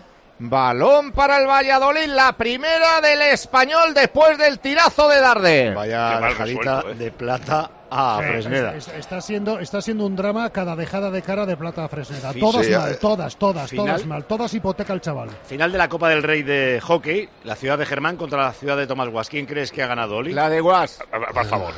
Balón 0.50 1.12
para 1.14 1.38
el 1.38 1.48
Valladolid, 1.48 2.08
la 2.08 2.34
primera 2.34 3.00
del 3.02 3.22
español 3.22 3.94
después 3.94 4.38
del 4.38 4.60
tirazo 4.60 5.08
de 5.08 5.22
Darder. 5.22 5.74
Vaya 5.74 6.20
dejadita 6.20 6.84
de 6.84 7.12
plata 7.12 7.72
a 7.90 8.20
Sí, 8.22 8.28
Fresneda. 8.28 8.76
es- 8.76 8.88
es- 8.90 8.94
está, 8.96 9.22
siendo, 9.22 9.60
está 9.60 9.82
siendo 9.82 10.06
un 10.06 10.16
drama 10.18 10.50
cada 10.50 10.76
dejada 10.76 11.10
de 11.12 11.22
cara 11.22 11.46
de 11.46 11.56
plata 11.56 11.86
a 11.86 11.88
Fresneda. 11.88 12.34
Sí, 12.34 12.40
todas 12.42 12.66
sí, 12.66 12.72
mal, 12.74 12.92
eh, 12.92 12.96
todas, 12.96 13.36
todas, 13.38 13.70
final. 13.70 13.86
todas 13.86 14.06
mal. 14.06 14.26
Todas 14.26 14.54
hipoteca 14.54 14.92
el 14.94 15.00
chaval. 15.00 15.30
Final 15.46 15.72
de 15.72 15.78
la 15.78 15.88
Copa 15.88 16.10
del 16.10 16.24
Rey 16.24 16.44
de 16.44 16.82
hockey, 16.82 17.30
la 17.46 17.56
ciudad 17.56 17.78
de 17.78 17.86
Germán 17.86 18.18
contra 18.18 18.44
la 18.44 18.52
ciudad 18.52 18.76
de 18.76 18.86
Tomás 18.86 19.08
Guas. 19.10 19.30
¿Quién 19.30 19.46
crees 19.46 19.72
que 19.72 19.82
ha 19.82 19.88
ganado, 19.88 20.18
Oli? 20.18 20.34
La 20.34 20.50
de 20.50 20.60
Guas. 20.60 21.00
Por 21.34 21.46
favor. 21.46 21.74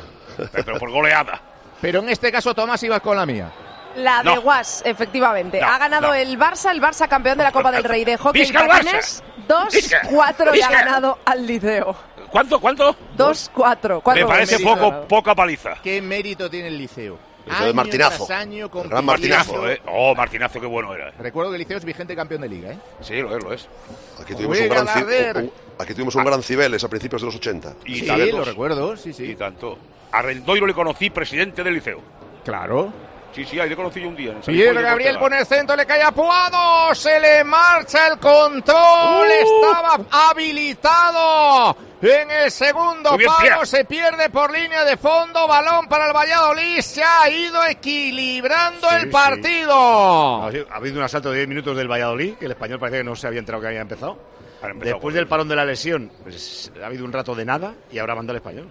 Pero 0.52 0.78
por 0.78 0.90
goleada. 0.90 1.40
Pero 1.80 2.00
en 2.00 2.08
este 2.08 2.32
caso 2.32 2.52
Tomás 2.54 2.82
ibas 2.82 3.00
con 3.00 3.16
la 3.16 3.26
mía. 3.26 3.52
La 3.96 4.22
de 4.22 4.34
No. 4.34 4.42
Guas, 4.42 4.82
efectivamente. 4.84 5.60
No, 5.60 5.66
ha 5.66 5.78
ganado 5.78 6.08
no. 6.08 6.14
el 6.14 6.38
Barça, 6.38 6.70
el 6.70 6.80
Barça 6.80 7.08
campeón 7.08 7.38
de 7.38 7.44
la 7.44 7.52
Copa 7.52 7.72
del 7.72 7.84
Rey 7.84 8.04
de 8.04 8.16
Hockey 8.16 8.42
¡Visca 8.42 8.62
el 8.62 8.68
patines. 8.68 9.22
Visca. 9.72 10.02
2-4 10.02 10.52
le 10.52 10.64
ha 10.64 10.70
ganado 10.70 11.18
al 11.24 11.46
Liceo. 11.46 11.96
¿Cuánto? 12.30 12.60
¿Cuánto? 12.60 12.96
2-4. 13.16 13.50
Cuatro 13.52 14.02
Me 14.14 14.26
parece 14.26 14.58
poco, 14.60 15.06
poca 15.08 15.34
paliza. 15.34 15.74
¿Qué 15.82 16.02
mérito 16.02 16.50
tiene 16.50 16.68
el 16.68 16.78
Liceo? 16.78 17.18
Eso 17.46 17.64
de 17.64 17.72
Martinazo. 17.72 18.26
tras 18.26 18.40
año 18.40 18.64
El 18.64 18.70
con 18.70 18.88
gran 18.88 19.04
Martinazo. 19.04 19.70
¿eh? 19.70 19.80
Oh, 19.86 20.14
Martinazo, 20.16 20.60
qué 20.60 20.66
bueno 20.66 20.92
era. 20.92 21.12
Recuerdo 21.12 21.52
que 21.52 21.56
el 21.56 21.60
Liceo 21.60 21.78
es 21.78 21.84
vigente 21.84 22.16
campeón 22.16 22.40
de 22.40 22.48
liga, 22.48 22.72
¿eh? 22.72 22.78
Sí, 23.00 23.14
lo 23.22 23.36
es, 23.36 23.44
lo 23.44 23.52
es. 23.52 23.68
Aquí 24.20 24.34
tuvimos, 24.34 24.58
un 24.58 24.68
gran, 24.68 24.88
aquí 25.78 25.94
tuvimos 25.94 26.14
un 26.16 26.24
gran 26.24 26.42
Cibeles 26.42 26.82
a 26.82 26.88
principios 26.88 27.22
de 27.22 27.26
los 27.26 27.36
80. 27.36 27.74
Y 27.84 28.00
sí, 28.00 28.06
tantos. 28.06 28.30
lo 28.30 28.44
recuerdo, 28.44 28.96
sí, 28.96 29.12
sí. 29.12 29.30
Y 29.30 29.36
tanto. 29.36 29.78
A 30.10 30.22
Rendoiro 30.22 30.66
le 30.66 30.74
conocí 30.74 31.10
presidente 31.10 31.62
del 31.62 31.74
liceo. 31.74 32.00
Claro. 32.44 32.92
Sí, 33.36 33.44
sí, 33.44 33.60
ahí 33.60 33.68
le 33.68 33.76
conocí 33.76 34.00
yo 34.00 34.08
un 34.08 34.16
día. 34.16 34.34
Pierre 34.44 34.80
Gabriel 34.82 35.18
pone 35.18 35.38
el 35.38 35.46
centro, 35.46 35.76
le 35.76 35.84
cae 35.86 36.02
a 36.02 36.10
Puado, 36.10 36.94
se 36.94 37.20
le 37.20 37.44
marcha 37.44 38.08
el 38.08 38.18
control, 38.18 39.28
Uh. 39.28 39.64
estaba 39.66 40.30
habilitado. 40.30 41.76
En 42.02 42.30
el 42.30 42.50
segundo 42.50 43.16
bien, 43.16 43.28
palo 43.30 43.40
Pierre. 43.40 43.66
se 43.66 43.84
pierde 43.84 44.28
por 44.30 44.50
línea 44.52 44.84
de 44.84 44.96
fondo, 44.96 45.46
balón 45.48 45.86
para 45.88 46.06
el 46.08 46.12
Valladolid, 46.14 46.80
se 46.80 47.02
ha 47.02 47.28
ido 47.28 47.64
equilibrando 47.66 48.88
Sí, 48.90 48.96
el 49.02 49.10
partido. 49.10 49.74
Ha 50.42 50.46
habido- 50.46 50.66
ha 50.70 50.76
habido 50.76 50.96
un 50.98 51.02
asalto 51.04 51.30
de 51.30 51.36
10 51.38 51.48
minutos 51.48 51.76
del 51.76 51.90
Valladolid, 51.90 52.34
que 52.34 52.44
el 52.46 52.52
español 52.52 52.78
parece 52.78 52.98
que 52.98 53.04
no 53.04 53.16
se 53.16 53.26
había 53.26 53.38
enterado 53.40 53.62
que 53.62 53.68
había 53.68 53.80
empezado. 53.80 54.18
Después 54.76 55.00
con 55.02 55.14
del 55.14 55.26
parón 55.26 55.48
de 55.48 55.56
la 55.56 55.64
lesión, 55.64 56.10
pues 56.22 56.70
ha 56.82 56.86
habido 56.86 57.04
un 57.04 57.12
rato 57.12 57.34
de 57.34 57.44
nada 57.44 57.74
y 57.90 57.98
ahora 57.98 58.14
manda 58.14 58.32
el 58.32 58.36
español. 58.38 58.70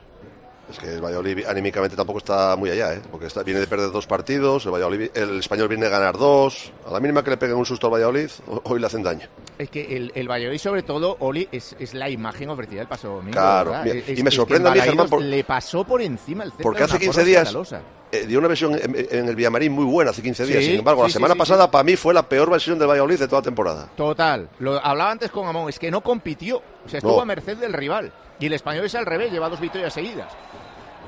Es 0.69 0.79
que 0.79 0.93
el 0.95 1.01
Valladolid 1.01 1.45
anímicamente 1.45 1.95
tampoco 1.95 2.17
está 2.19 2.55
muy 2.55 2.71
allá, 2.71 2.93
¿eh? 2.95 3.01
porque 3.11 3.27
está, 3.27 3.43
viene 3.43 3.59
de 3.59 3.67
perder 3.67 3.91
dos 3.91 4.07
partidos, 4.07 4.65
el, 4.65 4.71
Valladolid- 4.71 5.11
el 5.13 5.39
español 5.39 5.67
viene 5.67 5.85
a 5.85 5.89
ganar 5.89 6.17
dos. 6.17 6.71
A 6.87 6.91
la 6.91 6.99
mínima 6.99 7.23
que 7.23 7.29
le 7.29 7.37
peguen 7.37 7.55
un 7.55 7.65
susto 7.67 7.85
al 7.87 7.93
Valladolid, 7.93 8.29
ho- 8.47 8.61
hoy 8.65 8.79
le 8.79 8.87
hacen 8.87 9.03
daño. 9.03 9.27
Es 9.59 9.69
que 9.69 9.95
el, 9.95 10.11
el 10.15 10.27
Valladolid, 10.27 10.57
sobre 10.57 10.81
todo, 10.83 11.17
Oli, 11.19 11.47
es, 11.51 11.75
es 11.79 11.93
la 11.93 12.09
imagen 12.09 12.49
ofrecida 12.49 12.81
el 12.81 12.87
paso 12.87 13.09
domingo. 13.09 13.33
Claro, 13.33 13.73
y 13.85 13.89
me 13.93 13.99
es 13.99 14.23
que 14.23 14.31
sorprende 14.31 14.69
a 14.69 14.71
mí, 14.73 14.79
Germán, 14.81 15.07
por- 15.07 15.21
Le 15.21 15.43
pasó 15.43 15.83
por 15.83 16.01
encima 16.01 16.43
el 16.43 16.49
centro. 16.49 16.63
Porque 16.63 16.79
de 16.79 16.85
hace 16.85 16.93
una 16.93 16.99
15 16.99 17.13
forma 17.13 17.27
días 17.27 17.73
eh, 18.11 18.25
dio 18.27 18.39
una 18.39 18.47
versión 18.47 18.73
en, 18.75 19.07
en 19.11 19.27
el 19.29 19.35
Villamarín 19.35 19.71
muy 19.71 19.85
buena, 19.85 20.11
hace 20.11 20.21
15 20.23 20.45
días. 20.45 20.59
Sí, 20.63 20.69
Sin 20.71 20.79
embargo, 20.79 21.01
sí, 21.03 21.09
la 21.09 21.13
semana 21.13 21.33
sí, 21.35 21.39
pasada 21.39 21.69
para 21.69 21.83
mí 21.83 21.95
fue 21.95 22.13
la 22.13 22.27
peor 22.27 22.49
versión 22.49 22.79
del 22.79 22.87
Valladolid 22.87 23.19
de 23.19 23.27
toda 23.27 23.41
la 23.41 23.45
temporada. 23.45 23.89
Total, 23.95 24.49
lo 24.59 24.83
hablaba 24.83 25.11
antes 25.11 25.29
con 25.31 25.47
Amón, 25.47 25.69
es 25.69 25.77
que 25.77 25.91
no 25.91 26.01
compitió, 26.01 26.57
o 26.85 26.89
sea, 26.89 26.97
estuvo 26.97 27.17
No. 27.17 27.21
a 27.21 27.25
merced 27.25 27.57
del 27.57 27.73
rival. 27.73 28.11
Y 28.37 28.47
el 28.47 28.53
español 28.53 28.83
es 28.85 28.93
al 28.95 29.05
revés, 29.05 29.31
lleva 29.31 29.47
dos 29.47 29.61
victorias 29.61 29.93
seguidas. 29.93 30.29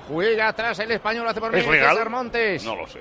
Juega 0.07 0.47
atrás 0.49 0.79
el 0.79 0.91
español, 0.91 1.27
hace 1.27 1.39
por 1.39 1.53
¿Es 1.55 1.65
medio 1.65 1.71
legal? 1.71 1.91
César 1.95 2.09
Montes. 2.09 2.63
No 2.63 2.75
lo 2.75 2.87
sé. 2.87 2.99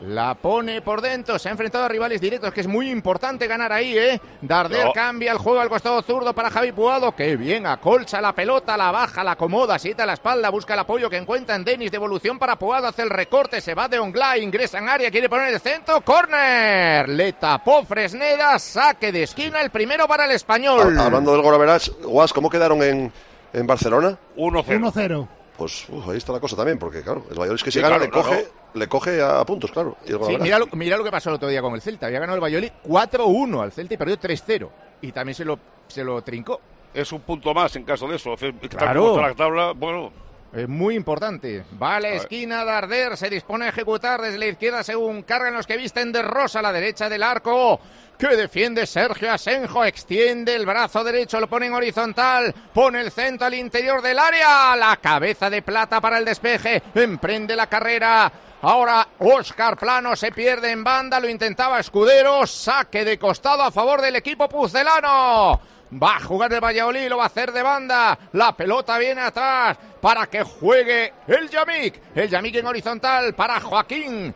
La 0.00 0.34
pone 0.36 0.80
por 0.80 1.00
dentro, 1.00 1.40
se 1.40 1.48
ha 1.48 1.50
enfrentado 1.50 1.84
a 1.84 1.88
rivales 1.88 2.20
directos, 2.20 2.52
que 2.54 2.60
es 2.60 2.68
muy 2.68 2.88
importante 2.88 3.48
ganar 3.48 3.72
ahí, 3.72 3.98
¿eh? 3.98 4.20
Darder 4.40 4.84
No. 4.86 4.92
cambia 4.92 5.32
el 5.32 5.38
juego 5.38 5.58
al 5.58 5.68
costado 5.68 6.00
zurdo 6.02 6.32
para 6.32 6.50
Javi 6.50 6.70
Puado, 6.70 7.10
que 7.16 7.34
bien, 7.34 7.66
acolcha 7.66 8.20
la 8.20 8.32
pelota, 8.32 8.76
la 8.76 8.92
baja, 8.92 9.24
la 9.24 9.32
acomoda, 9.32 9.76
sienta 9.76 10.06
la 10.06 10.12
espalda, 10.12 10.50
busca 10.50 10.74
el 10.74 10.80
apoyo 10.80 11.10
que 11.10 11.16
encuentra 11.16 11.56
en 11.56 11.64
Denis, 11.64 11.90
devolución 11.90 12.38
para 12.38 12.54
Puado, 12.54 12.86
hace 12.86 13.02
el 13.02 13.10
recorte, 13.10 13.60
se 13.60 13.74
va 13.74 13.88
de 13.88 13.98
Onglá, 13.98 14.38
ingresa 14.38 14.78
en 14.78 14.88
área, 14.88 15.10
quiere 15.10 15.28
poner 15.28 15.52
el 15.52 15.58
centro, 15.58 16.00
córner, 16.02 17.08
le 17.08 17.32
tapó 17.32 17.82
Fresneda, 17.84 18.56
saque 18.60 19.10
de 19.10 19.24
esquina, 19.24 19.60
el 19.60 19.70
primero 19.70 20.06
para 20.06 20.26
el 20.26 20.30
español. 20.30 20.96
Ha- 20.96 21.06
Hablando 21.06 21.32
del 21.32 21.42
Goraverach, 21.42 21.88
Guas, 22.04 22.32
¿cómo 22.32 22.48
quedaron 22.48 22.80
en, 22.84 23.12
en 23.52 23.66
Barcelona? 23.66 24.16
1-0. 24.36 24.78
1-0. 24.78 25.28
Pues 25.58 25.88
uf, 25.88 26.08
ahí 26.08 26.16
está 26.16 26.32
la 26.32 26.38
cosa 26.38 26.54
también, 26.54 26.78
porque 26.78 27.02
claro, 27.02 27.24
el 27.28 27.34
Valladolid 27.36 27.56
es 27.56 27.64
que 27.64 27.72
si 27.72 27.78
Sí, 27.78 27.82
gana 27.82 27.96
claro, 27.98 28.04
le, 28.04 28.10
coge, 28.22 28.48
no, 28.74 28.80
le 28.80 28.88
coge 28.88 29.20
a 29.20 29.44
puntos, 29.44 29.72
claro. 29.72 29.96
Y 30.06 30.12
Sí, 30.12 30.38
mira, 30.40 30.60
lo, 30.60 30.66
mira 30.72 30.96
lo 30.96 31.02
que 31.02 31.10
pasó 31.10 31.30
el 31.30 31.34
otro 31.36 31.48
día 31.48 31.60
con 31.60 31.74
el 31.74 31.82
Celta. 31.82 32.06
Había 32.06 32.20
ganado 32.20 32.36
el 32.36 32.42
Valladolid 32.42 32.70
4-1 32.86 33.60
al 33.60 33.72
Celta 33.72 33.94
y 33.94 33.96
perdió 33.96 34.16
3-0. 34.18 34.68
Y 35.02 35.10
también 35.10 35.34
se 35.34 35.44
lo, 35.44 35.58
se 35.88 36.04
lo 36.04 36.22
trincó. 36.22 36.60
Es 36.94 37.10
un 37.12 37.20
punto 37.22 37.52
más 37.52 37.74
en 37.74 37.82
caso 37.82 38.06
de 38.06 38.16
eso. 38.16 38.36
Claro. 38.70 39.20
la 39.20 39.34
tabla, 39.34 39.72
bueno, 39.72 40.12
Es 40.52 40.68
muy 40.68 40.94
importante. 40.94 41.64
Va 41.80 41.96
a 41.96 42.00
la 42.00 42.08
ver. 42.08 42.16
esquina 42.16 42.64
Darder, 42.64 43.16
se 43.16 43.28
dispone 43.28 43.66
a 43.66 43.68
ejecutar 43.68 44.20
desde 44.20 44.38
la 44.38 44.46
izquierda 44.46 44.82
según 44.82 45.22
cargan 45.22 45.54
los 45.54 45.66
que 45.66 45.76
visten 45.76 46.10
de 46.10 46.22
rosa 46.22 46.60
a 46.60 46.62
la 46.62 46.72
derecha 46.72 47.08
del 47.08 47.22
arco. 47.22 47.80
Que 48.18 48.34
defiende 48.34 48.86
Sergio 48.86 49.30
Asenjo, 49.30 49.84
extiende 49.84 50.56
el 50.56 50.66
brazo 50.66 51.04
derecho, 51.04 51.38
lo 51.38 51.48
pone 51.48 51.66
en 51.66 51.74
horizontal, 51.74 52.52
pone 52.74 53.00
el 53.00 53.12
centro 53.12 53.46
al 53.46 53.54
interior 53.54 54.02
del 54.02 54.18
área, 54.18 54.74
la 54.74 54.96
cabeza 54.96 55.48
de 55.48 55.62
plata 55.62 56.00
para 56.00 56.18
el 56.18 56.24
despeje, 56.24 56.82
emprende 56.94 57.54
la 57.54 57.68
carrera. 57.68 58.32
Ahora 58.62 59.06
Oscar 59.20 59.76
Plano 59.76 60.16
se 60.16 60.32
pierde 60.32 60.72
en 60.72 60.82
banda, 60.82 61.20
lo 61.20 61.28
intentaba 61.28 61.78
Escudero, 61.78 62.44
saque 62.44 63.04
de 63.04 63.18
costado 63.18 63.62
a 63.62 63.70
favor 63.70 64.00
del 64.00 64.16
equipo 64.16 64.48
pucelano. 64.48 65.60
Va 65.90 66.16
a 66.16 66.20
jugar 66.20 66.52
el 66.52 66.60
Valladolid, 66.60 67.08
lo 67.08 67.16
va 67.16 67.24
a 67.24 67.26
hacer 67.26 67.52
de 67.52 67.62
banda. 67.62 68.18
La 68.32 68.52
pelota 68.56 68.98
viene 68.98 69.22
atrás 69.22 69.76
para 70.00 70.26
que 70.26 70.42
juegue 70.42 71.14
el 71.26 71.48
Yamik. 71.48 72.00
El 72.14 72.28
Yamik 72.28 72.56
en 72.56 72.66
horizontal 72.66 73.34
para 73.34 73.60
Joaquín. 73.60 74.34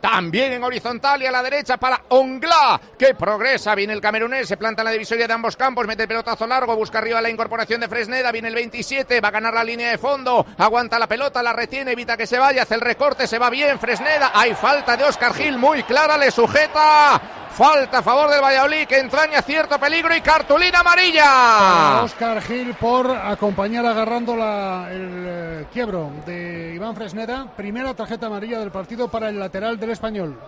También 0.00 0.52
en 0.52 0.64
horizontal 0.64 1.22
y 1.22 1.26
a 1.26 1.30
la 1.30 1.42
derecha 1.42 1.76
para 1.76 2.02
Ongla, 2.08 2.80
que 2.98 3.14
progresa. 3.14 3.74
Viene 3.74 3.92
el 3.92 4.00
camerunés, 4.00 4.48
se 4.48 4.56
planta 4.56 4.82
en 4.82 4.86
la 4.86 4.92
divisoria 4.92 5.26
de 5.26 5.32
ambos 5.32 5.56
campos, 5.56 5.86
mete 5.86 6.02
el 6.02 6.08
pelotazo 6.08 6.46
largo, 6.46 6.74
busca 6.74 6.98
arriba 6.98 7.20
la 7.20 7.30
incorporación 7.30 7.80
de 7.80 7.88
Fresneda. 7.88 8.32
Viene 8.32 8.48
el 8.48 8.54
27, 8.54 9.20
va 9.20 9.28
a 9.28 9.32
ganar 9.32 9.54
la 9.54 9.64
línea 9.64 9.90
de 9.90 9.98
fondo, 9.98 10.46
aguanta 10.58 10.98
la 10.98 11.06
pelota, 11.06 11.42
la 11.42 11.52
retiene, 11.52 11.92
evita 11.92 12.16
que 12.16 12.26
se 12.26 12.38
vaya, 12.38 12.62
hace 12.62 12.74
el 12.74 12.80
recorte, 12.80 13.26
se 13.26 13.38
va 13.38 13.50
bien 13.50 13.78
Fresneda. 13.78 14.32
Hay 14.34 14.54
falta 14.54 14.96
de 14.96 15.04
Oscar 15.04 15.34
Gil, 15.34 15.58
muy 15.58 15.82
clara, 15.82 16.16
le 16.16 16.30
sujeta. 16.30 17.20
Falta 17.50 17.98
a 17.98 18.02
favor 18.02 18.30
del 18.30 18.40
Valladolid 18.40 18.86
que 18.86 18.98
entraña 18.98 19.42
cierto 19.42 19.78
peligro 19.78 20.16
y 20.16 20.20
cartulina 20.20 20.80
amarilla. 20.80 22.04
Oscar 22.04 22.40
Gil 22.40 22.74
por 22.74 23.10
acompañar 23.10 23.84
agarrando 23.84 24.36
la, 24.36 24.88
el 24.90 25.24
eh, 25.26 25.66
quiebro 25.72 26.10
de 26.24 26.72
Iván 26.74 26.94
Fresneda. 26.94 27.52
Primera 27.56 27.92
tarjeta 27.92 28.26
amarilla 28.26 28.60
del 28.60 28.70
partido 28.70 29.08
para 29.08 29.28
el 29.28 29.38
lateral 29.38 29.78
del 29.78 29.89
español. 29.92 30.38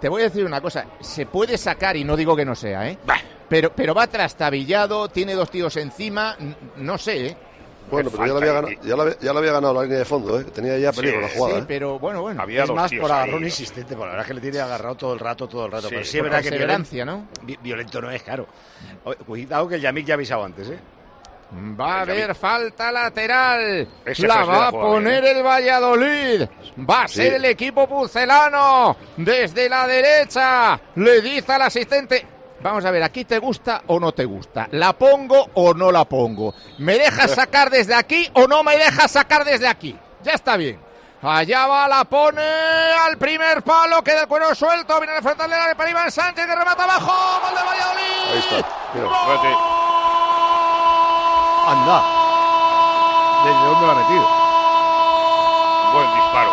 Te 0.00 0.08
voy 0.08 0.22
a 0.22 0.24
decir 0.24 0.44
una 0.44 0.60
cosa, 0.60 0.84
se 1.00 1.26
puede 1.26 1.56
sacar, 1.56 1.96
y 1.96 2.04
no 2.04 2.16
digo 2.16 2.36
que 2.36 2.44
no 2.44 2.54
sea, 2.54 2.88
¿eh? 2.88 2.98
Pero, 3.48 3.72
pero 3.74 3.94
va 3.94 4.06
trastabillado, 4.06 5.08
tiene 5.08 5.34
dos 5.34 5.50
tíos 5.50 5.76
encima, 5.76 6.36
no 6.76 6.98
sé, 6.98 7.26
¿eh? 7.28 7.36
Bueno, 7.90 8.10
pero 8.10 8.26
ya 8.26 8.32
la, 8.32 8.38
había 8.38 8.52
ganado, 8.54 8.74
ya, 8.82 8.96
la, 8.96 9.02
había- 9.02 9.18
ya 9.20 9.32
la 9.34 9.38
había 9.40 9.52
ganado 9.52 9.74
la 9.74 9.82
línea 9.82 9.98
de 9.98 10.04
fondo, 10.06 10.40
¿eh? 10.40 10.44
Tenía 10.44 10.78
ya 10.78 10.90
peligro 10.92 11.20
la 11.20 11.28
jugada. 11.28 11.56
Sí, 11.56 11.60
¿eh? 11.62 11.64
pero 11.68 11.98
bueno, 11.98 12.22
bueno. 12.22 12.42
es 12.48 12.70
más 12.72 12.90
por 12.98 13.12
agarrón 13.12 13.44
insistente, 13.44 13.94
por 13.94 14.06
la 14.06 14.12
verdad 14.12 14.22
es 14.22 14.28
que 14.28 14.34
le 14.34 14.40
tiene 14.40 14.58
agarrado 14.60 14.94
todo 14.94 15.12
el 15.12 15.20
rato, 15.20 15.46
todo 15.46 15.66
el 15.66 15.72
rato. 15.72 15.88
Sí, 15.88 15.94
pero 15.94 16.04
sí 16.04 16.16
es 16.16 16.22
verdad 16.22 16.42
que 16.42 16.48
perseverancia, 16.48 17.04
violento, 17.04 17.28
vi- 17.42 17.58
violento 17.62 18.00
no 18.00 18.10
es, 18.10 18.22
claro. 18.22 18.46
Cuidado 19.26 19.68
que 19.68 19.74
el 19.76 19.80
Yamik 19.82 20.06
ya 20.06 20.14
ha 20.14 20.16
avisado 20.16 20.44
antes, 20.44 20.68
¿eh? 20.70 20.78
Va 21.52 21.98
a 21.98 22.00
haber 22.00 22.34
falta 22.34 22.90
lateral. 22.90 23.86
Ese 24.04 24.26
la 24.26 24.44
va 24.44 24.68
a 24.68 24.72
poner 24.72 25.24
¿eh? 25.24 25.30
el 25.32 25.42
Valladolid. 25.42 26.42
Va 26.88 27.02
a 27.04 27.08
Sí. 27.08 27.14
ser 27.16 27.34
el 27.34 27.44
equipo 27.44 27.86
pucelano. 27.88 28.96
Desde 29.16 29.68
la 29.68 29.86
derecha. 29.86 30.80
Le 30.96 31.20
dice 31.20 31.52
al 31.52 31.62
asistente. 31.62 32.26
Vamos 32.60 32.84
a 32.84 32.90
ver, 32.90 33.02
¿aquí 33.02 33.24
te 33.26 33.38
gusta 33.38 33.82
o 33.88 34.00
no 34.00 34.12
te 34.12 34.24
gusta? 34.24 34.68
¿La 34.72 34.94
pongo 34.94 35.48
o 35.54 35.74
no 35.74 35.92
la 35.92 36.04
pongo? 36.06 36.54
¿Me 36.78 36.98
dejas 36.98 37.30
sacar 37.34 37.68
desde 37.70 37.94
aquí 37.94 38.28
o 38.32 38.46
no 38.46 38.62
me 38.64 38.76
dejas 38.78 39.10
sacar 39.10 39.44
desde 39.44 39.68
aquí? 39.68 39.96
Ya 40.22 40.32
está 40.32 40.56
bien. 40.56 40.80
Allá 41.22 41.66
va, 41.66 41.88
la 41.88 42.04
pone 42.04 42.42
al 42.42 43.16
primer 43.16 43.62
palo, 43.62 44.02
queda 44.02 44.22
el 44.22 44.28
cuero 44.28 44.54
suelto, 44.54 44.98
viene 45.00 45.16
el 45.16 45.22
frontal 45.22 45.48
del 45.48 45.58
área 45.58 45.74
para 45.74 45.90
Iván 45.90 46.10
Sánchez 46.10 46.46
que 46.46 46.54
remata 46.54 46.84
abajo, 46.84 47.40
gol 47.42 47.54
de 47.56 47.62
Valladolid. 47.64 48.32
Ahí 48.32 48.38
está. 48.38 48.68
Mira, 48.94 49.08
Anda. 51.66 52.02
¿Desde 53.44 53.64
dónde 53.64 53.86
lo 53.86 53.92
ha 53.92 53.94
metido? 53.94 54.28
Buen 55.94 56.14
disparo. 56.14 56.52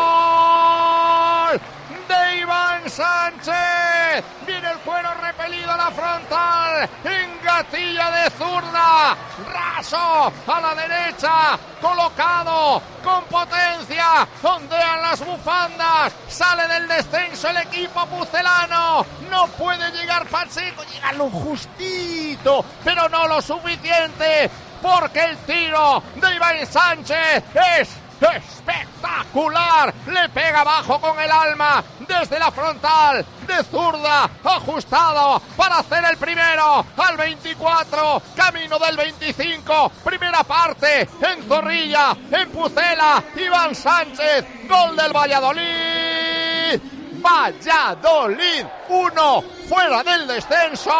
de 2.08 2.38
Iván 2.38 2.90
Sánchez. 2.90 4.24
Viene 4.46 4.72
el 4.72 4.78
cuero 4.80 5.10
repelido 5.16 5.70
a 5.72 5.78
la 5.78 5.92
frontal. 5.92 6.90
Engatilla 7.04 8.12
de 8.12 8.30
zurda. 8.32 9.18
Raso 9.52 10.32
a 10.48 10.62
la 10.62 10.76
derecha. 10.76 11.60
Colocado 11.82 12.82
con 13.04 13.26
potencia. 13.26 14.26
Ondean 14.44 15.02
las 15.02 15.26
bufandas. 15.26 16.14
Sale 16.30 16.70
del 16.70 16.88
descenso 16.88 17.50
el 17.50 17.58
equipo 17.58 18.06
pucelano. 18.06 19.06
No 19.30 19.48
puede 19.48 19.92
llegar 19.92 20.26
Pacheco. 20.28 20.84
Llega 20.84 21.12
lo 21.14 21.30
justito. 21.30 22.64
Pero 22.84 23.10
no 23.10 23.28
lo 23.28 23.42
suficiente. 23.42 24.50
Porque 24.82 25.24
el 25.24 25.38
tiro 25.40 26.04
de 26.16 26.36
Iván 26.36 26.66
Sánchez 26.66 27.44
es 27.80 27.90
espectacular. 28.22 29.94
Le 30.08 30.30
pega 30.30 30.62
abajo 30.62 31.00
con 31.00 31.20
el 31.20 31.32
alma 31.32 31.84
desde 32.08 32.40
la 32.40 32.52
frontal 32.52 33.26
de 33.48 33.64
zurda. 33.64 34.30
Ajustado 34.44 35.42
para 35.56 35.80
hacer 35.80 36.04
el 36.10 36.18
primero 36.18 36.86
al 36.98 37.18
24. 37.18 38.22
Camino 38.36 38.80
del 38.80 38.98
25. 38.98 39.92
Primera 40.04 40.44
parte 40.44 41.02
en 41.02 41.48
Zorrilla, 41.48 42.16
en 42.32 42.50
Pucela. 42.50 43.24
Iván 43.36 43.76
Sánchez. 43.76 44.46
Gol 44.68 44.96
del 44.96 45.14
Valladolid. 45.14 46.01
Valladolid 47.22 48.66
1 48.90 49.44
fuera 49.70 50.04
del 50.04 50.28
descenso. 50.28 50.92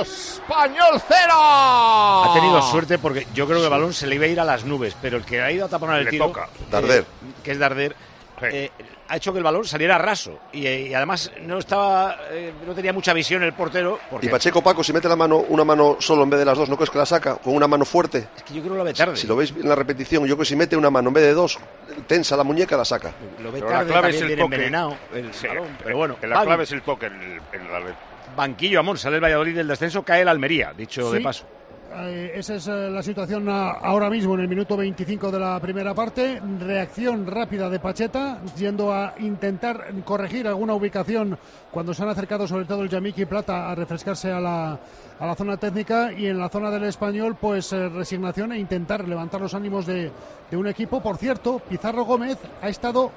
Español 0.00 1.00
0. 1.08 1.32
Ha 1.32 2.30
tenido 2.34 2.62
suerte 2.62 2.98
porque 2.98 3.26
yo 3.34 3.46
creo 3.46 3.58
que 3.58 3.64
el 3.64 3.70
balón 3.70 3.92
se 3.92 4.06
le 4.06 4.14
iba 4.14 4.24
a 4.24 4.28
ir 4.28 4.40
a 4.40 4.44
las 4.44 4.64
nubes, 4.64 4.96
pero 5.00 5.16
el 5.18 5.24
que 5.24 5.40
ha 5.42 5.50
ido 5.50 5.66
a 5.66 5.68
taponar 5.68 5.98
el 5.98 6.04
Le 6.06 6.10
tiro, 6.10 6.26
toca. 6.26 6.48
Darder. 6.70 7.02
eh, 7.02 7.04
que 7.42 7.50
es 7.52 7.58
Darder, 7.58 7.96
eh, 8.42 8.70
ha 9.08 9.16
hecho 9.16 9.32
que 9.32 9.38
el 9.38 9.44
balón 9.44 9.64
saliera 9.64 9.96
raso 9.98 10.38
y, 10.52 10.66
eh, 10.66 10.88
y 10.88 10.94
además 10.94 11.32
no 11.42 11.58
estaba, 11.58 12.16
eh, 12.30 12.52
no 12.66 12.74
tenía 12.74 12.92
mucha 12.92 13.12
visión 13.12 13.42
el 13.42 13.52
portero. 13.54 13.98
Porque 14.10 14.26
Y 14.26 14.28
Pacheco 14.28 14.62
Paco, 14.62 14.84
si 14.84 14.92
mete 14.92 15.08
la 15.08 15.16
mano, 15.16 15.38
una 15.48 15.64
mano 15.64 15.96
solo 15.98 16.22
en 16.24 16.30
vez 16.30 16.38
de 16.40 16.44
las 16.46 16.58
dos, 16.58 16.68
¿no 16.68 16.76
crees 16.76 16.90
que 16.90 16.98
la 16.98 17.06
saca? 17.06 17.36
Con 17.36 17.54
una 17.54 17.66
mano 17.66 17.84
fuerte. 17.84 18.28
Es 18.36 18.42
que 18.42 18.54
yo 18.54 18.60
creo 18.60 18.72
que 18.74 18.78
lo 18.78 18.84
ve 18.84 18.94
tarde. 18.94 19.16
Si 19.16 19.26
lo 19.26 19.36
veis 19.36 19.52
en 19.52 19.68
la 19.68 19.74
repetición, 19.74 20.22
yo 20.24 20.34
creo 20.36 20.38
que 20.38 20.44
si 20.44 20.56
mete 20.56 20.76
una 20.76 20.90
mano 20.90 21.08
en 21.08 21.14
vez 21.14 21.24
de 21.24 21.32
dos, 21.32 21.58
tensa 22.06 22.36
la 22.36 22.44
muñeca, 22.44 22.76
la 22.76 22.84
saca. 22.84 23.12
Lo 23.42 23.50
ve 23.50 23.60
Pero 23.60 23.70
la 23.70 23.78
tarde, 23.78 23.90
clave 23.92 24.08
es 24.10 24.18
también 24.18 24.22
el 24.22 24.26
viene 24.28 24.42
toque. 24.42 24.54
envenenado 24.54 24.96
el 25.14 25.34
Sí, 25.34 25.46
balón, 25.46 25.78
pero 25.82 25.96
bueno. 25.96 26.16
La 26.22 26.42
clave 26.44 26.64
es 26.64 26.72
el 26.72 26.82
toque 26.82 27.06
en, 27.06 27.14
el, 27.14 27.40
en 27.52 27.72
la 27.72 27.80
red. 27.80 27.94
Banquillo, 28.36 28.80
Amón, 28.80 28.98
sale 28.98 29.16
el 29.16 29.22
Valladolid 29.24 29.56
del 29.56 29.66
descenso, 29.68 30.02
cae 30.02 30.20
el 30.22 30.28
Almería, 30.28 30.72
dicho 30.76 31.10
de 31.10 31.20
paso. 31.20 31.44
Eh, 31.90 32.32
esa 32.34 32.56
es 32.56 32.68
eh, 32.68 32.90
la 32.90 33.02
situación 33.02 33.48
ah, 33.48 33.78
ahora 33.80 34.10
mismo 34.10 34.34
en 34.34 34.40
el 34.40 34.48
minuto 34.48 34.76
25 34.76 35.30
de 35.30 35.38
la 35.38 35.58
primera 35.58 35.94
parte. 35.94 36.40
Reacción 36.60 37.26
rápida 37.26 37.70
de 37.70 37.80
Pacheta, 37.80 38.42
yendo 38.56 38.92
a 38.92 39.14
intentar 39.18 39.86
corregir 40.04 40.46
alguna 40.46 40.74
ubicación 40.74 41.38
cuando 41.70 41.94
se 41.94 42.02
han 42.02 42.10
acercado 42.10 42.46
sobre 42.46 42.66
todo 42.66 42.82
el 42.82 42.90
Yamiki 42.90 43.22
y 43.22 43.26
Plata 43.26 43.70
a 43.70 43.74
refrescarse 43.74 44.30
a 44.30 44.38
la, 44.38 44.78
a 45.18 45.26
la 45.26 45.34
zona 45.34 45.56
técnica 45.56 46.12
y 46.12 46.26
en 46.26 46.38
la 46.38 46.50
zona 46.50 46.70
del 46.70 46.84
español 46.84 47.36
pues 47.40 47.72
eh, 47.72 47.88
resignación 47.88 48.52
e 48.52 48.58
intentar 48.58 49.08
levantar 49.08 49.40
los 49.40 49.54
ánimos 49.54 49.86
de, 49.86 50.12
de 50.50 50.56
un 50.56 50.66
equipo. 50.66 51.00
Por 51.00 51.16
cierto, 51.16 51.58
Pizarro 51.58 52.04
Gómez 52.04 52.36
ha 52.60 52.68
estado 52.68 53.12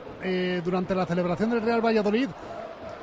durante 0.63 0.93
la 0.93 1.07
celebración 1.07 1.49
del 1.49 1.63
Real 1.63 1.83
Valladolid 1.83 2.29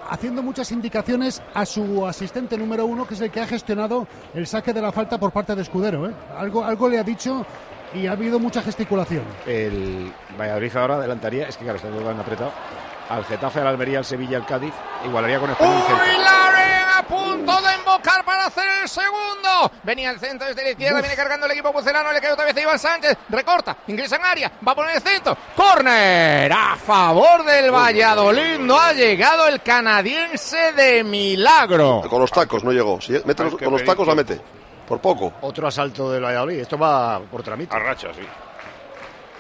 haciendo 0.09 0.43
muchas 0.43 0.73
indicaciones 0.73 1.43
a 1.55 1.67
su 1.67 2.07
asistente 2.07 2.57
número 2.57 2.87
uno, 2.87 3.07
que 3.07 3.15
es 3.15 3.21
el 3.21 3.31
que 3.31 3.41
ha 3.41 3.47
gestionado 3.47 4.07
el 4.35 4.47
saque 4.47 4.73
de 4.73 4.83
la 4.83 4.93
falta 4.93 5.19
por 5.19 5.33
parte 5.33 5.55
de 5.55 5.63
Escudero. 5.63 6.09
¿eh? 6.09 6.15
Algo, 6.37 6.65
algo 6.65 6.89
le 6.89 6.99
ha 6.99 7.05
dicho 7.05 7.45
y 7.95 8.07
ha 8.07 8.13
habido 8.13 8.39
mucha 8.39 8.63
gesticulación. 8.63 9.23
El 9.47 10.13
Valladolid 10.39 10.77
ahora 10.77 10.97
adelantaría, 10.97 11.49
es 11.49 11.57
que 11.57 11.65
claro, 11.65 11.77
está 11.77 11.89
todo 11.89 12.03
tan 12.03 12.21
apretado, 12.21 12.53
al 13.09 13.25
Getafe, 13.25 13.61
al 13.61 13.69
Almería, 13.69 13.99
al 13.99 14.05
Sevilla, 14.05 14.37
al 14.37 14.47
Cádiz, 14.47 14.75
igualaría 15.05 15.39
con 15.39 15.51
Español 15.51 15.83
a 16.99 17.03
punto 17.03 17.61
de 17.63 17.75
embocar 17.75 18.25
para 18.25 18.47
hacer 18.47 18.65
el 18.83 18.89
segundo. 18.89 19.71
Venía 19.83 20.11
el 20.11 20.19
centro 20.19 20.47
desde 20.49 20.63
la 20.63 20.71
izquierda, 20.71 21.01
viene 21.01 21.17
cargando 21.17 21.47
el 21.47 21.53
equipo 21.53 21.73
pucelano, 21.73 22.13
le 22.13 22.21
queda 22.21 22.33
otra 22.35 22.45
vez 22.45 22.57
a 22.57 22.61
Iván 22.61 22.79
Sánchez, 22.79 23.17
recorta, 23.29 23.77
ingresa 23.87 24.17
en 24.17 24.25
área, 24.25 24.53
va 24.67 24.73
a 24.73 24.75
poner 24.75 24.97
el 24.97 25.03
centro, 25.03 25.37
córner 25.57 26.53
a 26.53 26.77
favor 26.77 27.45
del 27.45 27.71
Valladolid, 27.71 28.59
no 28.59 28.79
ha 28.79 28.93
llegado 28.93 29.47
el 29.49 29.63
canadiense 29.63 30.73
de 30.73 31.05
milagro. 31.05 32.03
Con 32.09 32.21
los 32.21 32.31
tacos 32.31 32.65
no 32.65 32.73
llegó. 32.73 33.01
Si 33.01 33.13
mete 33.25 33.45
los- 33.45 33.57
qué 33.57 33.65
con 33.65 33.75
los 33.75 33.85
tacos 33.85 34.07
la 34.07 34.15
mete. 34.15 34.41
Por 34.87 35.01
poco. 35.01 35.35
Otro 35.43 35.69
asalto 35.69 36.11
del 36.11 36.25
Valladolid, 36.25 36.61
esto 36.61 36.79
va 36.79 37.21
por 37.21 37.43
tramito. 37.43 37.77
A 37.77 37.79
racha, 37.79 38.09
sí. 38.15 38.23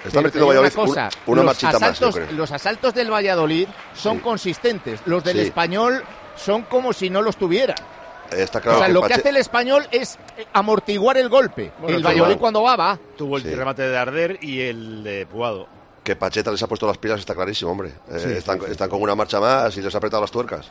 Está 0.05 0.11
Pero 0.11 0.23
metiendo 0.23 0.31
digo 0.31 0.47
Valladolid 0.49 0.73
una 0.75 0.83
un- 0.83 0.89
cosa, 0.89 1.09
una 1.27 1.37
los 1.43 1.45
marchita 1.47 1.73
más, 1.73 1.83
asaltos, 1.83 2.15
creo. 2.15 2.33
Los 2.33 2.53
asaltos 2.53 2.95
del 2.95 3.11
Valladolid 3.13 3.69
son 3.95 4.21
consistentes, 4.21 5.01
los 5.07 5.25
del 5.25 5.39
Sí. 5.39 5.43
español 5.45 6.05
son 6.39 6.63
como 6.63 6.93
si 6.93 7.11
no 7.11 7.21
los 7.23 7.37
tuviera. 7.37 7.75
Está 8.31 8.61
claro 8.61 8.77
o 8.77 8.81
sea, 8.81 8.89
que 8.89 8.93
lo 8.93 9.03
que 9.03 9.15
hace 9.15 9.29
el 9.31 9.39
español 9.39 9.87
es 9.91 10.19
amortiguar 10.53 11.17
el 11.17 11.29
golpe. 11.31 11.73
Bueno, 11.81 11.97
el 11.97 12.03
Valladolid 12.07 12.37
cuando 12.37 12.63
va, 12.63 12.77
va. 12.77 12.99
Tuvo 13.17 13.37
el 13.39 13.43
Sí. 13.43 13.55
remate 13.55 13.83
de 13.83 13.91
Darder 13.91 14.39
y 14.43 14.61
el 14.61 15.03
de 15.03 15.27
Puado. 15.27 15.67
que 16.05 16.17
Pacheta 16.17 16.51
les 16.51 16.63
ha 16.63 16.67
puesto 16.67 16.87
las 16.87 16.97
pilas 16.97 17.21
está 17.21 17.35
clarísimo, 17.35 17.71
hombre. 17.71 17.89
Eh, 18.11 18.19
Sí, 18.19 18.31
están, 18.33 18.59
sí, 18.61 18.65
sí. 18.67 18.73
están 18.73 18.89
con 18.89 19.03
una 19.03 19.15
marcha 19.15 19.41
más 19.41 19.77
y 19.77 19.83
les 19.83 19.95
ha 19.95 19.99
apretado 19.99 20.23
las 20.23 20.31
tuercas. 20.31 20.71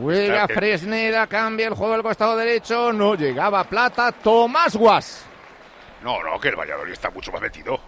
Juega 0.00 0.26
Claro 0.34 0.48
que- 0.48 0.54
Fresneda, 0.54 1.26
cambia 1.26 1.68
el 1.68 1.74
juego 1.74 1.94
al 1.94 2.02
costado 2.02 2.36
derecho, 2.36 2.92
no 2.92 3.14
llegaba 3.14 3.64
Plata, 3.64 4.12
Tomás 4.12 4.76
Guas. 4.76 5.24
No, 6.02 6.22
no, 6.22 6.38
que 6.38 6.48
el 6.48 6.56
Valladolid 6.56 6.92
está 6.92 7.10
mucho 7.10 7.32
más 7.32 7.40
metido. 7.40 7.80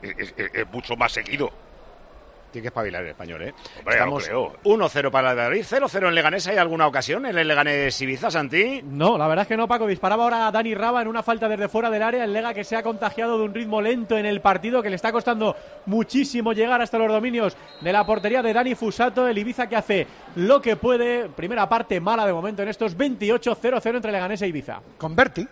Es, 0.00 0.14
es- 0.18 0.34
es- 0.36 0.50
es 0.54 0.72
mucho 0.72 0.94
más 0.96 1.12
seguido. 1.12 1.50
Tiene 2.54 2.62
que 2.62 2.68
espabilar 2.68 3.02
el 3.02 3.08
español, 3.10 3.42
¿eh? 3.42 3.54
Hombre, 3.80 3.94
Estamos 3.96 4.22
no 4.30 4.52
creo. 4.62 4.78
1-0 4.78 5.10
para 5.10 5.32
el 5.32 5.36
Valladolid, 5.36 5.64
0-0 5.64 6.06
en 6.08 6.14
Leganés. 6.14 6.46
¿Hay 6.46 6.56
alguna 6.56 6.86
ocasión 6.86 7.26
en 7.26 7.36
el 7.36 7.48
Leganés 7.48 8.00
Ibiza, 8.00 8.30
Santi? 8.30 8.80
No, 8.84 9.18
la 9.18 9.26
verdad 9.26 9.42
es 9.42 9.48
que 9.48 9.56
no, 9.56 9.66
Paco. 9.66 9.88
Disparaba 9.88 10.22
ahora 10.22 10.46
a 10.46 10.52
Dani 10.52 10.72
Raba 10.72 11.02
en 11.02 11.08
una 11.08 11.24
falta 11.24 11.48
desde 11.48 11.68
fuera 11.68 11.90
del 11.90 12.00
área. 12.04 12.22
El 12.22 12.32
Lega 12.32 12.54
que 12.54 12.62
se 12.62 12.76
ha 12.76 12.84
contagiado 12.84 13.38
de 13.38 13.44
un 13.46 13.52
ritmo 13.54 13.82
lento 13.82 14.16
en 14.16 14.24
el 14.24 14.40
partido, 14.40 14.84
que 14.84 14.88
le 14.88 14.94
está 14.94 15.10
costando 15.10 15.56
muchísimo 15.86 16.52
llegar 16.52 16.80
hasta 16.80 16.96
los 16.96 17.08
dominios 17.08 17.56
de 17.80 17.92
la 17.92 18.06
portería 18.06 18.40
de 18.40 18.52
Dani 18.52 18.76
Fusato. 18.76 19.26
El 19.26 19.36
Ibiza 19.36 19.68
que 19.68 19.74
hace 19.74 20.06
lo 20.36 20.62
que 20.62 20.76
puede. 20.76 21.28
Primera 21.30 21.68
parte 21.68 22.00
mala 22.00 22.24
de 22.24 22.32
momento 22.32 22.62
en 22.62 22.68
estos 22.68 22.96
28-0-0 22.96 23.96
entre 23.96 24.12
Leganés 24.12 24.40
e 24.42 24.46
Ibiza. 24.46 24.80
Con 24.96 25.16
Berti 25.16 25.44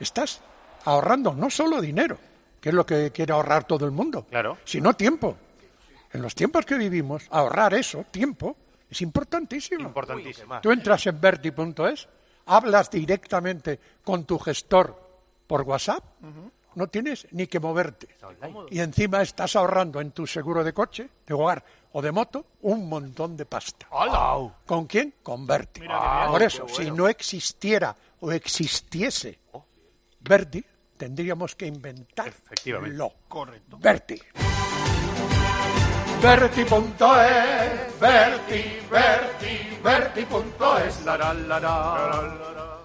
estás 0.00 0.40
ahorrando 0.86 1.34
no 1.34 1.50
solo 1.50 1.78
dinero, 1.82 2.16
que 2.58 2.70
es 2.70 2.74
lo 2.74 2.86
que 2.86 3.10
quiere 3.12 3.34
ahorrar 3.34 3.64
todo 3.64 3.84
el 3.84 3.90
mundo, 3.90 4.24
Claro. 4.30 4.56
sino 4.64 4.94
tiempo. 4.94 5.36
En 6.12 6.22
los 6.22 6.34
tiempos 6.34 6.64
que 6.64 6.76
vivimos, 6.76 7.26
ahorrar 7.30 7.74
eso, 7.74 8.04
tiempo, 8.10 8.56
es 8.90 9.02
importantísimo. 9.02 9.82
Importantísimo. 9.82 10.60
Tú 10.60 10.70
entras 10.70 11.06
en 11.06 11.20
Berti.es, 11.20 12.08
hablas 12.46 12.90
directamente 12.90 13.78
con 14.02 14.24
tu 14.24 14.38
gestor 14.38 15.08
por 15.46 15.62
WhatsApp, 15.62 16.02
no 16.74 16.86
tienes 16.86 17.26
ni 17.32 17.46
que 17.46 17.60
moverte. 17.60 18.08
Y 18.70 18.80
encima 18.80 19.22
estás 19.22 19.56
ahorrando 19.56 20.00
en 20.00 20.12
tu 20.12 20.26
seguro 20.26 20.62
de 20.62 20.72
coche, 20.72 21.08
de 21.26 21.34
hogar 21.34 21.64
o 21.92 22.00
de 22.00 22.12
moto 22.12 22.46
un 22.62 22.88
montón 22.88 23.36
de 23.36 23.46
pasta. 23.46 23.88
¿Con 24.66 24.86
quién? 24.86 25.14
Con 25.22 25.46
Berti. 25.46 25.82
por 26.28 26.42
eso, 26.42 26.68
si 26.68 26.90
no 26.90 27.08
existiera 27.08 27.94
o 28.20 28.32
existiese 28.32 29.38
Berti, 30.20 30.64
tendríamos 30.96 31.54
que 31.54 31.66
inventar 31.66 32.28
Efectivamente. 32.28 32.96
lo. 32.96 33.12
Correcto. 33.28 33.78
Berti. 33.78 34.20
Verti.es, 36.20 38.00
Verti, 38.00 38.62
Verti, 38.90 39.78
Verti.es, 39.82 41.04
la 41.04 41.16
la 41.16 41.32
la 41.34 41.60
la. 41.60 42.78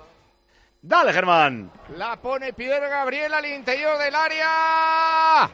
Dale, 0.81 1.13
Germán. 1.13 1.71
La 1.97 2.15
pone 2.21 2.53
Pierre 2.53 2.89
Gabriel 2.89 3.33
al 3.33 3.45
interior 3.45 3.97
del 3.97 4.13
área. 4.13 5.49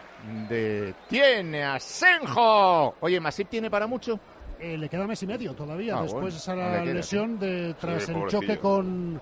Detiene 0.49 1.63
a 1.63 1.79
Senjo. 1.79 2.95
Oye, 2.99 3.19
¿Masip 3.19 3.47
tiene 3.49 3.69
para 3.69 3.87
mucho? 3.87 4.19
Eh, 4.59 4.77
le 4.77 4.89
queda 4.89 5.07
mes 5.07 5.23
y 5.23 5.27
medio 5.27 5.53
todavía, 5.53 5.97
Ah, 5.99 6.01
después 6.01 6.21
bueno, 6.21 6.33
de 6.33 6.37
esa 6.37 6.53
queda, 6.55 6.93
lesión 6.93 7.39
de, 7.39 7.73
tras 7.79 8.03
Sí, 8.03 8.11
el 8.11 8.17
pobrecillo. 8.17 8.41
choque 8.41 8.59
con, 8.59 9.21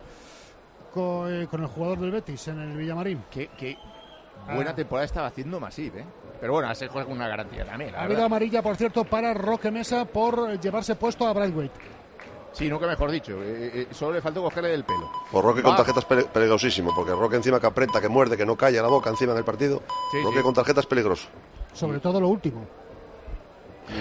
con, 0.91 1.32
eh, 1.43 1.47
con 1.47 1.62
el 1.62 1.68
jugador 1.68 1.99
del 1.99 2.10
Betis 2.12 2.47
en 2.47 2.60
el 2.60 2.76
Villamarín. 2.76 3.24
Qué, 3.30 3.49
qué 3.55 3.78
buena 4.51 4.72
Ah. 4.72 4.76
temporada 4.76 5.05
estaba 5.05 5.28
haciendo 5.28 5.60
Masip, 5.60 5.95
¿eh? 5.97 6.05
Pero 6.40 6.54
bueno, 6.54 6.70
a 6.70 6.76
Senjo 6.76 7.00
es 7.02 7.08
una 7.08 7.28
garantía 7.28 7.66
también. 7.66 7.92
la 7.92 8.00
Ha 8.00 8.02
habido 8.04 8.16
verdad. 8.18 8.26
amarilla, 8.28 8.62
por 8.62 8.76
cierto, 8.76 9.04
para 9.04 9.34
Roque 9.34 9.72
Mesa 9.72 10.06
por 10.06 10.52
eh, 10.52 10.60
llevarse 10.62 10.96
puesto 10.96 11.28
a 11.28 11.34
Braithwaite. 11.34 11.80
Sí, 12.54 12.70
nunca 12.70 12.88
mejor 12.88 13.12
dicho. 13.12 13.34
eh, 13.44 13.72
eh, 13.74 13.88
solo 13.92 14.14
le 14.14 14.22
faltó 14.22 14.42
cogerle 14.42 14.70
del 14.70 14.84
pelo. 14.84 15.10
Por 15.32 15.44
Roque 15.44 15.62
con 15.62 15.76
tarjetas 15.76 16.06
peligrosísimo, 16.06 16.94
porque 16.96 17.12
Roque 17.12 17.36
encima 17.36 17.60
que 17.60 17.68
aprieta, 17.68 18.02
que 18.02 18.08
muerde, 18.10 18.36
que 18.38 18.46
no 18.46 18.56
calla 18.56 18.82
la 18.82 18.88
boca 18.88 19.10
encima 19.10 19.34
en 19.34 19.40
el 19.40 19.44
partido. 19.44 19.84
Sí, 20.12 20.18
Roque 20.24 20.38
sí. 20.38 20.44
con 20.44 20.54
tarjetas 20.54 20.86
peligroso. 20.86 21.28
Sobre 21.74 22.00
todo 22.00 22.20
lo 22.20 22.30
último. 22.30 22.66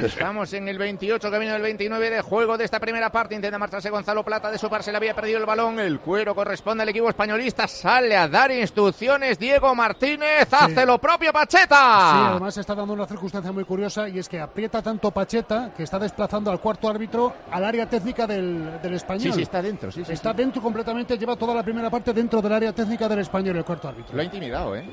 Estamos 0.03 0.53
en 0.53 0.69
el 0.69 0.79
28, 0.79 1.31
camino 1.31 1.53
del 1.53 1.63
29 1.63 2.11
de 2.11 2.21
juego 2.23 2.59
de 2.59 2.65
esta 2.65 2.81
primera 2.81 3.11
parte. 3.11 3.35
Intenta 3.35 3.59
marcharse 3.59 3.89
Gonzalo 3.89 4.25
Plata 4.25 4.51
de 4.51 4.59
su 4.59 4.69
par, 4.69 4.83
se 4.83 4.91
le 4.91 4.97
había 4.99 5.15
perdido 5.15 5.39
el 5.39 5.47
balón. 5.47 5.79
El 5.79 6.01
cuero 6.01 6.35
corresponde 6.35 6.83
al 6.83 6.89
equipo 6.89 7.09
españolista. 7.09 7.67
Sale 7.69 8.17
a 8.17 8.29
dar 8.29 8.51
instrucciones 8.51 9.39
Diego 9.39 9.75
Martínez. 9.75 10.49
Hace 10.53 10.85
lo 10.85 10.99
propio 10.99 11.33
Pacheta. 11.33 12.13
Sí, 12.13 12.25
además 12.31 12.57
está 12.57 12.75
dando 12.75 12.95
una 12.95 13.07
circunstancia 13.07 13.53
muy 13.53 13.65
curiosa 13.65 14.09
y 14.09 14.19
es 14.19 14.29
que 14.29 14.41
aprieta 14.41 14.83
tanto 14.83 15.11
Pacheta 15.11 15.73
que 15.77 15.85
está 15.85 15.99
desplazando 15.99 16.51
al 16.51 16.61
cuarto 16.61 16.89
árbitro 16.89 17.33
al 17.51 17.65
área 17.65 17.89
técnica 17.89 18.27
del, 18.27 18.81
del 18.83 18.95
español. 18.95 19.23
Sí, 19.23 19.33
sí, 19.33 19.43
está 19.43 19.63
dentro. 19.63 19.91
Sí, 19.93 20.05
sí, 20.05 20.13
Está 20.13 20.33
dentro 20.33 20.61
completamente, 20.61 21.17
lleva 21.17 21.37
toda 21.37 21.55
la 21.55 21.63
primera 21.63 21.89
parte 21.91 22.13
dentro 22.13 22.43
del 22.43 22.53
área 22.53 22.73
técnica 22.73 23.09
del 23.09 23.21
español, 23.21 23.57
el 23.57 23.65
cuarto 23.65 23.89
árbitro. 23.89 24.15
Lo 24.15 24.21
ha 24.21 24.25
intimidado, 24.25 24.77
¿eh? 24.77 24.85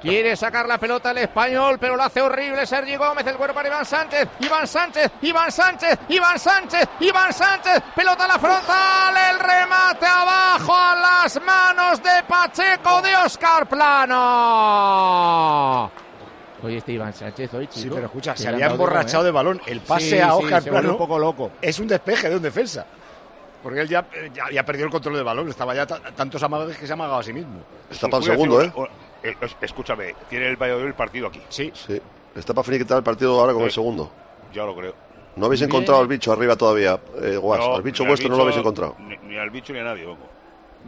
Quiere 0.00 0.36
sacar 0.36 0.66
la 0.68 0.78
pelota 0.78 1.10
el 1.10 1.18
español, 1.18 1.76
pero 1.80 1.96
lo 1.96 2.02
hace 2.04 2.20
horrible 2.22 2.64
Sergi 2.66 2.94
Gómez, 2.96 3.26
el 3.26 3.36
cuerpo 3.36 3.54
para 3.56 3.68
Iván 3.68 3.84
Sánchez, 3.84 4.28
Iván 4.40 4.66
Sánchez, 4.66 5.10
Iván 5.22 5.50
Sánchez, 5.50 5.98
Iván 6.08 6.38
Sánchez, 6.38 6.88
Iván 7.00 7.32
Sánchez, 7.32 7.82
pelota 7.96 8.24
a 8.24 8.28
la 8.28 8.38
frontal, 8.38 9.14
el 9.32 9.38
remate 9.40 10.06
abajo 10.06 10.72
a 10.74 10.94
las 10.94 11.42
manos 11.42 12.00
de 12.02 12.22
Pacheco 12.28 13.02
de 13.02 13.16
Oscar 13.16 13.68
Plano. 14.58 15.90
Oye, 16.62 16.76
este 16.78 16.92
Iván 16.92 17.12
Sánchez 17.12 17.54
hoy, 17.54 17.66
chico. 17.68 17.82
Sí, 17.82 17.90
pero 17.92 18.06
escucha, 18.06 18.36
se 18.36 18.48
había 18.48 18.66
emborrachado 18.66 19.22
¿eh? 19.24 19.26
de 19.26 19.30
balón. 19.32 19.60
El 19.66 19.80
pase 19.80 20.10
Sí, 20.10 20.18
a 20.18 20.26
sí, 20.30 20.30
Oscar 20.44 20.62
se 20.62 20.70
vuelve 20.70 20.82
Plano 20.88 20.92
un 20.94 20.98
poco 20.98 21.18
loco. 21.18 21.50
es 21.60 21.78
un 21.78 21.86
despeje 21.88 22.28
de 22.28 22.36
un 22.36 22.42
defensa. 22.42 22.84
Porque 23.62 23.80
él 23.80 23.88
ya, 23.88 24.06
eh, 24.12 24.30
ya, 24.32 24.44
ya 24.52 24.62
perdió 24.64 24.84
el 24.84 24.90
control 24.90 25.14
del 25.16 25.24
balón. 25.24 25.48
Estaba 25.48 25.74
ya 25.74 25.84
ta- 25.86 26.00
tantos 26.16 26.42
amagues 26.42 26.76
que 26.76 26.86
se 26.86 26.92
ha 26.92 26.94
amagado 26.94 27.18
a 27.18 27.22
sí 27.22 27.32
mismo. 27.32 27.60
Está 27.90 28.08
para 28.08 28.18
el 28.24 28.30
segundo, 28.30 28.62
¿eh? 28.62 28.72
Es- 29.22 29.56
Escúchame, 29.60 30.14
tiene 30.28 30.48
el 30.48 30.56
Valladolid 30.56 30.86
el 30.88 30.94
partido 30.94 31.28
aquí. 31.28 31.42
Sí. 31.48 31.70
Sí. 31.74 32.00
Está 32.34 32.54
para 32.54 32.64
finiquitar 32.64 32.98
el 32.98 33.04
partido 33.04 33.40
ahora 33.40 33.52
con 33.52 33.62
el 33.62 33.70
Sí. 33.70 33.76
segundo. 33.76 34.10
Ya 34.52 34.64
lo 34.64 34.74
creo. 34.76 34.94
No 35.36 35.46
habéis 35.46 35.60
Bien. 35.60 35.70
encontrado 35.70 36.00
al 36.00 36.08
bicho 36.08 36.32
arriba 36.32 36.56
todavía, 36.56 36.98
eh, 37.22 37.36
Guas. 37.36 37.60
No, 37.60 37.74
al 37.76 37.82
bicho 37.82 38.04
vuestro 38.04 38.28
no 38.28 38.36
lo 38.36 38.42
habéis 38.42 38.58
encontrado. 38.58 38.96
Ni, 38.98 39.16
ni 39.18 39.38
al 39.38 39.50
bicho 39.50 39.72
ni 39.72 39.78
a 39.80 39.84
nadie, 39.84 40.04
vamos. 40.04 40.26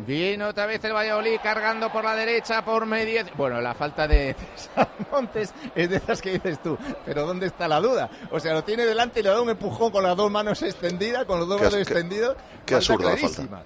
Viene 0.06 0.44
otra 0.44 0.66
vez 0.66 0.82
el 0.84 0.92
Valladolid 0.92 1.38
cargando 1.42 1.90
por 1.90 2.04
la 2.04 2.14
derecha 2.14 2.64
por 2.64 2.86
medio. 2.86 3.22
Bueno, 3.36 3.60
la 3.60 3.74
falta 3.74 4.06
de 4.08 4.34
César 4.56 4.88
Montes 5.10 5.52
es 5.74 5.90
de 5.90 5.96
esas 5.96 6.22
que 6.22 6.32
dices 6.32 6.62
tú. 6.62 6.78
Pero 7.04 7.26
¿dónde 7.26 7.46
está 7.46 7.66
la 7.68 7.80
duda? 7.80 8.08
O 8.30 8.38
sea, 8.40 8.54
lo 8.54 8.62
tiene 8.64 8.86
delante 8.86 9.20
y 9.20 9.22
le 9.24 9.30
da 9.30 9.40
un 9.40 9.50
empujón 9.50 9.90
con 9.90 10.02
las 10.04 10.16
dos 10.16 10.30
manos 10.30 10.62
extendidas, 10.62 11.24
con 11.26 11.40
los 11.40 11.48
dos 11.48 11.60
Qué 11.60 11.68
qué- 11.68 11.80
extendidos. 11.80 12.36
qué 12.64 12.74
Falta 12.74 12.76
absurda 12.76 13.10
la 13.10 13.16
clarísima. 13.16 13.62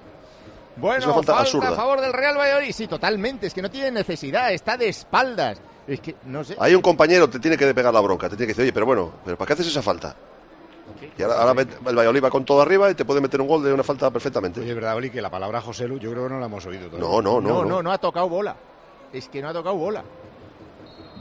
Bueno, 0.77 0.99
Es 0.99 1.05
una 1.05 1.15
falta 1.15 1.33
falta, 1.35 1.43
absurda. 1.43 1.69
a 1.71 1.75
favor 1.75 2.01
del 2.01 2.13
Real 2.13 2.37
Valladolid. 2.37 2.73
Sí, 2.73 2.87
totalmente. 2.87 3.47
Es 3.47 3.55
que 3.55 3.63
no 3.63 3.71
tiene 3.71 3.91
necesidad. 3.91 4.53
Está 4.53 4.77
de 4.77 4.89
espaldas. 4.89 5.59
Es 5.87 6.01
que, 6.01 6.17
no 6.25 6.43
sé. 6.45 6.57
Hay 6.59 6.75
un 6.75 6.83
compañero 6.83 7.29
te 7.29 7.39
tiene 7.39 7.57
que 7.57 7.73
pegar 7.75 7.93
la 7.93 8.01
bronca, 8.01 8.29
te 8.29 8.37
tiene 8.37 8.47
que 8.49 8.53
decir, 8.53 8.63
oye, 8.63 8.73
pero 8.73 8.87
bueno, 8.87 9.13
¿pero 9.25 9.37
¿para 9.37 9.47
qué 9.49 9.53
haces 9.53 9.67
esa 9.67 9.83
falta? 9.83 10.17
Y 11.17 11.23
ahora, 11.23 11.63
el 11.63 11.97
Valladolid 11.97 12.25
va 12.25 12.31
con 12.31 12.45
todo 12.45 12.61
arriba 12.63 12.91
y 12.91 12.95
te 12.95 13.05
puede 13.05 13.21
meter 13.21 13.41
un 13.41 13.49
gol 13.49 13.63
de 13.63 13.73
una 13.73 13.83
falta 13.83 14.11
perfectamente. 14.11 14.61
Oye, 14.61 14.71
es 14.71 14.75
verdad, 14.75 14.97
Oli, 14.97 15.11
que 15.11 15.21
la 15.23 15.31
palabra 15.31 15.61
José 15.61 15.87
Lu 15.87 15.99
yo 15.99 16.11
creo 16.11 16.25
que 16.25 16.31
no 16.35 16.41
la 16.41 16.47
hemos 16.47 16.65
oído 16.67 16.89
todavía. 16.89 17.09
No, 17.09 17.23
no, 17.23 17.41
no. 17.41 17.49
no, 17.49 17.63
no. 17.63 17.69
no, 17.69 17.83
no 17.83 17.93
ha 17.93 17.99
tocado 17.99 18.29
bola. 18.29 18.57
Es 19.13 19.29
que 19.29 19.41
no 19.41 19.49
ha 19.49 19.53
tocado 19.53 19.77
bola. 19.77 20.03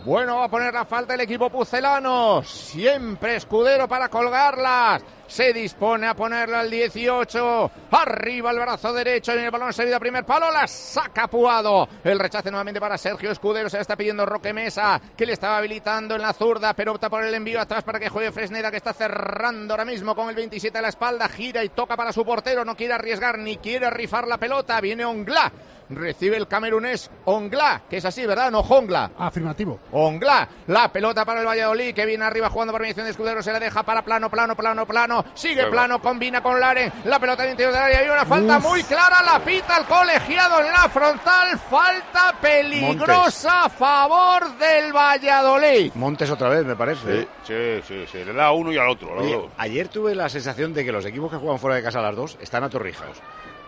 Bueno, 0.06 0.36
va 0.36 0.46
a 0.46 0.50
poner 0.50 0.74
la 0.74 0.84
falta 0.84 1.14
el 1.14 1.22
equipo 1.22 1.50
pucelano. 1.50 2.44
Siempre 2.44 3.38
escudero 3.38 3.88
para 3.88 4.10
colgarlas. 4.10 5.02
Se 5.28 5.54
dispone 5.54 6.08
a 6.08 6.14
ponerla 6.14 6.60
al 6.60 6.70
18. 6.70 7.72
Arriba 7.90 8.52
el 8.52 8.60
brazo 8.60 8.92
derecho 8.92 9.32
en 9.32 9.46
el 9.46 9.52
balón 9.52 9.72
servido 9.72 9.96
a 9.96 10.02
primer 10.02 10.26
palo. 10.26 10.52
La 10.52 10.68
saca 10.68 11.30
Puado. 11.30 11.88
El 12.04 12.20
rechace 12.20 12.52
nuevamente 12.52 12.82
para 12.82 12.98
Sergio 12.98 13.32
Escudero. 13.32 13.70
Se 13.70 13.78
la 13.78 13.82
está 13.82 13.96
pidiendo 13.96 14.26
Roque 14.26 14.52
Mesa, 14.52 15.00
que 15.16 15.26
le 15.26 15.32
estaba 15.32 15.58
habilitando 15.58 16.16
en 16.16 16.22
la 16.22 16.34
zurda, 16.34 16.74
pero 16.74 16.92
opta 16.92 17.10
por 17.10 17.24
el 17.24 17.34
envío 17.34 17.62
atrás 17.62 17.86
para 17.86 17.98
que 17.98 18.10
juegue 18.10 18.34
Fresneda, 18.34 18.72
que 18.72 18.78
está 18.78 18.92
cerrando 18.92 19.74
ahora 19.74 19.86
mismo 19.86 20.16
con 20.16 20.28
el 20.28 20.36
27 20.36 20.78
a 20.78 20.82
la 20.82 20.90
espalda. 20.90 21.30
Gira 21.30 21.64
y 21.64 21.70
toca 21.70 21.96
para 21.96 22.12
su 22.12 22.26
portero. 22.26 22.66
No 22.66 22.76
quiere 22.76 22.94
arriesgar 22.94 23.40
ni 23.40 23.56
quiere 23.56 23.90
rifar 23.90 24.28
la 24.28 24.38
pelota. 24.38 24.82
Viene 24.82 25.06
Ongla. 25.06 25.50
Recibe 25.90 26.38
el 26.38 26.48
camerunés 26.48 27.10
Ongla, 27.26 27.82
que 27.90 27.98
es 27.98 28.06
así, 28.06 28.26
¿verdad? 28.26 28.52
No 28.52 28.64
Jongla. 28.64 29.12
Afirmativo. 29.18 29.80
Ongla, 29.92 30.48
la 30.68 30.92
pelota 30.92 31.26
para 31.26 31.42
el 31.42 31.48
Valladolid 31.48 31.94
que 31.94 32.06
viene 32.06 32.26
arriba 32.26 32.50
jugando 32.50 32.74
por 32.74 32.82
mediación 32.82 33.06
de 33.06 33.12
Escudero, 33.12 33.44
se 33.44 33.52
la 33.52 33.60
deja 33.60 33.84
para 33.84 34.04
plano, 34.04 34.30
plano, 34.30 34.56
plano, 34.56 34.86
plano, 34.86 35.26
sigue 35.34 35.68
plano, 35.68 36.02
combina 36.02 36.42
con 36.42 36.60
Laren, 36.60 36.92
la 37.06 37.20
pelota 37.20 37.44
al 37.44 37.50
interior 37.50 37.74
del 37.74 37.84
área, 37.84 38.00
hay 38.00 38.10
una 38.10 38.26
falta 38.26 38.58
Uf. 38.58 38.64
muy 38.64 38.84
clara, 38.84 39.22
la 39.24 39.40
pita 39.40 39.78
el 39.78 39.86
colegiado 39.86 40.60
en 40.62 40.72
la 40.72 40.90
frontal, 40.90 41.60
falta 41.60 42.36
peligrosa 42.42 43.66
a 43.66 43.70
favor 43.70 44.58
del 44.58 44.94
Valladolid. 44.94 45.92
Montes 45.96 46.30
otra 46.30 46.50
vez, 46.50 46.66
me 46.66 46.76
parece. 46.76 47.22
Sí, 47.22 47.28
sí, 47.44 47.82
sí, 47.88 48.06
sí. 48.12 48.24
Le 48.24 48.34
da 48.34 48.48
a 48.48 48.52
uno 48.52 48.72
y 48.72 48.78
al 48.78 48.90
otro. 48.90 49.14
Oye, 49.18 49.40
ayer 49.58 49.88
tuve 49.88 50.16
la 50.16 50.30
sensación 50.30 50.74
de 50.74 50.84
que 50.86 50.92
los 50.92 51.06
equipos 51.06 51.32
que 51.32 51.38
juegan 51.38 51.60
fuera 51.60 51.76
de 51.76 51.84
casa 51.84 52.02
las 52.02 52.16
dos 52.16 52.38
están 52.42 52.64
atorrijados. 52.64 53.18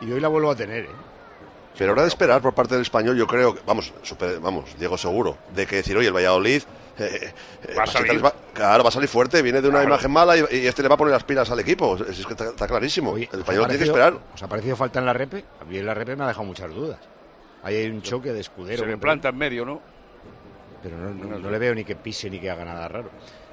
Y 0.01 0.11
hoy 0.11 0.19
la 0.19 0.27
vuelvo 0.27 0.51
a 0.51 0.55
tener, 0.55 0.85
¿eh? 0.85 0.89
Pero 1.77 1.91
habrá 1.91 2.03
de 2.03 2.07
esperar 2.09 2.41
por 2.41 2.53
parte 2.53 2.73
del 2.75 2.81
español, 2.83 3.17
yo 3.17 3.27
creo, 3.27 3.53
que- 3.55 3.61
vamos, 3.65 3.93
super- 4.03 4.39
vamos, 4.39 4.77
Diego 4.79 4.97
seguro, 4.97 5.37
de 5.53 5.65
que 5.67 5.77
decir, 5.77 5.95
oye, 5.97 6.07
el 6.07 6.13
Valladolid 6.15 6.61
eh, 6.97 7.33
eh, 7.67 7.73
Va 7.77 7.83
a 7.83 7.87
salir. 7.87 8.23
va- 8.23 8.33
claro, 8.53 8.83
va 8.83 8.87
a 8.89 8.91
salir 8.91 9.09
fuerte, 9.09 9.41
viene 9.41 9.61
de 9.61 9.67
una 9.67 9.79
Claro. 9.79 9.89
imagen 9.95 10.11
mala 10.11 10.37
y, 10.37 10.39
y 10.51 10.65
este 10.67 10.81
le 10.81 10.87
va 10.87 10.95
a 10.95 10.97
poner 10.97 11.11
las 11.13 11.25
pilas 11.25 11.51
al 11.51 11.59
equipo. 11.59 11.95
Es, 11.97 12.19
es 12.19 12.25
que 12.25 12.31
está, 12.33 12.45
está 12.49 12.67
clarísimo. 12.67 13.11
Oye, 13.11 13.23
el 13.25 13.29
¿os 13.29 13.35
ha 13.35 13.39
español 13.39 13.63
tiene 13.67 13.79
que 13.79 13.89
esperar. 13.89 14.17
¿Os 14.33 14.41
ha 14.43 14.47
parecido 14.47 14.75
falta 14.77 14.99
en 14.99 15.05
la 15.05 15.11
repe? 15.13 15.43
A 15.59 15.65
mí 15.65 15.77
en 15.77 15.85
la 15.85 15.93
repe 15.93 16.15
me 16.15 16.23
ha 16.23 16.27
dejado 16.27 16.45
muchas 16.45 16.73
dudas. 16.73 16.99
Ahí 17.63 17.75
hay 17.75 17.87
un 17.89 18.01
choque 18.01 18.31
de 18.31 18.39
escudero. 18.39 18.77
Se 18.79 18.85
le 18.85 18.91
pero- 18.93 19.01
planta 19.01 19.27
en 19.29 19.37
medio, 19.37 19.65
¿no? 19.65 19.81
Pero 20.81 20.97
no, 20.97 21.09
no- 21.13 21.39
no 21.39 21.49
le 21.51 21.59
veo 21.59 21.75
ni 21.75 21.83
que 21.83 21.95
pise 21.97 22.29
ni 22.29 22.39
que 22.39 22.49
haga 22.49 22.63
nada 22.63 22.87
raro. 22.87 23.09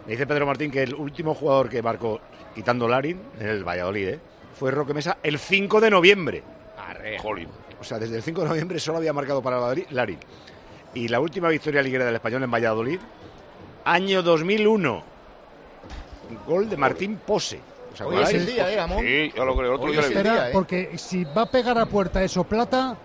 Me 0.06 0.12
dice 0.12 0.26
Pedro 0.26 0.46
Martín 0.46 0.70
que 0.70 0.82
el 0.84 0.94
último 0.94 1.34
jugador 1.34 1.68
que 1.68 1.82
marcó 1.82 2.20
quitando 2.54 2.86
Larin 2.86 3.20
en 3.40 3.48
el 3.48 3.64
Valladolid 3.64 4.08
¿eh? 4.08 4.20
fue 4.56 4.70
Roque 4.70 4.94
Mesa 4.94 5.18
el 5.22 5.38
5 5.40 5.80
de 5.80 5.90
noviembre. 5.90 6.42
Jolín. 7.20 7.48
O 7.82 7.84
sea, 7.84 7.98
desde 7.98 8.14
el 8.14 8.22
5 8.22 8.42
de 8.42 8.48
noviembre 8.48 8.78
solo 8.78 8.98
había 8.98 9.12
marcado 9.12 9.42
para 9.42 9.58
Larin. 9.90 10.18
Y 10.94 11.08
la 11.08 11.18
última 11.18 11.48
victoria 11.48 11.82
liguera 11.82 12.04
del 12.04 12.14
español 12.14 12.44
en 12.44 12.50
Valladolid, 12.52 13.00
año 13.84 14.22
2001. 14.22 15.02
Un 16.30 16.38
gol 16.46 16.70
de 16.70 16.76
Martín 16.76 17.16
Pose. 17.26 17.60
¿Os 17.92 18.00
Hoy 18.02 18.22
es 18.22 18.34
el 18.34 18.46
día, 18.46 18.72
¿eh, 18.72 18.78
Amón? 18.78 19.04
Sí, 19.04 19.32
ya 19.36 19.44
lo 19.44 19.56
creo. 19.56 19.70
El 19.70 19.74
otro 19.74 19.90
Hoy 19.90 19.96
día 19.96 20.48
¿eh? 20.48 20.50
porque 20.52 20.96
si 20.96 21.24
va 21.24 21.42
a 21.42 21.50
pegar 21.50 21.76
a 21.76 21.86
puerta 21.86 22.22
eso 22.22 22.44
plata, 22.44 22.96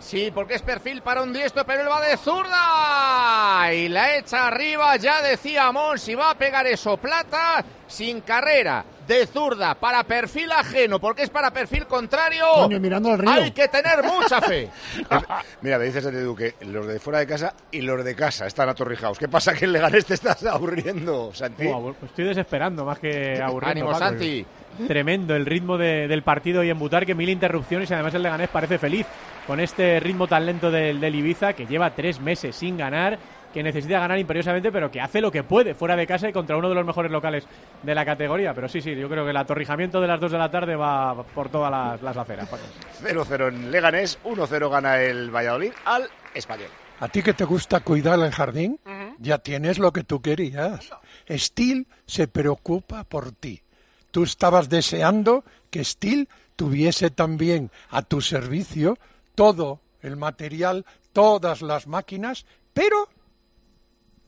Sí, 0.00 0.30
porque 0.34 0.54
es 0.54 0.62
perfil 0.62 1.02
para 1.02 1.22
un 1.22 1.32
diestro, 1.32 1.64
pero 1.66 1.82
él 1.82 1.88
va 1.90 2.00
de 2.00 2.16
zurda. 2.16 3.74
Y 3.74 3.88
la 3.88 4.16
echa 4.16 4.46
arriba, 4.46 4.96
ya 4.96 5.20
decía 5.22 5.66
Amón, 5.66 5.98
si 5.98 6.14
va 6.14 6.30
a 6.30 6.34
pegar 6.34 6.66
eso 6.66 6.96
plata, 6.96 7.64
sin 7.86 8.20
carrera, 8.20 8.84
de 9.06 9.26
zurda, 9.26 9.74
para 9.74 10.04
perfil 10.04 10.52
ajeno, 10.52 10.98
porque 11.00 11.22
es 11.22 11.30
para 11.30 11.50
perfil 11.50 11.86
contrario. 11.86 12.44
coño, 12.54 12.78
mirando 12.78 13.10
al 13.10 13.18
río. 13.18 13.30
Hay 13.30 13.50
que 13.50 13.66
tener 13.68 14.02
mucha 14.04 14.40
fe. 14.40 14.70
Mira, 15.62 15.78
me 15.78 15.84
dices 15.86 16.04
Edu 16.06 16.34
que 16.36 16.54
los 16.60 16.86
de 16.86 16.98
fuera 17.00 17.18
de 17.18 17.26
casa 17.26 17.54
y 17.70 17.80
los 17.80 18.04
de 18.04 18.14
casa 18.14 18.46
están 18.46 18.68
atorrijados. 18.68 19.18
¿Qué 19.18 19.28
pasa 19.28 19.52
que 19.54 19.64
el 19.64 19.72
Leganés 19.72 20.06
te 20.06 20.14
estás 20.14 20.44
aburriendo, 20.46 21.32
Santi? 21.34 21.66
Pues 21.66 21.96
estoy 22.10 22.24
desesperando 22.26 22.84
más 22.84 22.98
que 22.98 23.40
aburriendo. 23.42 23.70
Ánimo, 23.70 23.86
Paco. 23.88 23.98
Santi. 23.98 24.46
Tremendo 24.86 25.34
el 25.34 25.44
ritmo 25.44 25.76
de- 25.76 26.06
del 26.06 26.22
partido 26.22 26.62
y 26.62 26.70
en 26.70 26.78
Butar, 26.78 27.04
que 27.04 27.14
mil 27.14 27.28
interrupciones 27.28 27.90
y 27.90 27.94
además 27.94 28.14
el 28.14 28.22
Leganés 28.22 28.48
parece 28.48 28.78
feliz 28.78 29.06
con 29.48 29.60
este 29.60 29.98
ritmo 29.98 30.28
tan 30.28 30.44
lento 30.44 30.70
del, 30.70 31.00
del 31.00 31.14
Ibiza, 31.14 31.54
que 31.54 31.64
lleva 31.64 31.94
tres 31.94 32.20
meses 32.20 32.54
sin 32.54 32.76
ganar, 32.76 33.18
que 33.54 33.62
necesita 33.62 33.98
ganar 33.98 34.18
imperiosamente, 34.18 34.70
pero 34.70 34.90
que 34.90 35.00
hace 35.00 35.22
lo 35.22 35.32
que 35.32 35.42
puede 35.42 35.72
fuera 35.74 35.96
de 35.96 36.06
casa 36.06 36.28
y 36.28 36.34
contra 36.34 36.58
uno 36.58 36.68
de 36.68 36.74
los 36.74 36.84
mejores 36.84 37.10
locales 37.10 37.46
de 37.82 37.94
la 37.94 38.04
categoría. 38.04 38.52
Pero 38.52 38.68
sí, 38.68 38.82
sí, 38.82 38.94
yo 38.94 39.08
creo 39.08 39.24
que 39.24 39.30
el 39.30 39.36
atorrijamiento 39.38 40.02
de 40.02 40.06
las 40.06 40.20
dos 40.20 40.32
de 40.32 40.36
la 40.36 40.50
tarde 40.50 40.76
va 40.76 41.24
por 41.34 41.48
todas 41.48 41.70
las, 41.70 42.02
las 42.02 42.14
aceras. 42.18 42.46
Paco. 42.46 42.62
0-0 43.02 43.48
en 43.48 43.70
Leganés, 43.70 44.18
1-0 44.22 44.70
gana 44.70 45.00
el 45.00 45.34
Valladolid 45.34 45.72
al 45.86 46.10
Español. 46.34 46.68
¿A 47.00 47.08
ti 47.08 47.22
que 47.22 47.32
te 47.32 47.44
gusta 47.44 47.80
cuidar 47.80 48.18
el 48.20 48.32
jardín? 48.32 48.78
Ya 49.18 49.38
tienes 49.38 49.78
lo 49.78 49.94
que 49.94 50.04
tú 50.04 50.20
querías. 50.20 50.90
Steel 51.30 51.86
se 52.04 52.28
preocupa 52.28 53.04
por 53.04 53.32
ti. 53.32 53.62
Tú 54.10 54.24
estabas 54.24 54.68
deseando 54.68 55.42
que 55.70 55.82
Steel 55.84 56.28
tuviese 56.54 57.08
también 57.10 57.70
a 57.88 58.02
tu 58.02 58.20
servicio 58.20 58.98
todo 59.38 59.82
el 60.00 60.16
material, 60.16 60.84
todas 61.12 61.62
las 61.62 61.86
máquinas, 61.86 62.44
pero, 62.74 63.08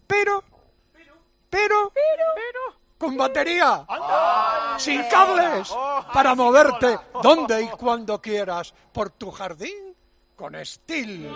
pero, 0.06 0.44
pero, 1.50 1.92
con 2.96 3.16
batería, 3.16 3.84
sin 4.78 5.02
cables, 5.10 5.74
para 6.14 6.36
moverte 6.36 6.96
donde 7.24 7.60
y 7.60 7.68
cuando 7.70 8.22
quieras 8.22 8.72
por 8.92 9.10
tu 9.10 9.32
jardín 9.32 9.96
con 10.36 10.54
Steel. 10.64 11.28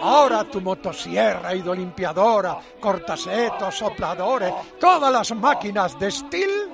Ahora 0.00 0.44
tu 0.44 0.62
motosierra, 0.62 1.54
hidrolimpiadora, 1.54 2.58
cortasetos, 2.80 3.74
sopladores, 3.74 4.54
todas 4.80 5.12
las 5.12 5.30
máquinas 5.32 5.98
de 5.98 6.10
Steel, 6.10 6.70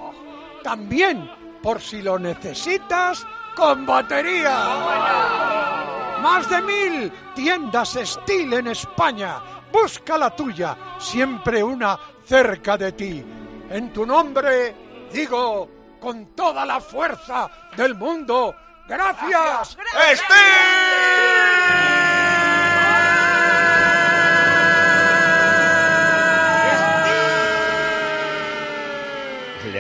también, 0.62 1.28
por 1.60 1.80
si 1.80 2.02
lo 2.02 2.20
necesitas, 2.20 3.26
con 3.56 3.86
batería. 3.86 4.56
Más 6.22 6.48
de 6.48 6.62
mil 6.62 7.12
tiendas 7.34 7.98
Steel 8.00 8.52
en 8.52 8.68
España. 8.68 9.40
Busca 9.72 10.16
la 10.16 10.30
tuya, 10.30 10.76
siempre 10.98 11.62
una 11.62 11.98
cerca 12.24 12.76
de 12.76 12.92
ti. 12.92 13.24
En 13.70 13.92
tu 13.92 14.06
nombre, 14.06 14.76
digo, 15.12 15.68
con 16.00 16.36
toda 16.36 16.64
la 16.64 16.80
fuerza 16.80 17.50
del 17.76 17.94
mundo, 17.94 18.54
gracias, 18.86 19.76
Le 19.76 20.12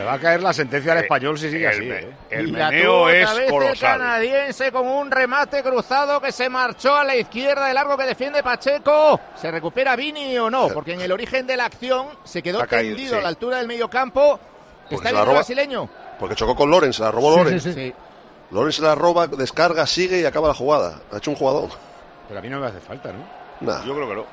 va 0.06 0.14
a 0.14 0.18
caer 0.18 0.42
la 0.42 0.52
sentencia 0.52 0.92
al 0.92 0.98
español 0.98 1.38
si 1.38 1.50
sigue 1.50 1.64
el 1.66 1.70
así. 1.72 1.90
¿eh? 2.06 2.10
el 2.30 2.48
Y 2.48 2.52
la 2.52 2.70
meneo 2.70 2.90
tuvo 2.92 3.08
es 3.10 3.24
otra 3.24 3.34
vez 3.34 3.44
el 3.46 3.50
colosal. 3.50 3.98
canadiense 3.98 4.72
con 4.72 4.86
un 4.86 5.10
remate 5.10 5.62
cruzado 5.62 6.20
que 6.20 6.32
se 6.32 6.48
marchó 6.48 6.94
a 6.94 7.04
la 7.04 7.16
izquierda 7.16 7.66
de 7.66 7.74
largo 7.74 7.96
que 7.96 8.04
defiende 8.04 8.42
Pacheco. 8.42 9.20
¿Se 9.34 9.50
recupera 9.50 9.96
Vini 9.96 10.38
o 10.38 10.48
no? 10.50 10.68
Porque 10.68 10.92
en 10.94 11.00
el 11.00 11.12
origen 11.12 11.46
de 11.46 11.56
la 11.56 11.64
acción 11.66 12.06
se 12.24 12.42
quedó 12.42 12.62
Ha 12.62 12.66
caído, 12.66 12.94
tendido 12.96 13.14
sí. 13.14 13.18
a 13.18 13.22
la 13.22 13.28
altura 13.28 13.58
del 13.58 13.66
medio 13.66 13.88
campo. 13.90 14.38
Porque 14.88 14.94
¿Está 14.94 15.10
el 15.10 15.16
roba- 15.16 15.32
brasileño? 15.38 15.88
Porque 16.18 16.34
chocó 16.36 16.54
con 16.54 16.70
Loren, 16.70 16.92
se 16.92 17.02
la 17.02 17.10
robó 17.10 17.32
Sí, 17.32 17.38
Loren. 17.38 17.60
sí, 17.60 17.72
sí. 17.72 17.94
Loren 18.52 18.72
se 18.72 18.82
la 18.82 18.94
roba, 18.94 19.26
descarga, 19.26 19.86
sigue 19.86 20.20
y 20.20 20.24
acaba 20.24 20.48
la 20.48 20.54
jugada. 20.54 21.00
Ha 21.12 21.16
hecho 21.18 21.30
un 21.32 21.36
jugador. 21.36 21.70
Pero 22.28 22.38
a 22.38 22.42
mí 22.42 22.48
no 22.48 22.60
me 22.60 22.66
hace 22.68 22.80
falta, 22.80 23.10
¿no? 23.12 23.18
Nah. 23.60 23.84
Yo 23.84 23.94
creo 23.94 24.08
que 24.08 24.14
no. 24.14 24.24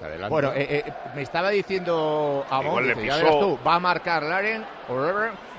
Sea, 0.00 0.08
adelante. 0.08 0.30
Bueno, 0.30 0.52
eh, 0.54 0.84
eh, 0.86 0.92
me 1.14 1.22
estaba 1.22 1.50
diciendo 1.50 2.44
Amon, 2.50 2.82
dice, 2.82 3.06
ya 3.06 3.16
verás 3.16 3.38
tú, 3.38 3.58
va 3.64 3.74
a 3.74 3.80
marcar 3.80 4.22
Laren 4.22 4.64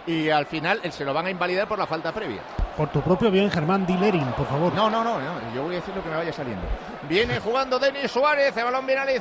y 0.08 0.30
al 0.30 0.48
final 0.48 0.80
eh, 0.84 0.92
se 0.92 1.06
lo 1.06 1.14
van 1.14 1.28
a 1.28 1.30
invalidar 1.30 1.68
por 1.68 1.78
la 1.78 1.86
falta 1.86 2.12
previa. 2.12 2.42
Por 2.76 2.90
tu 2.90 3.02
propio 3.02 3.30
bien, 3.30 3.52
Germán 3.52 3.86
Dilerin, 3.86 4.26
por 4.34 4.48
favor. 4.48 4.74
No, 4.74 4.90
no, 4.90 5.04
no, 5.04 5.20
no, 5.20 5.54
yo 5.54 5.64
voy 5.64 5.76
a 5.76 5.80
decir 5.80 5.96
lo 5.96 6.04
que 6.04 6.10
me 6.10 6.16
vaya 6.16 6.34
saliendo. 6.34 6.64
Viene 7.08 7.40
jugando 7.40 7.78
Denis 7.78 8.12
Suárez, 8.12 8.56
el 8.58 8.64
balón 8.64 8.86
viene 8.86 9.02
a 9.02 9.06
la 9.06 9.12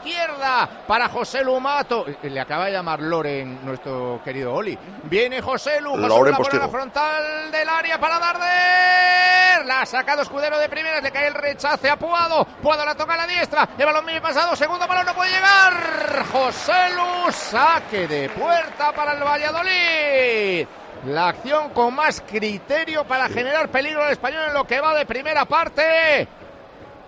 izquierda 0.00 0.68
para 0.86 1.08
José 1.08 1.44
Lumato. 1.44 2.04
Le 2.22 2.40
acaba 2.40 2.66
de 2.66 2.72
llamar 2.72 3.00
Loren, 3.00 3.64
nuestro 3.64 4.20
querido 4.24 4.54
Oli. 4.54 4.76
Viene 5.04 5.40
José 5.40 5.80
Lu, 5.80 5.90
José 5.90 6.02
Lu 6.02 6.08
Loren 6.08 6.34
a 6.34 6.56
la 6.56 6.68
frontal 6.68 7.50
del 7.50 7.68
área 7.68 8.00
para 8.00 8.18
Darder. 8.18 9.66
La 9.66 9.82
ha 9.82 9.86
sacado 9.86 10.22
Escudero 10.22 10.58
de 10.58 10.68
primeras, 10.68 11.02
le 11.02 11.10
cae 11.10 11.28
el 11.28 11.34
rechace 11.34 11.90
a 11.90 11.96
Puado. 11.96 12.44
Puado 12.62 12.84
la 12.84 12.94
toca 12.94 13.14
a 13.14 13.18
la 13.18 13.26
diestra, 13.26 13.68
el 13.76 13.86
balón 13.86 14.06
bien 14.06 14.22
pasado, 14.22 14.56
segundo 14.56 14.86
balón 14.86 15.06
no 15.06 15.14
puede 15.14 15.30
llegar. 15.30 16.24
José 16.32 16.90
Lu, 16.94 17.32
saque 17.32 18.08
de 18.08 18.28
puerta 18.30 18.92
para 18.92 19.12
el 19.12 19.22
Valladolid. 19.22 20.66
La 21.06 21.28
acción 21.28 21.70
con 21.70 21.94
más 21.94 22.20
criterio 22.20 23.04
para 23.04 23.28
generar 23.28 23.70
peligro 23.70 24.04
al 24.04 24.12
español 24.12 24.44
en 24.48 24.54
lo 24.54 24.66
que 24.66 24.80
va 24.80 24.94
de 24.94 25.06
primera 25.06 25.46
parte. 25.46 26.28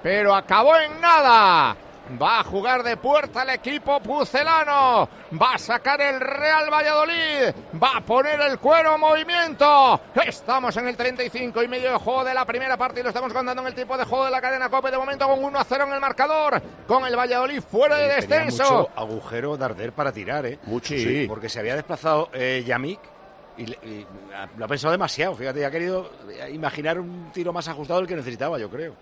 Pero 0.02 0.34
acabó 0.34 0.76
en 0.78 1.00
nada. 1.00 1.76
Va 2.20 2.40
a 2.40 2.44
jugar 2.44 2.82
de 2.82 2.96
puerta 2.96 3.42
el 3.42 3.50
equipo 3.50 4.00
pucelano. 4.00 5.08
Va 5.40 5.54
a 5.54 5.58
sacar 5.58 6.00
el 6.00 6.20
Real 6.20 6.68
Valladolid. 6.70 7.54
Va 7.82 7.96
a 7.96 8.00
poner 8.00 8.40
el 8.40 8.58
cuero 8.58 8.94
en 8.94 9.00
movimiento. 9.00 10.00
Estamos 10.26 10.76
en 10.76 10.88
el 10.88 10.96
35 10.96 11.62
y 11.62 11.68
medio 11.68 11.92
de 11.92 11.98
juego 11.98 12.24
de 12.24 12.34
la 12.34 12.44
primera 12.44 12.76
parte 12.76 13.00
y 13.00 13.02
lo 13.02 13.08
estamos 13.10 13.32
contando 13.32 13.62
en 13.62 13.68
el 13.68 13.74
tiempo 13.74 13.96
de 13.96 14.04
juego 14.04 14.24
de 14.26 14.30
la 14.30 14.40
cadena 14.40 14.68
COPE. 14.68 14.90
De 14.90 14.98
momento 14.98 15.26
con 15.28 15.42
1 15.42 15.58
a 15.58 15.64
0 15.64 15.84
en 15.86 15.92
el 15.94 16.00
marcador. 16.00 16.62
Con 16.86 17.06
el 17.06 17.16
Valladolid 17.16 17.60
fuera 17.62 17.96
de 17.96 18.08
descenso. 18.14 18.62
mucho 18.64 18.90
agujero 18.96 19.56
Darder 19.56 19.92
para 19.92 20.12
tirar, 20.12 20.44
¿eh? 20.46 20.58
Mucho, 20.64 20.88
Sí. 20.94 21.04
sí. 21.04 21.26
Porque 21.28 21.48
se 21.48 21.60
había 21.60 21.74
desplazado 21.74 22.28
eh, 22.32 22.62
Yamik 22.66 23.00
y, 23.56 23.62
y 23.70 24.06
lo 24.56 24.64
ha 24.64 24.68
pensado 24.68 24.92
demasiado. 24.92 25.34
Fíjate, 25.34 25.64
ha 25.64 25.70
querido 25.70 26.10
imaginar 26.52 26.98
un 26.98 27.30
tiro 27.32 27.52
más 27.52 27.68
ajustado 27.68 28.00
del 28.00 28.08
que 28.08 28.16
necesitaba, 28.16 28.58
yo 28.58 28.68
creo. 28.68 28.94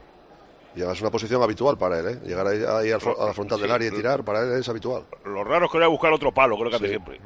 Y 0.75 0.79
además 0.81 0.97
es 0.99 1.03
una 1.03 1.11
posición 1.11 1.43
habitual 1.43 1.77
para 1.77 1.99
él, 1.99 2.09
¿eh? 2.09 2.19
Llegar 2.25 2.47
ahí, 2.47 2.63
ahí 2.67 2.93
al 2.93 3.01
a 3.21 3.27
la 3.27 3.33
frontal 3.35 3.61
del 3.61 3.71
área 3.73 3.89
y 3.89 3.91
tirar, 3.91 4.23
para 4.25 4.43
él 4.43 4.53
es 4.61 4.69
habitual. 4.69 5.05
Lo 5.25 5.43
raro 5.43 5.67
es 5.67 5.71
que 5.73 5.79
voy 5.79 5.85
a 5.85 5.89
buscar 5.89 6.13
otro 6.13 6.33
palo, 6.33 6.57
creo 6.57 6.71
que 6.71 6.77
hace 6.77 6.89
siempre. 6.89 7.21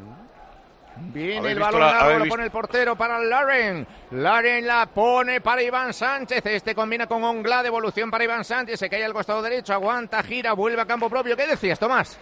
Viene 1.12 1.38
¿Habéis 1.38 1.56
el 1.56 1.60
balón 1.62 1.80
la- 1.80 1.86
largo, 1.92 2.10
lo 2.10 2.16
visto- 2.20 2.28
pone 2.34 2.44
el 2.44 2.50
portero 2.52 2.96
para 2.96 3.18
Laren. 3.18 3.86
Laren 4.12 4.64
la 4.66 4.86
pone 4.86 5.40
para 5.40 5.60
Iván 5.60 5.92
Sánchez. 5.92 6.46
Este 6.46 6.72
combina 6.74 7.08
con 7.08 7.22
Ongla, 7.24 7.64
devolución 7.64 8.10
para 8.12 8.22
Iván 8.22 8.44
Sánchez. 8.44 8.78
Se 8.78 8.88
cae 8.88 9.04
al 9.04 9.12
costado 9.12 9.42
derecho, 9.42 9.72
aguanta, 9.72 10.22
gira, 10.22 10.52
vuelve 10.52 10.80
a 10.80 10.86
campo 10.86 11.10
propio. 11.10 11.36
¿Qué 11.36 11.48
decías, 11.48 11.80
Tomás? 11.80 12.16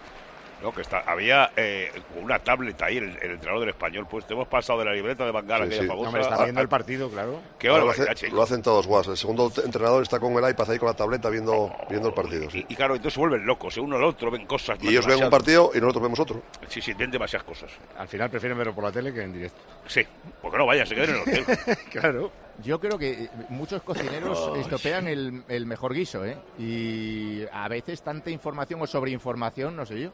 No, 0.63 0.73
que 0.73 0.81
está, 0.81 0.99
había 1.01 1.51
eh, 1.57 1.91
una 2.21 2.39
tablet 2.39 2.81
ahí, 2.81 2.95
el, 2.97 3.09
el 3.21 3.31
entrenador 3.31 3.59
del 3.59 3.69
español, 3.69 4.07
pues 4.09 4.23
hemos 4.29 4.47
pasado 4.47 4.79
de 4.79 4.85
la 4.85 4.93
libreta 4.93 5.25
de 5.25 5.31
Bangala, 5.31 5.67
Sí, 5.69 5.85
famosa. 5.85 6.19
Está 6.21 6.43
viendo 6.45 6.61
el 6.61 6.69
partido, 6.69 7.09
claro. 7.09 7.41
Qué 7.59 7.67
lo, 7.67 7.89
hace- 7.89 8.07
hacen 8.09 8.61
todos 8.61 8.87
guas. 8.87 9.07
El 9.09 9.17
segundo 9.17 9.51
entrenador 9.63 10.01
está 10.01 10.19
con 10.21 10.31
el 10.41 10.49
iPad 10.49 10.71
ahí 10.71 10.79
con 10.79 10.87
la 10.87 10.93
tableta 10.95 11.29
viendo, 11.29 11.69
viendo 11.89 12.07
el 12.07 12.13
partido. 12.13 12.49
sí. 12.49 12.65
Y, 12.69 12.73
y 12.73 12.75
claro, 12.77 12.95
entonces 12.95 13.13
se 13.15 13.19
vuelven 13.19 13.45
locos, 13.45 13.75
¿eh? 13.75 13.81
uno 13.81 13.97
al 13.97 14.05
otro, 14.05 14.31
ven 14.31 14.45
cosas. 14.45 14.77
Y 14.81 14.87
ellos 14.87 15.05
ven 15.05 15.21
un 15.21 15.29
partido 15.29 15.71
y 15.75 15.79
nosotros 15.81 16.03
vemos 16.03 16.19
otro. 16.21 16.41
Sí, 16.69 16.81
sí, 16.81 16.93
ven 16.93 17.11
demasiadas 17.11 17.45
cosas. 17.45 17.69
Al 17.97 18.07
final 18.07 18.29
prefieren 18.29 18.57
verlo 18.57 18.73
por 18.73 18.85
la 18.85 18.91
tele 18.93 19.13
que 19.13 19.21
en 19.21 19.33
directo. 19.33 19.59
Sí, 19.85 20.01
porque 20.41 20.57
no 20.57 20.65
vayan, 20.65 20.87
se 20.87 20.95
queden 20.95 21.09
en 21.09 21.15
el 21.15 21.21
hotel. 21.43 21.77
claro. 21.91 22.31
Yo 22.63 22.79
creo 22.79 22.97
que 22.97 23.23
eh, 23.25 23.29
muchos 23.49 23.81
cocineros 23.81 24.51
Ay. 24.53 24.61
estropean 24.61 25.07
el, 25.07 25.43
el 25.49 25.65
mejor 25.65 25.93
guiso, 25.93 26.23
¿eh? 26.23 26.37
Y 26.57 27.41
a 27.51 27.67
veces 27.67 28.01
tanta 28.01 28.29
información 28.29 28.79
o 28.81 28.87
sobreinformación, 28.87 29.75
no 29.75 29.85
sé 29.85 29.99
yo. 29.99 30.11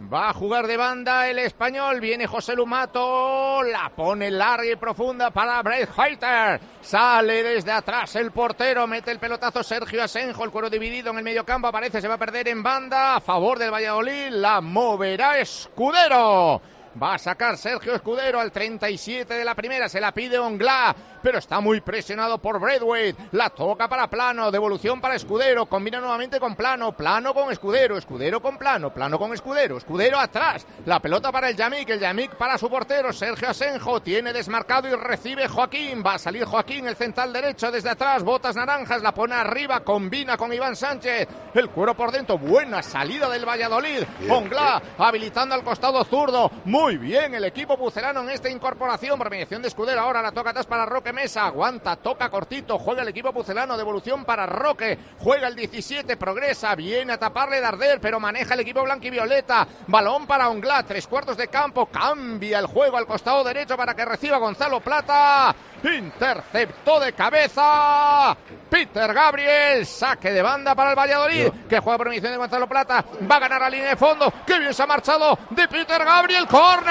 Va 0.00 0.28
a 0.28 0.32
jugar 0.32 0.68
de 0.68 0.76
banda 0.76 1.28
el 1.28 1.40
español, 1.40 1.98
viene 2.00 2.28
José 2.28 2.54
Lumato, 2.54 3.64
la 3.64 3.90
pone 3.90 4.30
larga 4.30 4.70
y 4.70 4.76
profunda 4.76 5.32
para 5.32 5.60
Brett 5.60 5.90
Heiter. 5.98 6.60
Sale 6.80 7.42
desde 7.42 7.72
atrás 7.72 8.14
el 8.14 8.30
portero, 8.30 8.86
mete 8.86 9.10
el 9.10 9.18
pelotazo 9.18 9.64
Sergio 9.64 10.04
Asenjo, 10.04 10.44
el 10.44 10.52
cuero 10.52 10.70
dividido 10.70 11.10
en 11.10 11.18
el 11.18 11.24
medio 11.24 11.44
campo, 11.44 11.66
aparece, 11.66 12.00
se 12.00 12.06
va 12.06 12.14
a 12.14 12.18
perder 12.18 12.46
en 12.46 12.62
banda, 12.62 13.16
a 13.16 13.20
favor 13.20 13.58
del 13.58 13.72
Valladolid, 13.72 14.28
la 14.30 14.60
moverá 14.60 15.40
Escudero. 15.40 16.62
Va 17.00 17.14
a 17.14 17.18
sacar 17.18 17.56
Sergio 17.56 17.96
Escudero 17.96 18.38
al 18.38 18.52
37 18.52 19.34
de 19.34 19.44
la 19.44 19.56
primera, 19.56 19.88
se 19.88 20.00
la 20.00 20.12
pide 20.12 20.38
Ongla, 20.38 20.94
pero 21.28 21.40
está 21.40 21.60
muy 21.60 21.82
presionado 21.82 22.38
por 22.38 22.58
Braithwaite. 22.58 23.28
La 23.32 23.50
toca 23.50 23.86
para 23.86 24.08
Plano, 24.08 24.50
devolución 24.50 24.98
para 24.98 25.14
Escudero, 25.14 25.66
combina 25.66 26.00
nuevamente 26.00 26.40
con 26.40 26.56
Plano, 26.56 26.92
Plano 26.92 27.34
con 27.34 27.52
Escudero, 27.52 27.98
Escudero 27.98 28.40
con 28.40 28.56
Plano, 28.56 28.94
Plano 28.94 29.18
con 29.18 29.34
Escudero, 29.34 29.76
Escudero 29.76 30.18
atrás. 30.18 30.66
La 30.86 31.00
pelota 31.00 31.30
para 31.30 31.50
el 31.50 31.54
Yamik, 31.56 31.90
el 31.90 32.00
Yamik 32.00 32.36
para 32.36 32.56
su 32.56 32.70
portero, 32.70 33.12
Sergio 33.12 33.50
Asenjo, 33.50 34.00
tiene 34.00 34.32
desmarcado 34.32 34.88
y 34.88 34.94
recibe 34.94 35.46
Joaquín. 35.48 36.02
Va 36.02 36.14
a 36.14 36.18
salir 36.18 36.46
Joaquín, 36.46 36.86
el 36.86 36.96
central 36.96 37.30
derecho 37.30 37.70
desde 37.70 37.90
atrás, 37.90 38.22
botas 38.22 38.56
naranjas, 38.56 39.02
la 39.02 39.12
pone 39.12 39.34
arriba, 39.34 39.80
combina 39.80 40.38
con 40.38 40.50
Iván 40.50 40.76
Sánchez. 40.76 41.28
El 41.52 41.68
cuero 41.68 41.94
por 41.94 42.10
dentro, 42.10 42.38
buena 42.38 42.82
salida 42.82 43.28
del 43.28 43.46
Valladolid. 43.46 44.02
Bien, 44.18 44.30
Ongla 44.30 44.80
habilitando 44.96 45.54
al 45.54 45.62
costado 45.62 46.02
zurdo. 46.04 46.50
Muy 46.64 46.96
bien 46.96 47.34
el 47.34 47.44
equipo 47.44 47.76
pucelano 47.76 48.22
en 48.22 48.30
esta 48.30 48.48
incorporación. 48.48 49.18
Por 49.18 49.28
mediación 49.28 49.60
de 49.60 49.68
Escudero. 49.68 50.00
Ahora 50.00 50.22
la 50.22 50.32
toca 50.32 50.50
atrás 50.50 50.64
para 50.64 50.86
Roque 50.86 51.12
Mesa. 51.18 51.46
Aguanta, 51.46 51.96
toca 51.96 52.30
cortito. 52.30 52.78
Juega 52.78 53.02
el 53.02 53.08
equipo 53.08 53.32
pucelano. 53.32 53.76
Devolución 53.76 54.24
para 54.24 54.46
Roque. 54.46 54.96
Juega 55.18 55.48
el 55.48 55.56
17. 55.56 56.16
Progresa. 56.16 56.76
Viene 56.76 57.14
a 57.14 57.18
taparle 57.18 57.60
Darder. 57.60 58.00
Pero 58.00 58.20
maneja 58.20 58.54
el 58.54 58.60
equipo 58.60 58.84
blanquivioleta. 58.84 59.66
Balón 59.88 60.28
para 60.28 60.48
Ongla. 60.48 60.84
Tres 60.84 61.08
cuartos 61.08 61.36
de 61.36 61.48
campo. 61.48 61.86
Cambia 61.86 62.60
el 62.60 62.66
juego 62.66 62.96
al 62.96 63.06
costado 63.06 63.42
derecho 63.42 63.76
para 63.76 63.96
que 63.96 64.04
reciba 64.04 64.38
Gonzalo 64.38 64.78
Plata. 64.78 65.56
Interceptó 65.82 67.00
de 67.00 67.12
cabeza. 67.12 68.36
Peter 68.68 69.12
Gabriel. 69.12 69.86
Saque 69.86 70.30
de 70.30 70.42
banda 70.42 70.74
para 70.74 70.90
el 70.90 70.96
Valladolid. 70.96 71.48
Que 71.68 71.78
juega 71.80 71.98
por 71.98 72.10
de 72.10 72.36
Gonzalo 72.36 72.68
Plata. 72.68 73.04
Va 73.30 73.36
a 73.36 73.40
ganar 73.40 73.60
la 73.60 73.70
línea 73.70 73.90
de 73.90 73.96
fondo. 73.96 74.32
Qué 74.46 74.58
bien 74.58 74.74
se 74.74 74.82
ha 74.82 74.86
marchado 74.86 75.38
de 75.50 75.68
Peter 75.68 76.04
Gabriel. 76.04 76.46
Corner. 76.46 76.88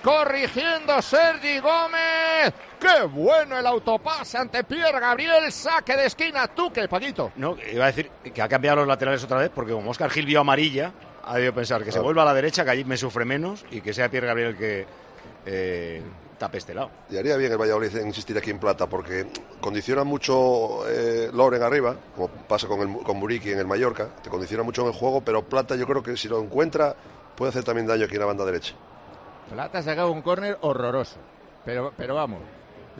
Corrigiendo 0.00 1.00
Sergi 1.00 1.58
Gómez. 1.60 2.52
¡Qué 2.80 3.04
bueno 3.04 3.58
el 3.58 3.66
autopase 3.66 4.36
ante 4.36 4.62
Pierre 4.64 5.00
Gabriel! 5.00 5.50
Saque 5.50 5.96
de 5.96 6.04
esquina, 6.04 6.48
tú 6.48 6.70
que, 6.70 6.86
Paquito. 6.86 7.32
No, 7.36 7.56
iba 7.72 7.84
a 7.84 7.86
decir 7.86 8.10
que 8.34 8.42
ha 8.42 8.48
cambiado 8.48 8.76
los 8.78 8.86
laterales 8.86 9.24
otra 9.24 9.38
vez 9.38 9.50
porque 9.54 9.72
como 9.72 9.90
Oscar 9.90 10.10
Gil 10.10 10.26
vio 10.26 10.40
amarilla, 10.40 10.92
ha 11.24 11.34
debido 11.36 11.54
pensar 11.54 11.82
que 11.82 11.90
se 11.90 11.98
vuelva 11.98 12.20
a 12.22 12.24
la 12.26 12.34
derecha, 12.34 12.62
que 12.62 12.70
allí 12.72 12.84
me 12.84 12.98
sufre 12.98 13.24
menos 13.24 13.64
y 13.70 13.80
que 13.80 13.94
sea 13.94 14.10
Pierre 14.10 14.26
Gabriel 14.26 14.50
el 14.50 14.56
que 14.58 14.86
eh, 15.46 16.02
tape 16.46 16.58
este 16.58 16.74
lado. 16.74 16.90
Y 17.10 17.16
haría 17.16 17.36
bien 17.36 17.52
el 17.52 17.58
Valladolid 17.58 17.96
en 17.96 18.08
insistir 18.08 18.36
aquí 18.36 18.50
en 18.50 18.58
plata, 18.58 18.86
porque 18.86 19.26
condiciona 19.60 20.04
mucho 20.04 20.86
eh, 20.88 21.30
Loren 21.32 21.62
arriba, 21.62 21.96
como 22.14 22.28
pasa 22.28 22.66
con, 22.68 22.80
el, 22.80 23.02
con 23.02 23.16
Muriqui 23.16 23.50
en 23.52 23.58
el 23.58 23.66
Mallorca, 23.66 24.08
te 24.22 24.28
condiciona 24.30 24.62
mucho 24.62 24.82
en 24.82 24.88
el 24.88 24.94
juego, 24.94 25.20
pero 25.22 25.42
plata 25.42 25.74
yo 25.76 25.86
creo 25.86 26.02
que 26.02 26.16
si 26.16 26.28
lo 26.28 26.40
encuentra 26.40 26.94
puede 27.34 27.50
hacer 27.50 27.64
también 27.64 27.86
daño 27.86 28.04
aquí 28.04 28.14
en 28.14 28.20
la 28.20 28.26
banda 28.26 28.44
derecha. 28.44 28.74
Plata 29.50 29.78
ha 29.78 29.82
sacado 29.82 30.10
un 30.12 30.22
córner 30.22 30.58
horroroso, 30.60 31.16
pero, 31.64 31.92
pero 31.96 32.14
vamos, 32.14 32.40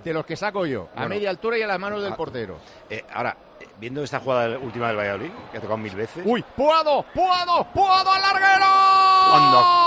de 0.03 0.13
los 0.15 0.25
que 0.27 0.37
saco 0.37 0.65
yo, 0.67 0.89
a 0.93 1.01
Bueno. 1.01 1.09
media 1.11 1.31
altura 1.31 1.59
y 1.59 1.63
a 1.63 1.67
las 1.67 1.79
manos 1.79 2.03
del 2.03 2.13
Ah. 2.13 2.17
portero. 2.17 2.57
Eh, 2.91 3.05
ahora, 3.13 3.37
viendo 3.79 4.03
esta 4.03 4.21
jugada 4.21 4.59
última 4.59 4.89
del 4.89 4.97
Valladolid, 4.97 5.31
que 5.53 5.59
ha 5.59 5.61
tocado 5.61 5.77
mil 5.79 5.95
veces. 5.95 6.23
¡Uy! 6.27 6.43
¡Puado! 6.57 7.05
¡Puado! 7.15 7.65
¡Puado 7.73 8.11
al 8.11 8.21
larguero! 8.23 8.67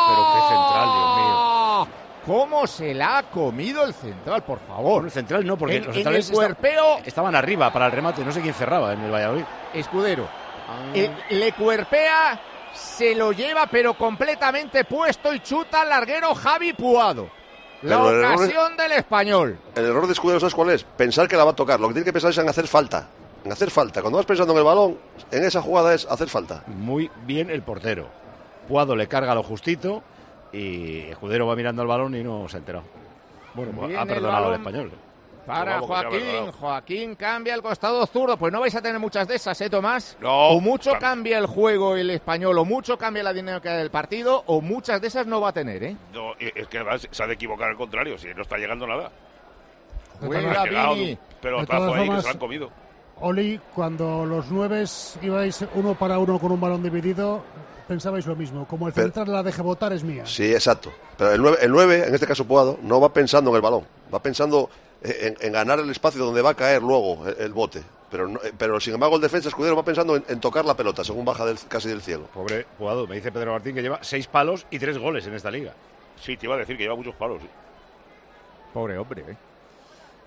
Pero 0.07 0.27
qué 0.33 0.39
central, 0.55 0.89
Dios 0.93 1.17
mío. 1.17 1.87
¿Cómo 2.28 2.67
se 2.67 2.93
la 2.93 3.19
ha 3.19 3.23
comido 3.23 3.84
el 3.86 3.93
central, 3.93 4.43
por 4.43 4.59
favor? 4.59 4.84
Bueno, 4.91 5.05
el 5.05 5.11
central 5.11 5.45
no, 5.45 5.57
porque 5.57 5.78
En- 5.78 5.86
los 5.86 5.95
en 5.95 6.03
centrales 6.03 6.30
el 6.30 6.36
cuerpeo- 6.36 6.97
esta- 6.97 7.07
estaban 7.07 7.36
arriba 7.36 7.71
para 7.71 7.86
el 7.86 7.91
remate, 7.93 8.23
no 8.25 8.32
sé 8.34 8.41
quién 8.41 8.53
cerraba 8.53 8.91
en 8.93 9.01
el 9.01 9.11
Valladolid. 9.11 9.43
Escudero. 9.73 10.28
Ah. 10.69 10.91
Eh, 10.93 11.09
le 11.30 11.53
cuerpea, 11.53 12.39
se 12.73 13.15
lo 13.15 13.32
lleva, 13.32 13.65
pero 13.67 13.93
completamente 13.93 14.84
puesto 14.84 15.34
y 15.34 15.39
chuta 15.39 15.82
al 15.84 15.89
larguero 15.89 16.36
Javi 16.36 16.73
Puado. 16.73 17.30
La 17.84 17.95
Pero 17.97 18.09
el 18.09 18.15
error 18.17 18.34
es- 18.34 18.39
ocasión 18.41 18.75
del 18.78 18.91
español. 18.91 19.59
El 19.75 19.86
error 19.86 20.05
de 20.07 20.13
Escudero, 20.13 20.39
¿sabes 20.39 20.55
cuál 20.55 20.71
es? 20.71 20.84
Pensar 20.84 21.28
que 21.28 21.38
la 21.38 21.45
va 21.45 21.51
a 21.51 21.55
tocar. 21.55 21.80
Lo 21.80 21.88
que 21.88 21.93
tiene 21.93 22.05
que 22.05 22.11
pensar 22.13 22.32
es 22.32 22.38
en 22.39 22.49
hacer 22.49 22.67
falta. 22.67 23.07
En 23.45 23.51
hacer 23.51 23.71
falta. 23.71 24.01
Cuando 24.01 24.17
vas 24.17 24.25
pensando 24.25 24.51
en 24.51 24.59
el 24.59 24.65
balón, 24.65 24.97
en 25.32 25.43
esa 25.45 25.61
jugada 25.61 25.93
es 25.93 26.05
hacer 26.09 26.28
falta. 26.28 26.63
Muy 26.67 27.09
bien 27.25 27.49
el 27.49 27.61
portero. 27.61 28.09
Puado 28.67 28.95
le 28.95 29.07
carga 29.07 29.34
lo 29.36 29.43
justito 29.43 30.03
y 30.51 30.99
Escudero 31.09 31.47
va 31.47 31.55
mirando 31.55 31.81
al 31.81 31.87
balón 31.87 32.15
y 32.15 32.23
no 32.23 32.47
se 32.49 32.57
ha 32.57 32.59
enterado. 32.59 32.85
Bueno, 33.53 33.71
Viene 33.81 33.97
ha 33.97 34.01
el 34.03 34.07
perdonado 34.07 34.47
al 34.47 34.53
español. 34.53 34.91
Para 35.45 35.79
Joaquín. 35.79 36.51
Joaquín 36.59 37.15
cambia 37.15 37.53
el 37.55 37.61
costado 37.61 38.05
zurdo. 38.05 38.35
Pues 38.37 38.51
no 38.51 38.59
vais 38.59 38.75
a 38.75 38.81
tener 38.81 38.99
muchas 38.99 39.27
de 39.29 39.35
esas, 39.35 39.59
¿eh, 39.61 39.69
Tomás? 39.69 40.17
No. 40.19 40.49
O 40.49 40.59
mucho 40.59 40.89
Claro. 40.89 40.99
cambia 40.99 41.37
el 41.37 41.45
juego 41.45 41.95
el 41.95 42.09
español, 42.09 42.57
o 42.57 42.65
mucho 42.65 42.97
cambia 42.97 43.23
la 43.23 43.31
dinámica 43.31 43.73
del 43.77 43.89
partido, 43.89 44.43
o 44.47 44.59
muchas 44.59 44.99
de 44.99 45.07
esas 45.07 45.25
no 45.25 45.39
va 45.39 45.49
a 45.49 45.53
tener, 45.53 45.81
¿eh? 45.83 45.95
No, 46.13 46.33
es 46.37 46.67
que 46.67 46.79
además 46.79 47.07
se 47.09 47.23
ha 47.23 47.27
de 47.27 47.35
equivocar 47.35 47.69
al 47.69 47.77
contrario, 47.77 48.17
si 48.17 48.27
no 48.33 48.41
está 48.41 48.57
llegando 48.57 48.85
nada. 48.85 49.09
Juega 50.19 50.65
llegado 50.65 50.95
Vini. 50.95 51.17
De 51.41 51.65
todas 51.65 51.95
ahí 51.95 52.09
que 52.09 52.17
se 52.17 52.23
lo 52.23 52.29
han 52.29 52.37
comido. 52.37 52.69
Oli, 53.21 53.59
cuando 53.73 54.25
los 54.25 54.51
nueves 54.51 55.17
ibais 55.21 55.65
uno 55.75 55.95
para 55.95 56.19
uno 56.19 56.37
con 56.39 56.51
un 56.51 56.59
balón 56.59 56.83
dividido, 56.83 57.41
pensabais 57.88 58.25
lo 58.27 58.35
mismo. 58.35 58.67
Como 58.67 58.88
el 58.88 58.93
Pero- 58.93 59.05
central 59.07 59.31
la 59.31 59.43
deje 59.43 59.61
votar 59.61 59.93
es 59.93 60.03
mía. 60.03 60.25
Sí, 60.25 60.51
exacto. 60.53 60.91
Pero 61.17 61.31
el 61.33 61.41
9, 61.41 61.57
el 61.61 61.71
9 61.71 62.03
en 62.07 62.13
este 62.13 62.27
caso 62.27 62.45
Puado, 62.45 62.77
no 62.83 62.99
va 63.01 63.11
pensando 63.13 63.49
en 63.49 63.55
el 63.55 63.61
balón. 63.61 63.85
Va 64.13 64.21
pensando 64.21 64.69
en, 65.01 65.35
en 65.39 65.51
ganar 65.53 65.79
el 65.79 65.89
espacio 65.89 66.23
donde 66.23 66.41
va 66.41 66.51
a 66.51 66.55
caer 66.55 66.81
luego 66.81 67.25
el, 67.27 67.38
el 67.39 67.53
bote. 67.53 67.81
Pero, 68.09 68.27
no- 68.27 68.39
eh, 68.43 68.53
pero 68.57 68.79
sin 68.79 68.93
embargo 68.93 69.15
el 69.15 69.21
defensa 69.21 69.49
Escudero 69.49 69.75
va 69.75 69.83
pensando 69.83 70.15
en, 70.15 70.23
en 70.29 70.39
tocar 70.39 70.63
la 70.65 70.75
pelota 70.75 71.03
según 71.03 71.25
baja 71.25 71.45
del- 71.45 71.59
casi 71.67 71.89
del 71.89 72.01
cielo. 72.01 72.27
Pobre 72.33 72.65
Puado, 72.77 73.05
me 73.07 73.15
dice 73.15 73.31
Pedro 73.31 73.51
Martín 73.53 73.75
que 73.75 73.81
lleva 73.81 73.99
seis 74.01 74.27
palos 74.27 74.65
y 74.69 74.79
tres 74.79 74.97
goles 74.97 75.25
en 75.27 75.33
esta 75.33 75.51
liga. 75.51 75.73
Sí, 76.21 76.38
te 76.38 76.45
iba 76.45 76.55
a 76.55 76.57
decir 76.59 76.77
que 76.77 76.83
lleva 76.83 76.95
muchos 76.95 77.15
palos. 77.15 77.41
Pobre 78.73 78.97
hombre, 78.97 79.23
¿eh? 79.27 79.35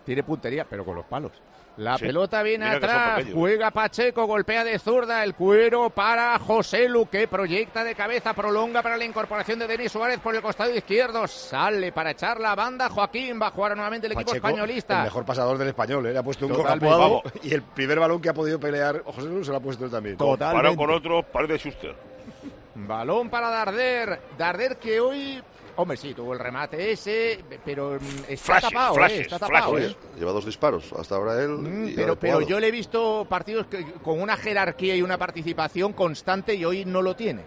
Tiene 0.04 0.22
puntería, 0.22 0.64
pero 0.68 0.84
con 0.84 0.94
los 0.96 1.04
palos. 1.04 1.32
La 1.76 1.96
Sí. 1.96 2.04
pelota 2.06 2.42
viene 2.42 2.66
Mira 2.66 2.76
atrás, 2.76 3.24
juega 3.32 3.70
Pacheco, 3.70 4.26
golpea 4.26 4.64
de 4.64 4.78
zurda, 4.78 5.24
el 5.24 5.34
cuero 5.34 5.88
para 5.88 6.38
José 6.38 6.88
Lu, 6.88 7.06
que 7.08 7.26
proyecta 7.26 7.84
de 7.84 7.94
cabeza, 7.94 8.34
prolonga 8.34 8.82
para 8.82 8.96
la 8.98 9.04
incorporación 9.04 9.58
de 9.60 9.66
Denis 9.66 9.90
Suárez 9.92 10.18
por 10.20 10.34
el 10.34 10.42
costado 10.42 10.74
izquierdo, 10.74 11.26
sale 11.26 11.90
para 11.92 12.10
echar 12.10 12.38
la 12.38 12.54
banda, 12.54 12.90
Joaquín 12.90 13.40
va 13.40 13.46
a 13.46 13.50
jugar 13.50 13.74
nuevamente 13.76 14.08
el 14.08 14.12
equipo 14.12 14.34
españolista. 14.34 14.98
El 14.98 15.04
mejor 15.04 15.24
pasador 15.24 15.56
del 15.56 15.68
español, 15.68 16.04
¿eh? 16.06 16.12
le 16.12 16.18
ha 16.18 16.22
puesto 16.22 16.46
un 16.46 16.52
Totalmente. 16.52 16.84
cojapuado 16.86 17.22
y 17.42 17.54
el 17.54 17.62
primer 17.62 17.98
balón 17.98 18.20
que 18.20 18.28
ha 18.28 18.34
podido 18.34 18.60
pelear 18.60 19.02
José 19.04 19.22
Luis 19.28 19.46
se 19.46 19.52
lo 19.52 19.58
ha 19.58 19.60
puesto 19.60 19.84
él 19.86 19.90
también. 19.90 20.16
Comparado 20.16 20.76
con 20.76 20.90
otro, 20.90 21.22
parece 21.22 21.56
Schuster. 21.58 21.94
Balón 22.74 23.28
para 23.30 23.48
Darder, 23.50 24.20
Darder 24.38 24.76
que 24.76 25.00
hoy, 25.00 25.42
hombre 25.76 25.96
sí, 25.96 26.14
tuvo 26.14 26.32
el 26.34 26.38
remate 26.38 26.92
ese, 26.92 27.42
pero 27.64 27.98
mm, 28.00 28.24
está 28.28 28.44
Flashes, 28.60 28.70
tapado, 28.70 28.92
¿eh? 28.92 28.96
flashes, 28.98 29.20
está 29.20 29.38
tapado, 29.38 29.70
flashes. 29.72 29.92
¿eh? 29.92 29.96
Lleva 30.18 30.32
dos 30.32 30.44
disparos. 30.46 30.92
Hasta 30.92 31.14
ahora 31.16 31.42
él. 31.42 31.50
Mm, 31.50 31.94
pero, 32.20 32.40
yo 32.42 32.60
le 32.60 32.68
he 32.68 32.70
visto 32.70 33.26
partidos 33.28 33.66
que- 33.66 33.84
con 34.02 34.20
una 34.20 34.36
jerarquía 34.36 34.96
y 34.96 35.02
una 35.02 35.18
participación 35.18 35.92
constante 35.92 36.54
y 36.54 36.64
hoy 36.64 36.84
no 36.84 37.02
lo 37.02 37.14
tiene. 37.16 37.42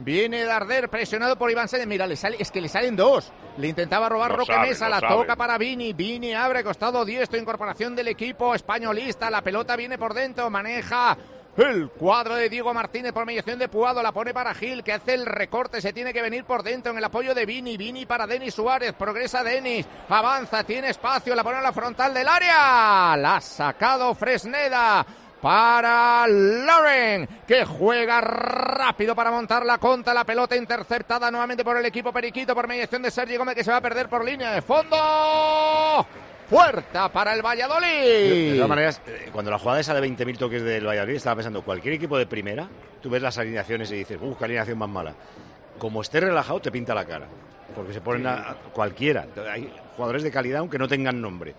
Viene 0.00 0.44
Darder 0.44 0.88
presionado 0.88 1.36
por 1.36 1.50
Iván 1.50 1.66
Sánchez. 1.68 1.88
Mira, 1.88 2.06
le 2.06 2.14
sale, 2.14 2.36
es 2.38 2.52
que 2.52 2.60
le 2.60 2.68
salen 2.68 2.94
dos. 2.94 3.32
Le 3.56 3.66
intentaba 3.66 4.08
robar 4.08 4.30
Roque 4.36 4.52
sabe, 4.52 4.68
Mesa, 4.68 4.88
la 4.88 5.00
sabe. 5.00 5.12
toca 5.12 5.34
para 5.34 5.58
Vini. 5.58 5.92
Vini 5.92 6.32
abre 6.34 6.62
costado 6.62 7.04
diestro, 7.04 7.36
incorporación 7.36 7.96
del 7.96 8.06
equipo 8.06 8.54
españolista. 8.54 9.28
La 9.28 9.42
pelota 9.42 9.74
viene 9.74 9.98
por 9.98 10.14
dentro, 10.14 10.48
maneja 10.50 11.18
el 11.56 11.88
cuadro 11.90 12.36
de 12.36 12.48
Diego 12.48 12.72
Martínez 12.72 13.12
por 13.12 13.26
mediación 13.26 13.58
de 13.58 13.68
Puado. 13.68 14.02
La 14.02 14.12
pone 14.12 14.32
para 14.32 14.54
Gil, 14.54 14.84
que 14.84 14.92
hace 14.92 15.14
el 15.14 15.26
recorte. 15.26 15.80
Se 15.80 15.92
tiene 15.92 16.12
que 16.12 16.22
venir 16.22 16.44
por 16.44 16.62
dentro 16.62 16.92
en 16.92 16.98
el 16.98 17.04
apoyo 17.04 17.34
de 17.34 17.46
Vini. 17.46 17.76
Vini 17.76 18.06
para 18.06 18.26
Denis 18.26 18.54
Suárez. 18.54 18.92
Progresa 18.92 19.42
Denis. 19.42 19.86
Avanza, 20.08 20.64
tiene 20.64 20.90
espacio. 20.90 21.34
La 21.34 21.42
pone 21.42 21.58
en 21.58 21.64
la 21.64 21.72
frontal 21.72 22.14
del 22.14 22.28
área. 22.28 23.16
La 23.16 23.36
ha 23.36 23.40
sacado 23.40 24.14
Fresneda 24.14 25.04
para 25.40 26.26
Lauren, 26.26 27.28
que 27.46 27.64
juega 27.64 28.20
rápido 28.20 29.14
para 29.14 29.30
montar 29.30 29.64
la 29.64 29.78
contra. 29.78 30.14
La 30.14 30.24
pelota 30.24 30.56
interceptada 30.56 31.30
nuevamente 31.30 31.64
por 31.64 31.76
el 31.76 31.86
equipo 31.86 32.12
Periquito 32.12 32.54
por 32.54 32.68
mediación 32.68 33.02
de 33.02 33.10
Sergio 33.10 33.38
Gómez, 33.38 33.54
que 33.54 33.64
se 33.64 33.70
va 33.70 33.78
a 33.78 33.82
perder 33.82 34.08
por 34.08 34.24
línea 34.24 34.52
de 34.52 34.62
fondo. 34.62 34.96
Puerta 36.48 37.12
para 37.12 37.32
el 37.32 37.38
De 37.38 37.42
Valladolid. 37.42 38.54
todas 38.54 38.68
maneras, 38.68 39.02
eh, 39.06 39.28
cuando 39.32 39.50
la 39.50 39.58
jugada 39.58 39.80
esa 39.80 39.94
de 39.94 40.00
20.000 40.08 40.38
toques 40.38 40.62
del 40.62 40.86
Valladolid, 40.86 41.16
estaba 41.16 41.36
pensando, 41.36 41.62
cualquier 41.62 41.94
equipo 41.94 42.16
de 42.16 42.26
primera, 42.26 42.68
tú 43.02 43.10
ves 43.10 43.20
las 43.20 43.36
alineaciones 43.38 43.90
y 43.90 43.96
dices, 43.96 44.18
uff, 44.20 44.38
qué 44.38 44.44
alineación 44.44 44.78
más 44.78 44.88
mala. 44.88 45.14
Como 45.78 46.00
esté 46.00 46.20
relajado, 46.20 46.60
te 46.60 46.70
pinta 46.72 46.94
la 46.94 47.04
cara. 47.04 47.26
Porque 47.74 47.92
se 47.92 48.00
ponen 48.00 48.26
a, 48.26 48.50
a 48.50 48.54
cualquiera. 48.72 49.26
Hay 49.52 49.70
jugadores 49.96 50.22
de 50.22 50.30
calidad, 50.30 50.60
aunque 50.60 50.78
no 50.78 50.88
tengan 50.88 51.20
nombre. 51.20 51.54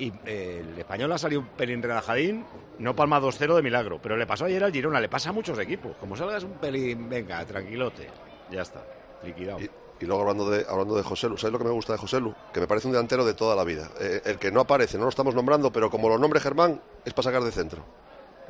Y 0.00 0.12
eh, 0.24 0.64
el 0.66 0.78
español 0.78 1.12
ha 1.12 1.18
salido 1.18 1.42
un 1.42 1.48
pelín 1.48 1.82
relajadín, 1.82 2.44
no 2.78 2.96
palma 2.96 3.20
2-0 3.20 3.54
de 3.54 3.62
milagro, 3.62 4.00
pero 4.02 4.16
le 4.16 4.26
pasó 4.26 4.46
ayer 4.46 4.64
al 4.64 4.72
Girona, 4.72 4.98
le 4.98 5.10
pasa 5.10 5.28
a 5.28 5.32
muchos 5.32 5.58
equipos. 5.58 5.94
Como 6.00 6.16
salgas 6.16 6.42
un 6.42 6.52
pelín, 6.52 7.10
venga, 7.10 7.44
tranquilote, 7.44 8.08
ya 8.50 8.62
está, 8.62 8.82
liquidado. 9.22 9.60
Y 9.60 9.70
luego 10.06 10.22
hablando 10.22 10.48
de, 10.50 10.64
hablando 10.68 10.96
de 10.96 11.02
José 11.02 11.28
Lu, 11.28 11.36
¿sabes 11.36 11.52
lo 11.52 11.58
que 11.58 11.64
me 11.64 11.70
gusta 11.70 11.92
de 11.92 11.98
José 11.98 12.20
Lu? 12.20 12.34
Que 12.52 12.60
me 12.60 12.66
parece 12.66 12.86
un 12.88 12.92
delantero 12.92 13.24
de 13.24 13.34
toda 13.34 13.54
la 13.56 13.64
vida. 13.64 13.88
Eh, 14.00 14.22
el 14.24 14.38
que 14.38 14.50
no 14.50 14.60
aparece, 14.60 14.96
no 14.98 15.04
lo 15.04 15.10
estamos 15.10 15.34
nombrando, 15.34 15.70
pero 15.72 15.90
como 15.90 16.08
lo 16.08 16.18
nombre 16.18 16.40
Germán, 16.40 16.80
es 17.04 17.12
para 17.12 17.24
sacar 17.24 17.42
de 17.42 17.52
centro. 17.52 17.84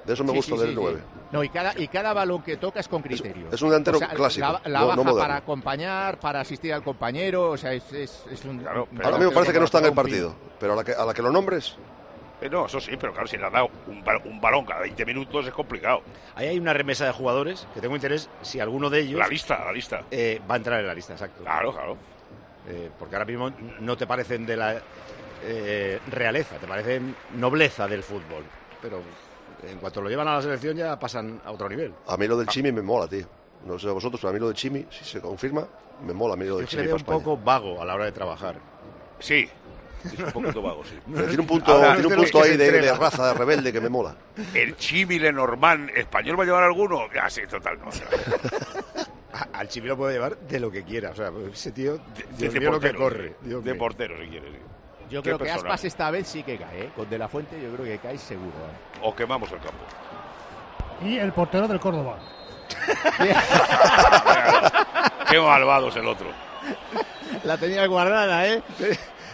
De 0.05 0.15
eso 0.15 0.25
me 0.25 0.31
Sí, 0.31 0.37
gusta 0.37 0.55
sí, 0.55 0.61
del 0.63 0.71
sí, 0.71 0.75
9. 0.81 0.99
sí. 0.99 1.21
No, 1.31 1.45
y 1.45 1.49
cada, 1.51 1.79
y 1.79 1.87
cada 1.89 2.15
balón 2.15 2.43
que 2.43 2.57
toca 2.57 2.81
es 2.81 2.89
con 2.89 3.03
criterio. 3.03 3.49
es 3.53 3.61
un 3.61 3.69
delantero 3.69 3.99
O 3.99 4.01
sea, 4.01 4.09
clásico, 4.09 4.47
La, 4.47 4.61
la 4.65 4.79
no- 4.81 4.85
no 4.85 4.87
baja 4.89 4.97
moderno. 5.03 5.19
para 5.21 5.37
acompañar, 5.37 6.19
para 6.19 6.41
asistir 6.41 6.73
al 6.73 6.83
compañero. 6.83 7.51
O 7.51 7.57
sea, 7.59 7.75
es, 7.75 7.93
es, 7.93 8.25
es 8.31 8.45
un. 8.47 8.67
Ahora 8.67 9.17
a 9.17 9.19
mí 9.19 9.25
me 9.27 9.31
parece 9.31 9.53
que 9.53 9.59
no 9.59 9.67
está 9.67 9.79
en 9.81 9.87
el 9.87 9.93
partido, 9.93 10.35
pero 10.59 10.73
a 10.73 10.77
la 10.77 10.85
que, 10.85 10.93
a 10.95 11.05
la 11.05 11.13
que 11.13 11.21
lo 11.21 11.31
nombres, 11.31 11.77
no, 12.49 12.67
eso 12.67 12.81
sí, 12.81 12.93
pero 12.99 13.13
claro, 13.13 13.27
si 13.27 13.37
le 13.37 13.45
has 13.47 13.53
dado 13.53 13.69
un, 13.89 14.03
ba- 14.03 14.21
un 14.25 14.41
balón 14.41 14.65
cada 14.65 14.81
20 14.81 15.05
minutos 15.05 15.47
es 15.47 15.53
complicado. 15.53 16.03
Ahí 16.35 16.47
hay 16.49 16.59
una 16.59 16.73
remesa 16.73 17.05
de 17.05 17.13
jugadores 17.13 17.67
que 17.75 17.81
tengo 17.81 17.95
interés 17.97 18.31
si 18.43 18.61
alguno 18.61 18.89
de 18.89 19.01
ellos. 19.01 19.19
La 19.19 19.29
lista, 19.29 19.63
la 19.65 19.73
lista. 19.73 20.05
eh, 20.11 20.41
va 20.51 20.55
a 20.55 20.57
entrar 20.59 20.81
en 20.81 20.87
la 20.87 20.95
lista, 20.95 21.13
exacto. 21.13 21.43
Claro, 21.43 21.73
claro. 21.73 21.97
Eh, 22.69 22.91
porque 22.99 23.17
ahora 23.17 23.25
mismo 23.27 23.51
no 23.81 23.97
te 23.97 24.07
parecen 24.07 24.47
de 24.47 24.57
la 24.57 24.81
eh, 25.43 25.99
realeza, 26.11 26.57
te 26.57 26.67
parecen 26.67 27.15
nobleza 27.37 27.87
del 27.89 28.03
fútbol. 28.03 28.45
Pero 28.81 29.03
en 29.69 29.79
cuanto 29.79 30.01
lo 30.01 30.09
llevan 30.09 30.29
a 30.29 30.35
la 30.37 30.43
selección 30.43 30.77
ya 30.77 30.99
pasan 30.99 31.41
a 31.45 31.51
otro 31.51 31.69
nivel. 31.69 31.93
a 32.07 32.17
mí 32.17 32.27
lo 32.27 32.37
del 32.37 32.47
Chimi 32.47 32.73
me 32.73 32.83
mola, 32.83 33.07
tío. 33.09 33.27
No 33.67 33.79
sé 33.79 33.89
a 33.89 33.93
vosotros, 33.93 34.19
pero 34.21 34.31
a 34.31 34.33
mí 34.33 34.39
lo 34.39 34.47
del 34.47 34.57
Chimi, 34.57 34.87
si 34.91 35.05
se 35.05 35.21
confirma, 35.21 35.67
me 36.07 36.15
mola 36.15 36.33
a 36.35 36.37
mí 36.37 36.47
lo 36.47 36.57
del 36.57 36.61
Yo 36.61 36.65
es 36.65 36.71
que 36.71 36.77
le 36.77 36.83
Chimi 36.85 36.87
veo 36.97 37.05
para 37.05 37.17
un 37.17 37.21
España. 37.23 37.37
poco 37.37 37.45
vago 37.45 37.83
a 37.83 37.85
la 37.85 37.95
hora 37.95 38.05
de 38.07 38.13
trabajar. 38.13 38.55
Sí, 39.19 39.49
es 40.05 40.19
un 40.19 40.33
poquito 40.33 40.63
vago, 40.63 40.85
sí. 40.85 40.99
Pero 41.13 41.27
tiene 41.27 41.41
un 41.41 41.47
punto, 41.47 41.73
Ahora, 41.73 41.95
tiene 41.95 42.09
un 42.09 42.15
punto 42.23 42.43
ahí 42.43 42.57
de, 42.57 42.95
raza, 42.95 43.29
de 43.29 43.35
rebelde 43.35 43.73
que 43.73 43.81
me 43.81 43.89
mola. 43.89 44.15
El 44.55 44.77
Chimi 44.77 45.19
Lenormand, 45.19 45.91
¿español 45.91 46.39
va 46.39 46.43
a 46.43 46.47
llevar 46.47 46.63
alguno? 46.65 47.03
Ah, 47.21 47.31
sí, 47.31 47.43
total, 47.49 47.79
no. 47.79 47.91
Al 49.53 49.69
Chimi 49.69 49.89
lo 49.89 49.97
puede 49.97 50.15
llevar 50.15 50.37
de 50.37 50.61
lo 50.61 50.71
que 50.71 50.83
quiera. 50.83 51.11
O 51.11 51.15
sea, 51.15 51.31
ese 51.53 51.73
tío, 51.73 51.95
De, 51.95 52.03
Dios 52.37 52.55
de 52.55 52.61
mío, 52.61 52.73
lo 52.73 52.81
que 52.81 52.93
portero, 52.93 52.99
corre. 52.99 53.35
Dios 53.43 53.65
de 53.65 53.73
mío. 53.73 53.79
portero, 53.79 54.15
si 54.21 54.29
quieres. 54.29 54.51
sí. 54.51 54.59
Yo 55.11 55.23
creo 55.23 55.39
que. 55.39 55.51
Aspas 55.51 55.85
esta 55.85 56.11
vez 56.11 56.29
sí 56.29 56.43
que 56.43 56.57
cae, 56.57 56.85
¿eh? 56.85 56.91
Con 56.95 57.09
De 57.11 57.19
La 57.19 57.29
Fuente 57.29 57.61
yo 57.61 57.71
creo 57.75 57.85
que 57.85 57.99
cae 57.99 58.17
seguro. 58.17 58.47
¿eh? 58.49 58.99
O 59.03 59.15
quemamos 59.15 59.51
el 59.53 59.59
campo. 59.59 59.85
Y 61.03 61.19
el 61.19 61.33
portero 61.33 61.67
del 61.67 61.81
Córdoba. 61.81 62.19
Qué 65.31 65.41
malvado 65.41 65.89
es 65.89 65.97
el 65.97 66.07
otro. 66.07 66.29
La 67.45 67.57
tenía 67.57 67.87
guardada, 67.87 68.47
¿eh? 68.47 68.63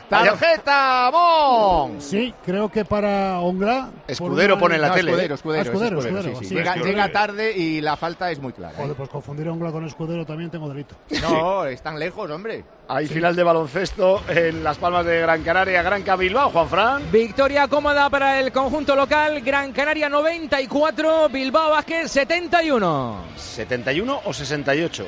Tarjeta, 0.09 1.11
Bon. 1.11 2.01
Sí, 2.01 2.33
creo 2.45 2.71
que 2.71 2.85
para 2.85 3.41
Ongla. 3.41 3.91
Escudero 4.07 4.59
pone 4.59 4.77
en 4.77 4.83
la 4.83 4.89
No, 4.89 4.95
tele. 4.95 5.11
Escudero, 5.13 5.35
escudero, 5.35 5.59
Ah, 5.59 5.63
es 5.63 5.69
escudero, 5.69 5.99
escudero, 5.99 6.19
escudero, 6.21 6.39
sí, 6.39 6.45
sí. 6.45 6.49
sí, 6.49 6.85
Llega, 6.85 7.13
tarde 7.13 7.53
y 7.57 7.81
la 7.81 7.97
falta 7.97 8.31
es 8.31 8.39
muy 8.39 8.53
clara. 8.53 8.75
¿eh? 8.75 8.81
Joder, 8.83 8.97
pues 8.97 9.09
confundir 9.09 9.49
a 9.49 9.53
Ongla 9.53 9.73
con 9.73 9.85
Escudero 9.85 10.25
también 10.25 10.51
tengo 10.51 10.69
delito. 10.69 10.95
No, 11.23 11.65
están 11.67 11.99
lejos, 11.99 12.31
hombre. 12.31 12.65
Hay 12.89 13.07
final 13.09 13.35
de 13.35 13.43
baloncesto 13.43 14.23
en 14.29 14.63
Las 14.63 14.79
Palmas 14.79 15.05
de 15.05 15.21
Gran 15.21 15.43
Canaria, 15.43 15.83
Gran 15.83 16.05
Bilbao, 16.19 16.51
Juan 16.51 16.69
Fran. 16.69 17.03
Victoria 17.11 17.67
cómoda 17.67 18.09
para 18.09 18.39
el 18.39 18.53
conjunto 18.53 18.95
local. 18.95 19.41
Gran 19.41 19.73
Canaria 19.73 20.09
94, 20.09 21.29
Bilbao 21.29 21.71
Vázquez 21.71 22.11
71. 22.13 23.17
¿71 23.37 24.21
o 24.25 24.33
68? 24.33 25.05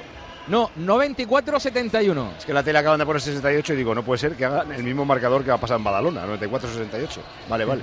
No, 0.48 0.70
94-71. 0.78 2.36
Es 2.38 2.46
que 2.46 2.52
la 2.52 2.62
tele 2.62 2.78
acaban 2.78 2.98
de 2.98 3.06
poner 3.06 3.20
68 3.20 3.72
y 3.74 3.76
digo, 3.76 3.94
no 3.94 4.02
puede 4.02 4.18
ser 4.18 4.34
que 4.34 4.44
hagan 4.44 4.72
el 4.72 4.82
mismo 4.82 5.04
marcador 5.04 5.42
que 5.44 5.50
va 5.50 5.56
a 5.56 5.60
pasar 5.60 5.76
en 5.78 5.84
Badalona, 5.84 6.26
94-68. 6.26 7.08
Vale, 7.48 7.64
vale. 7.64 7.82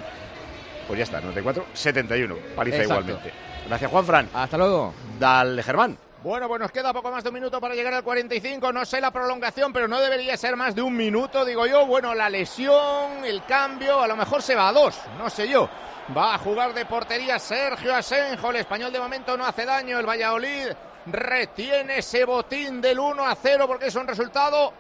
Pues 0.88 0.98
ya 0.98 1.04
está, 1.04 1.22
94-71. 1.22 2.36
Paliza 2.56 2.78
Exacto. 2.78 3.02
igualmente. 3.02 3.34
Gracias, 3.68 3.92
Juan 3.92 4.06
Fran. 4.06 4.30
Hasta 4.34 4.58
luego. 4.58 4.94
Dale, 5.20 5.64
Germán. 5.64 5.98
Bueno, 6.24 6.48
pues 6.48 6.60
nos 6.60 6.72
queda 6.72 6.92
poco 6.92 7.12
más 7.12 7.24
de 7.24 7.30
un 7.30 7.36
minuto 7.36 7.62
para 7.62 7.76
llegar 7.76 7.94
al 7.94 8.04
45. 8.04 8.74
No 8.74 8.84
sé 8.84 9.00
la 9.00 9.12
prolongación, 9.12 9.72
pero 9.72 9.88
no 9.88 10.00
debería 10.02 10.36
ser 10.38 10.56
más 10.56 10.74
de 10.74 10.82
un 10.82 10.96
minuto, 10.96 11.46
digo 11.46 11.68
yo. 11.68 11.86
Bueno, 11.86 12.16
la 12.16 12.30
lesión, 12.30 13.24
el 13.24 13.44
cambio, 13.46 14.02
a 14.02 14.08
lo 14.08 14.16
mejor 14.16 14.42
se 14.42 14.56
va 14.56 14.70
a 14.70 14.74
dos, 14.74 14.96
no 15.20 15.30
sé 15.30 15.48
yo. 15.48 15.70
Va 16.16 16.34
a 16.36 16.38
jugar 16.40 16.74
de 16.74 16.86
portería 16.86 17.38
Sergio 17.38 17.94
Asenjo. 17.96 18.50
El 18.50 18.58
español 18.58 18.92
de 18.92 19.00
momento 19.00 19.38
no 19.38 19.46
hace 19.46 19.66
daño. 19.66 20.00
El 20.00 20.06
Valladolid 20.08 20.68
retiene 21.08 22.00
ese 22.00 22.26
botín 22.26 22.82
del 22.82 23.00
1 23.00 23.26
a 23.26 23.36
0 23.36 23.66
porque 23.68 23.88
es 23.88 23.96
un 23.96 24.08
resultado 24.08 24.74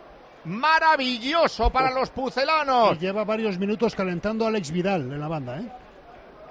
maravilloso 0.45 1.69
para 1.69 1.91
los 1.91 2.09
pucelanos. 2.09 2.95
Y 2.97 2.99
lleva 2.99 3.23
varios 3.23 3.57
minutos 3.57 3.95
calentando 3.95 4.45
a 4.45 4.49
Alex 4.49 4.71
Vidal 4.71 5.01
en 5.11 5.19
la 5.19 5.27
banda, 5.27 5.59
¿eh? 5.59 5.69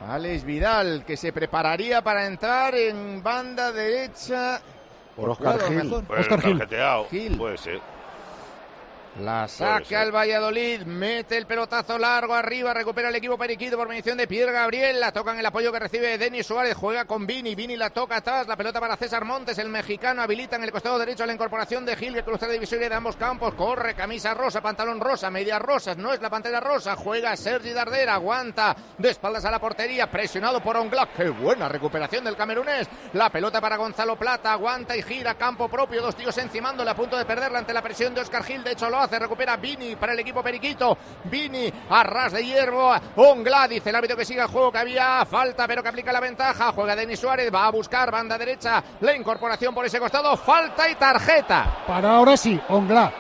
Alex 0.09 0.45
Vidal, 0.45 1.05
que 1.07 1.16
se 1.16 1.33
prepararía 1.33 2.03
para 2.03 2.27
entrar 2.27 2.75
en 2.75 3.22
banda 3.22 3.72
derecha. 3.72 4.61
Por 5.16 5.37
Claro, 5.37 5.68
Gil. 5.68 6.05
Pues 6.07 6.29
tarjeteado. 6.29 7.07
Gil. 7.09 7.37
Puede 7.39 7.57
ser. 7.57 7.81
La 9.21 9.47
saca 9.47 10.03
el 10.03 10.11
Valladolid, 10.11 10.83
mete 10.83 11.37
el 11.37 11.47
pelotazo 11.47 11.97
largo 11.99 12.35
arriba, 12.35 12.75
recupera 12.75 13.11
el 13.11 13.15
equipo 13.15 13.39
periquito 13.39 13.77
por 13.77 13.89
medición 13.89 14.19
de 14.19 14.27
Pierre 14.27 14.51
Gabriel, 14.51 14.99
la 14.99 15.12
tocan 15.12 15.39
el 15.39 15.47
apoyo 15.47 15.71
que 15.71 15.79
recibe 15.79 16.19
Denis 16.19 16.49
Suárez, 16.49 16.77
juega 16.77 17.05
con 17.05 17.25
Vini, 17.25 17.55
Vini 17.55 17.77
la 17.77 17.91
toca 17.91 18.17
atrás, 18.17 18.49
la 18.49 18.57
pelota 18.57 18.81
para 18.81 18.97
César 18.97 19.25
Montes, 19.25 19.57
el 19.59 19.69
mexicano 19.69 20.21
habilita 20.21 20.57
en 20.57 20.65
el 20.65 20.73
costado 20.73 20.99
derecho 20.99 21.25
la 21.27 21.33
incorporación 21.33 21.87
de 21.87 21.95
Gil 21.95 22.12
que 22.12 22.25
cruza 22.25 22.49
la 22.49 22.55
divisoria 22.55 22.89
de 22.89 22.95
ambos 22.97 23.15
campos, 23.15 23.55
corre, 23.55 23.95
camisa 23.95 24.35
rosa, 24.35 24.61
pantalón 24.61 24.99
rosa, 24.99 25.31
medias 25.31 25.62
rosas, 25.62 25.97
no 25.97 26.12
es 26.12 26.21
la 26.21 26.29
pantera 26.29 26.59
rosa, 26.59 26.97
juega 26.97 27.37
Sergi 27.37 27.71
Darder, 27.71 28.09
aguanta, 28.09 28.75
de 28.99 29.11
espaldas 29.11 29.45
a 29.45 29.51
la 29.53 29.61
portería, 29.61 30.11
presionado 30.11 30.61
por 30.61 30.77
Onglac, 30.77 31.15
qué 31.15 31.29
buena 31.29 31.69
recuperación 31.69 32.25
del 32.25 32.37
camerunés, 32.37 32.89
la 33.12 33.31
pelota 33.31 33.61
para 33.61 33.77
Gonzalo 33.77 34.17
Plata, 34.17 34.53
aguanta 34.53 34.97
y 34.97 35.03
gira, 35.03 35.35
campo 35.35 35.69
propio, 35.69 36.03
dos 36.03 36.17
tíos 36.17 36.37
encimándole 36.37 36.91
a 36.91 36.97
punto 36.97 37.17
de 37.17 37.25
perderla 37.25 37.61
ante 37.61 37.73
la 37.73 37.81
presión 37.81 38.12
de 38.12 38.21
Oscar 38.21 38.43
Gil, 38.43 38.65
de 38.65 38.73
hecho 38.73 38.91
lo 38.91 39.03
hace, 39.05 39.18
recupera 39.18 39.57
Vini 39.57 39.96
para 39.96 40.12
el 40.12 40.18
equipo 40.18 40.42
periquito, 40.42 40.96
Vini 41.24 41.72
a 41.90 42.02
ras 42.02 42.32
de 42.32 42.44
hierro, 42.44 42.92
Ongla, 43.16 43.68
dice 43.68 43.90
el 43.90 43.96
árbitro 43.96 44.16
que 44.16 44.24
siga 44.24 44.44
el 44.44 44.50
juego, 44.50 44.72
que 44.72 44.78
había 44.78 45.24
falta 45.24 45.66
pero 45.66 45.82
que 45.82 45.88
aplica 45.88 46.12
la 46.12 46.20
ventaja, 46.20 46.72
juega 46.72 46.96
Denis 46.96 47.20
Suárez, 47.20 47.52
va 47.55 47.66
a 47.66 47.70
buscar 47.70 48.11
banda 48.11 48.36
derecha, 48.38 48.82
la 49.00 49.14
incorporación 49.16 49.74
por 49.74 49.84
ese 49.86 49.98
costado, 50.00 50.36
falta 50.36 50.88
y 50.88 50.94
tarjeta. 50.96 51.78
Para 51.86 52.16
ahora 52.16 52.36
sí, 52.36 52.61
Ongla. 52.68 53.12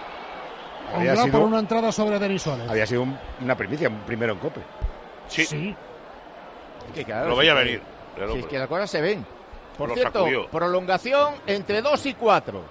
Había 0.94 1.10
Ongla 1.12 1.24
sido- 1.24 1.38
por 1.38 1.46
una 1.48 1.58
entrada 1.58 1.90
sobre 1.92 2.18
Denis 2.18 2.42
Suárez. 2.42 2.68
Había 2.68 2.86
sido 2.86 3.02
un- 3.02 3.18
una 3.40 3.56
primicia, 3.56 3.88
un 3.88 4.00
primero 4.00 4.32
en 4.34 4.38
cope. 4.38 4.60
Sí, 5.28 5.44
Sí. 5.46 5.76
Que 6.94 7.04
claro, 7.04 7.30
lo 7.30 7.36
veía 7.36 7.54
venir. 7.54 7.82
Claro, 8.14 8.34
Si 8.34 8.40
es 8.40 8.46
que 8.46 8.58
las 8.58 8.68
cosas 8.68 8.90
se 8.90 9.00
ven. 9.00 9.26
Por 9.78 9.88
Lo 9.88 9.94
cierto, 9.94 10.20
sacudió. 10.20 10.46
prolongación 10.48 11.34
entre 11.46 11.82
2 11.82 12.06
y 12.06 12.14
4. 12.14 12.62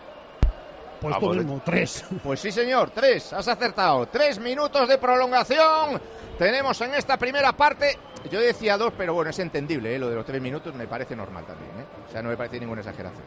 Pues 1.03 1.15
Ah, 1.17 1.19
tú 1.19 1.33
mismo, 1.33 1.61
tres. 1.65 2.05
Pues 2.23 2.39
sí, 2.39 2.49
señor, 2.49 2.91
tres, 2.91 3.33
has 3.33 3.45
acertado. 3.45 4.05
Tres 4.07 4.39
minutos 4.39 4.87
de 4.87 4.97
prolongación. 4.97 6.01
Tenemos 6.39 6.79
en 6.79 6.93
esta 6.93 7.17
primera 7.17 7.51
parte. 7.51 7.99
Yo 8.31 8.39
decía 8.39 8.77
dos, 8.77 8.93
pero 8.97 9.13
bueno, 9.13 9.29
es 9.29 9.37
entendible, 9.39 9.93
¿eh? 9.93 9.99
lo 9.99 10.09
de 10.09 10.15
los 10.15 10.25
tres 10.25 10.41
minutos 10.41 10.73
me 10.73 10.87
parece 10.87 11.13
normal 11.13 11.43
también. 11.45 11.71
¿eh? 11.71 11.85
O 12.07 12.11
sea, 12.11 12.21
no 12.21 12.29
me 12.29 12.37
parece 12.37 12.57
ninguna 12.57 12.79
exageración. 12.79 13.21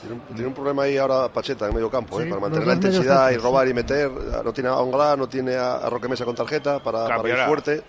Tiene 0.00 0.14
un, 0.14 0.20
tiene 0.34 0.46
un 0.46 0.54
problema 0.54 0.84
ahí 0.84 0.96
ahora 0.96 1.28
Pacheta 1.28 1.68
en 1.68 1.74
medio 1.74 1.90
campo, 1.90 2.18
Sí, 2.18 2.26
¿eh? 2.26 2.30
para 2.30 2.40
mantener 2.40 2.66
la 2.66 2.74
intensidad 2.74 3.30
y 3.30 3.36
robar 3.36 3.68
y 3.68 3.74
meter. 3.74 4.10
No 4.10 4.50
tiene 4.54 4.70
a 4.70 4.76
Ongla, 4.76 5.16
no 5.16 5.28
tiene 5.28 5.54
a, 5.54 5.86
Roque 5.90 6.08
Mesa 6.08 6.24
con 6.24 6.34
tarjeta 6.34 6.82
para, 6.82 7.06
para 7.14 7.28
ir 7.28 7.46
fuerte. 7.46 7.82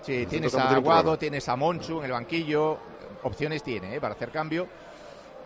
Sí, 0.00 0.24
tienes 0.24 0.54
a 0.54 0.70
Aguado, 0.70 1.18
tienes 1.18 1.46
a 1.46 1.56
Monchu 1.56 1.98
en 1.98 2.06
el 2.06 2.12
banquillo. 2.12 2.78
Opciones 3.22 3.62
tiene 3.62 3.96
¿eh? 3.96 4.00
para 4.00 4.14
hacer 4.14 4.30
cambio. 4.30 4.66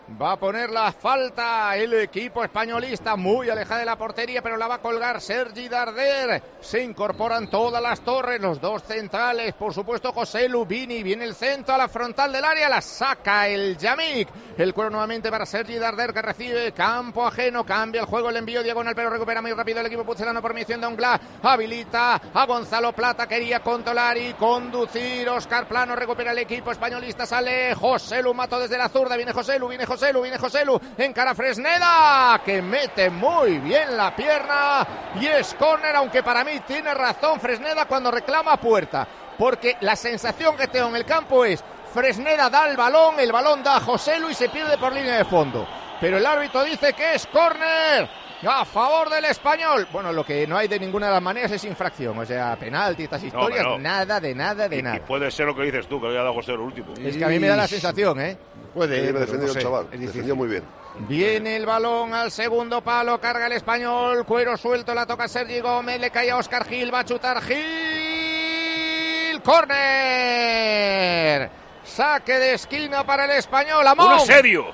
Va 0.07 0.33
a 0.33 0.39
poner 0.39 0.69
la 0.69 0.91
falta 0.91 1.75
el 1.75 1.91
equipo 1.95 2.43
españolista, 2.43 3.15
muy 3.15 3.49
alejada 3.49 3.79
de 3.79 3.87
la 3.87 3.97
portería, 3.97 4.39
pero 4.43 4.55
la 4.55 4.67
va 4.67 4.75
a 4.75 4.81
colgar 4.81 5.19
Sergi 5.19 5.67
Darder. 5.67 6.43
Se 6.61 6.83
incorporan 6.83 7.49
todas 7.49 7.81
las 7.81 8.01
torres, 8.01 8.39
los 8.39 8.61
dos 8.61 8.83
centrales, 8.83 9.55
por 9.55 9.73
supuesto 9.73 10.13
José 10.13 10.47
Lubini, 10.47 11.01
viene 11.01 11.25
el 11.25 11.33
centro 11.33 11.73
a 11.73 11.79
la 11.79 11.89
frontal 11.89 12.31
del 12.31 12.45
área, 12.45 12.69
la 12.69 12.81
saca 12.81 13.47
el 13.47 13.77
Yamik. 13.77 14.29
El 14.59 14.75
cuero 14.75 14.91
nuevamente 14.91 15.31
para 15.31 15.45
Sergi 15.45 15.75
Darder 15.75 16.13
que 16.13 16.21
recibe 16.21 16.71
campo 16.71 17.25
ajeno, 17.25 17.65
cambia 17.65 18.01
el 18.01 18.07
juego, 18.07 18.29
el 18.29 18.37
envío 18.37 18.61
diagonal, 18.61 18.93
pero 18.95 19.09
recupera 19.09 19.41
muy 19.41 19.53
rápido 19.53 19.79
el 19.79 19.87
equipo 19.87 20.05
pucelano 20.05 20.39
por 20.39 20.53
misión 20.53 20.79
de 20.79 20.87
Ongla. 20.87 21.19
Habilita 21.41 22.21
a 22.31 22.45
Gonzalo 22.45 22.93
Plata, 22.93 23.27
quería 23.27 23.61
controlar 23.61 24.17
y 24.17 24.33
conducir. 24.35 25.27
Oscar 25.29 25.67
Plano 25.67 25.95
recupera 25.95 26.31
el 26.31 26.37
equipo 26.37 26.71
españolista, 26.71 27.25
sale 27.25 27.73
José 27.73 28.21
Lu, 28.21 28.35
mato 28.35 28.59
desde 28.59 28.77
la 28.77 28.87
zurda, 28.87 29.17
viene 29.17 29.33
José 29.33 29.57
Lu, 29.57 29.67
viene 29.67 29.85
José 29.85 29.94
Lu, 30.13 30.21
viene 30.21 30.37
José 30.37 30.63
Lu, 30.65 30.79
encara 30.97 31.33
Fresneda, 31.35 32.41
que 32.45 32.61
mete 32.61 33.09
muy 33.09 33.59
bien 33.59 33.95
la 33.97 34.15
pierna 34.15 34.85
y 35.19 35.25
es 35.27 35.53
córner, 35.55 35.95
aunque 35.95 36.21
para 36.23 36.43
mí 36.43 36.59
tiene 36.67 36.93
razón 36.93 37.39
Fresneda 37.39 37.85
cuando 37.85 38.11
reclama 38.11 38.57
puerta, 38.57 39.07
porque 39.37 39.77
la 39.81 39.95
sensación 39.95 40.55
que 40.57 40.67
tengo 40.67 40.89
en 40.89 40.95
el 40.97 41.05
campo 41.05 41.45
es 41.45 41.63
Fresneda 41.93 42.49
da 42.49 42.67
el 42.69 42.75
balón, 42.77 43.19
el 43.19 43.31
balón 43.31 43.63
da 43.63 43.77
a 43.77 43.79
José 43.79 44.19
Lu 44.19 44.29
y 44.29 44.33
se 44.33 44.49
pierde 44.49 44.77
por 44.77 44.91
línea 44.93 45.17
de 45.17 45.25
fondo. 45.25 45.65
Pero 46.01 46.17
el 46.17 46.25
árbitro 46.25 46.63
dice 46.65 46.91
que 46.93 47.15
es 47.15 47.25
córner 47.27 48.09
a 48.47 48.65
favor 48.65 49.09
del 49.09 49.23
español. 49.25 49.87
Bueno, 49.93 50.11
lo 50.11 50.25
que 50.25 50.45
no 50.45 50.57
hay 50.57 50.67
de 50.67 50.77
ninguna 50.77 51.07
de 51.07 51.13
las 51.13 51.21
maneras 51.21 51.51
es 51.53 51.63
infracción, 51.63 52.17
o 52.17 52.25
sea, 52.25 52.57
penalti, 52.57 53.03
estas 53.03 53.23
historias, 53.23 53.63
no. 53.63 53.77
nada 53.77 54.19
de 54.19 54.35
nada 54.35 54.67
de 54.67 54.75
Y, 54.75 54.79
y 54.79 54.83
nada. 54.83 54.99
puede 55.05 55.31
ser 55.31 55.45
lo 55.45 55.55
que 55.55 55.63
dices 55.63 55.87
tú, 55.87 56.01
que 56.01 56.07
había 56.07 56.19
dado 56.19 56.33
José 56.33 56.51
el 56.51 56.59
último. 56.59 56.93
Es 57.01 57.15
que 57.15 57.23
a 57.23 57.29
mí 57.29 57.39
me 57.39 57.47
da 57.47 57.55
la 57.55 57.67
sensación, 57.67 58.19
¿eh? 58.19 58.37
Puede, 58.75 59.13
defendido 59.13 59.37
no 59.37 59.43
el 59.47 59.53
sé, 59.53 59.61
chaval, 59.61 59.85
es 59.85 59.91
difícil. 59.91 60.07
defendió 60.11 60.35
muy 60.35 60.49
bien. 60.49 60.63
Viene 61.07 61.55
el 61.55 61.65
balón 61.65 62.13
al 62.13 62.29
segundo 62.29 62.81
palo, 62.81 63.19
carga 63.19 63.47
el 63.47 63.53
español, 63.53 64.23
cuero 64.25 64.55
suelto, 64.57 64.93
la 64.93 65.05
toca 65.07 65.27
Sergi 65.27 65.61
Gómez, 65.61 65.99
le 65.99 66.11
cae 66.11 66.29
a 66.31 66.37
Oscar 66.37 66.65
Gil, 66.67 66.93
va 66.93 66.99
a 66.99 67.05
chutar 67.05 67.41
Gil, 67.41 69.41
córner, 69.41 71.49
saque 71.83 72.33
de 72.33 72.53
esquina 72.53 73.03
para 73.05 73.25
el 73.25 73.31
español, 73.31 73.85
Amón. 73.87 74.13
¡Un 74.13 74.19
serio! 74.21 74.65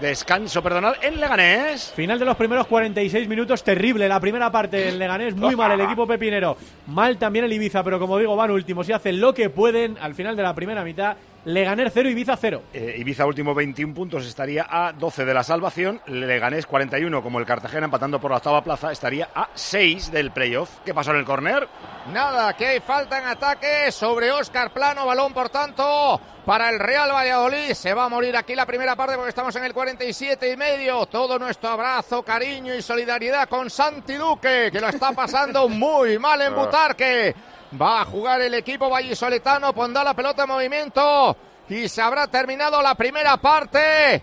Descanso, 0.00 0.62
perdonad, 0.62 0.94
en 1.02 1.20
Leganés. 1.20 1.92
Final 1.94 2.18
de 2.18 2.24
los 2.24 2.36
primeros 2.36 2.66
46 2.66 3.28
minutos, 3.28 3.62
terrible. 3.62 4.08
La 4.08 4.18
primera 4.18 4.50
parte 4.50 4.78
del 4.78 4.98
Leganés, 4.98 5.36
muy 5.36 5.54
mal 5.54 5.70
el 5.72 5.80
equipo 5.82 6.06
pepinero. 6.08 6.56
Mal 6.88 7.18
también 7.18 7.44
el 7.44 7.52
Ibiza, 7.52 7.84
pero 7.84 8.00
como 8.00 8.18
digo, 8.18 8.34
van 8.34 8.50
últimos 8.50 8.88
y 8.88 8.92
hacen 8.92 9.20
lo 9.20 9.32
que 9.32 9.48
pueden. 9.50 9.96
Al 10.00 10.16
final 10.16 10.34
de 10.34 10.42
la 10.42 10.54
primera 10.56 10.82
mitad, 10.82 11.16
Leganés 11.44 11.90
0, 11.92 12.08
Ibiza 12.08 12.36
0. 12.36 12.62
Eh, 12.72 12.94
Ibiza 12.98 13.26
último 13.26 13.52
21 13.52 13.94
puntos 13.94 14.24
estaría 14.26 14.64
a 14.68 14.92
12 14.92 15.24
de 15.24 15.34
la 15.34 15.42
salvación. 15.42 16.00
Leganés 16.06 16.66
41 16.66 17.20
como 17.20 17.40
el 17.40 17.46
Cartagena 17.46 17.86
empatando 17.86 18.20
por 18.20 18.30
la 18.30 18.36
octava 18.36 18.62
plaza 18.62 18.92
estaría 18.92 19.28
a 19.34 19.48
6 19.52 20.12
del 20.12 20.30
playoff. 20.30 20.70
¿Qué 20.84 20.94
pasó 20.94 21.10
en 21.10 21.16
el 21.18 21.24
córner? 21.24 21.68
Nada, 22.12 22.52
que 22.54 22.66
hay 22.66 22.80
falta 22.80 23.18
en 23.18 23.26
ataque 23.26 23.90
sobre 23.90 24.30
Oscar 24.30 24.72
Plano, 24.72 25.04
balón 25.04 25.32
por 25.32 25.48
tanto 25.48 26.20
para 26.44 26.70
el 26.70 26.78
Real 26.78 27.10
Valladolid. 27.12 27.72
Se 27.72 27.92
va 27.92 28.04
a 28.04 28.08
morir 28.08 28.36
aquí 28.36 28.54
la 28.54 28.66
primera 28.66 28.94
parte 28.94 29.16
porque 29.16 29.30
estamos 29.30 29.54
en 29.56 29.64
el 29.64 29.72
47 29.72 30.52
y 30.52 30.56
medio. 30.56 31.06
Todo 31.06 31.40
nuestro 31.40 31.70
abrazo, 31.70 32.22
cariño 32.22 32.72
y 32.72 32.82
solidaridad 32.82 33.48
con 33.48 33.68
Santi 33.68 34.14
Duque, 34.14 34.70
que 34.70 34.80
lo 34.80 34.88
está 34.88 35.10
pasando 35.10 35.68
muy 35.68 36.20
mal 36.20 36.40
en 36.40 36.54
Butarque. 36.54 37.34
Va 37.80 38.02
a 38.02 38.04
jugar 38.04 38.40
el 38.42 38.54
equipo 38.54 38.90
vallisoletano, 38.90 39.72
pondrá 39.72 40.04
la 40.04 40.14
pelota 40.14 40.42
en 40.42 40.48
movimiento 40.48 41.36
y 41.68 41.88
se 41.88 42.02
habrá 42.02 42.26
terminado 42.26 42.82
la 42.82 42.94
primera 42.94 43.36
parte. 43.38 44.22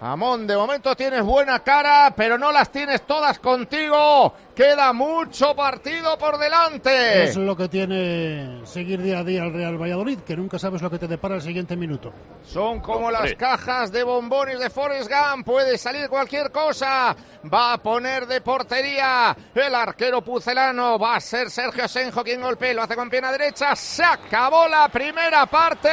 Amón, 0.00 0.46
de 0.46 0.56
momento 0.56 0.96
tienes 0.96 1.22
buena 1.22 1.60
cara, 1.60 2.12
pero 2.16 2.36
no 2.36 2.50
las 2.50 2.70
tienes 2.70 3.02
todas 3.02 3.38
contigo. 3.38 4.34
Queda 4.54 4.92
mucho 4.92 5.56
partido 5.56 6.18
por 6.18 6.36
delante. 6.36 7.24
Es 7.24 7.36
lo 7.38 7.56
que 7.56 7.68
tiene 7.68 8.60
seguir 8.64 9.00
día 9.00 9.20
a 9.20 9.24
día 9.24 9.44
el 9.44 9.52
Real 9.54 9.80
Valladolid, 9.80 10.18
que 10.18 10.36
nunca 10.36 10.58
sabes 10.58 10.82
lo 10.82 10.90
que 10.90 10.98
te 10.98 11.08
depara 11.08 11.36
el 11.36 11.40
siguiente 11.42 11.74
minuto. 11.74 12.12
Son 12.44 12.80
como 12.80 13.06
Hombre. 13.06 13.22
las 13.30 13.34
cajas 13.34 13.90
de 13.90 14.02
bombones 14.04 14.60
de 14.60 14.68
Forrest 14.68 15.10
Gump. 15.10 15.46
Puede 15.46 15.78
salir 15.78 16.10
cualquier 16.10 16.50
cosa. 16.52 17.16
Va 17.52 17.72
a 17.72 17.78
poner 17.78 18.26
de 18.26 18.42
portería 18.42 19.34
el 19.54 19.74
arquero 19.74 20.20
pucelano. 20.20 20.98
Va 20.98 21.16
a 21.16 21.20
ser 21.20 21.50
Sergio 21.50 21.88
Senjo 21.88 22.22
quien 22.22 22.42
golpee. 22.42 22.74
Lo 22.74 22.82
hace 22.82 22.94
con 22.94 23.08
pierna 23.08 23.32
derecha. 23.32 23.74
Se 23.74 24.04
acabó 24.04 24.68
la 24.68 24.88
primera 24.90 25.46
parte. 25.46 25.88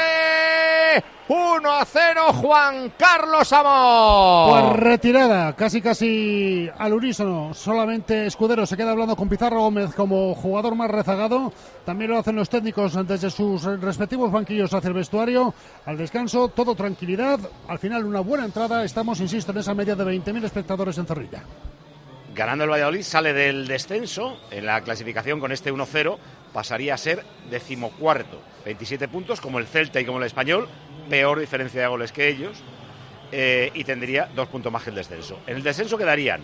1 1.29 1.71
a 1.71 1.85
0 1.85 2.21
Juan 2.33 2.93
Carlos 2.97 3.53
Amor. 3.53 4.49
Pues 4.71 4.83
retirada, 4.83 5.55
casi 5.55 5.79
casi 5.79 6.67
al 6.75 6.91
unísono. 6.93 7.53
Solamente 7.53 8.25
Se 8.49 8.75
queda 8.75 8.89
hablando 8.89 9.15
con 9.15 9.29
Pizarro 9.29 9.59
Gómez 9.59 9.93
como 9.93 10.33
jugador 10.33 10.73
más 10.73 10.89
rezagado. 10.89 11.53
También 11.85 12.09
lo 12.09 12.17
hacen 12.17 12.35
los 12.35 12.49
técnicos 12.49 12.97
desde 13.07 13.29
sus 13.29 13.63
respectivos 13.63 14.31
banquillos 14.31 14.73
hacia 14.73 14.87
el 14.87 14.95
vestuario. 14.95 15.53
Al 15.85 15.99
descanso, 15.99 16.47
todo 16.47 16.73
tranquilidad. 16.73 17.39
Al 17.67 17.77
final, 17.77 18.05
una 18.05 18.21
buena 18.21 18.45
entrada. 18.45 18.83
Estamos, 18.83 19.19
insisto, 19.19 19.51
en 19.51 19.59
esa 19.59 19.75
media 19.75 19.95
de 19.95 20.03
20.000 20.03 20.45
espectadores 20.45 20.97
en 20.97 21.05
Zorrilla. 21.05 21.43
Ganando 22.33 22.63
el 22.63 22.71
Valladolid 22.71 23.03
sale 23.03 23.33
del 23.33 23.67
descenso 23.67 24.39
en 24.49 24.65
la 24.65 24.81
clasificación 24.81 25.39
con 25.39 25.51
este 25.51 25.71
1-0, 25.71 26.17
pasaría 26.51 26.95
a 26.95 26.97
ser 26.97 27.23
decimocuarto. 27.51 28.41
27 28.65 29.09
puntos 29.09 29.41
como 29.41 29.59
el 29.59 29.67
Celta 29.67 30.01
y 30.01 30.05
como 30.05 30.17
el 30.17 30.23
Español, 30.23 30.67
peor 31.07 31.39
diferencia 31.39 31.81
de 31.81 31.87
goles 31.87 32.11
que 32.11 32.27
ellos, 32.27 32.63
eh, 33.31 33.69
y 33.75 33.83
tendría 33.83 34.27
dos 34.35 34.47
puntos 34.47 34.73
más 34.73 34.81
que 34.81 34.89
el 34.89 34.95
descenso. 34.95 35.37
En 35.45 35.57
el 35.57 35.61
descenso 35.61 35.99
quedarían 35.99 36.41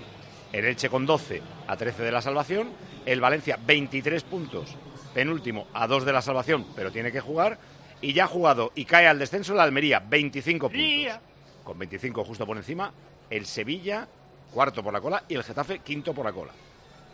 el 0.51 0.65
Elche 0.65 0.89
con 0.89 1.05
12 1.05 1.41
a 1.67 1.77
13 1.77 2.03
de 2.03 2.11
la 2.11 2.21
salvación, 2.21 2.69
el 3.05 3.21
Valencia 3.21 3.59
23 3.65 4.23
puntos, 4.23 4.75
penúltimo 5.13 5.67
a 5.73 5.87
2 5.87 6.05
de 6.05 6.13
la 6.13 6.21
salvación, 6.21 6.65
pero 6.75 6.91
tiene 6.91 7.11
que 7.11 7.19
jugar, 7.19 7.57
y 8.01 8.13
ya 8.13 8.25
ha 8.25 8.27
jugado 8.27 8.71
y 8.75 8.85
cae 8.85 9.07
al 9.07 9.19
descenso 9.19 9.53
la 9.53 9.63
Almería, 9.63 9.99
25 9.99 10.69
puntos. 10.69 11.19
Con 11.63 11.79
25 11.79 12.23
justo 12.23 12.45
por 12.45 12.57
encima, 12.57 12.91
el 13.29 13.45
Sevilla, 13.45 14.07
cuarto 14.53 14.83
por 14.83 14.93
la 14.93 15.01
cola, 15.01 15.23
y 15.27 15.35
el 15.35 15.43
Getafe, 15.43 15.79
quinto 15.79 16.13
por 16.13 16.25
la 16.25 16.31
cola. 16.31 16.51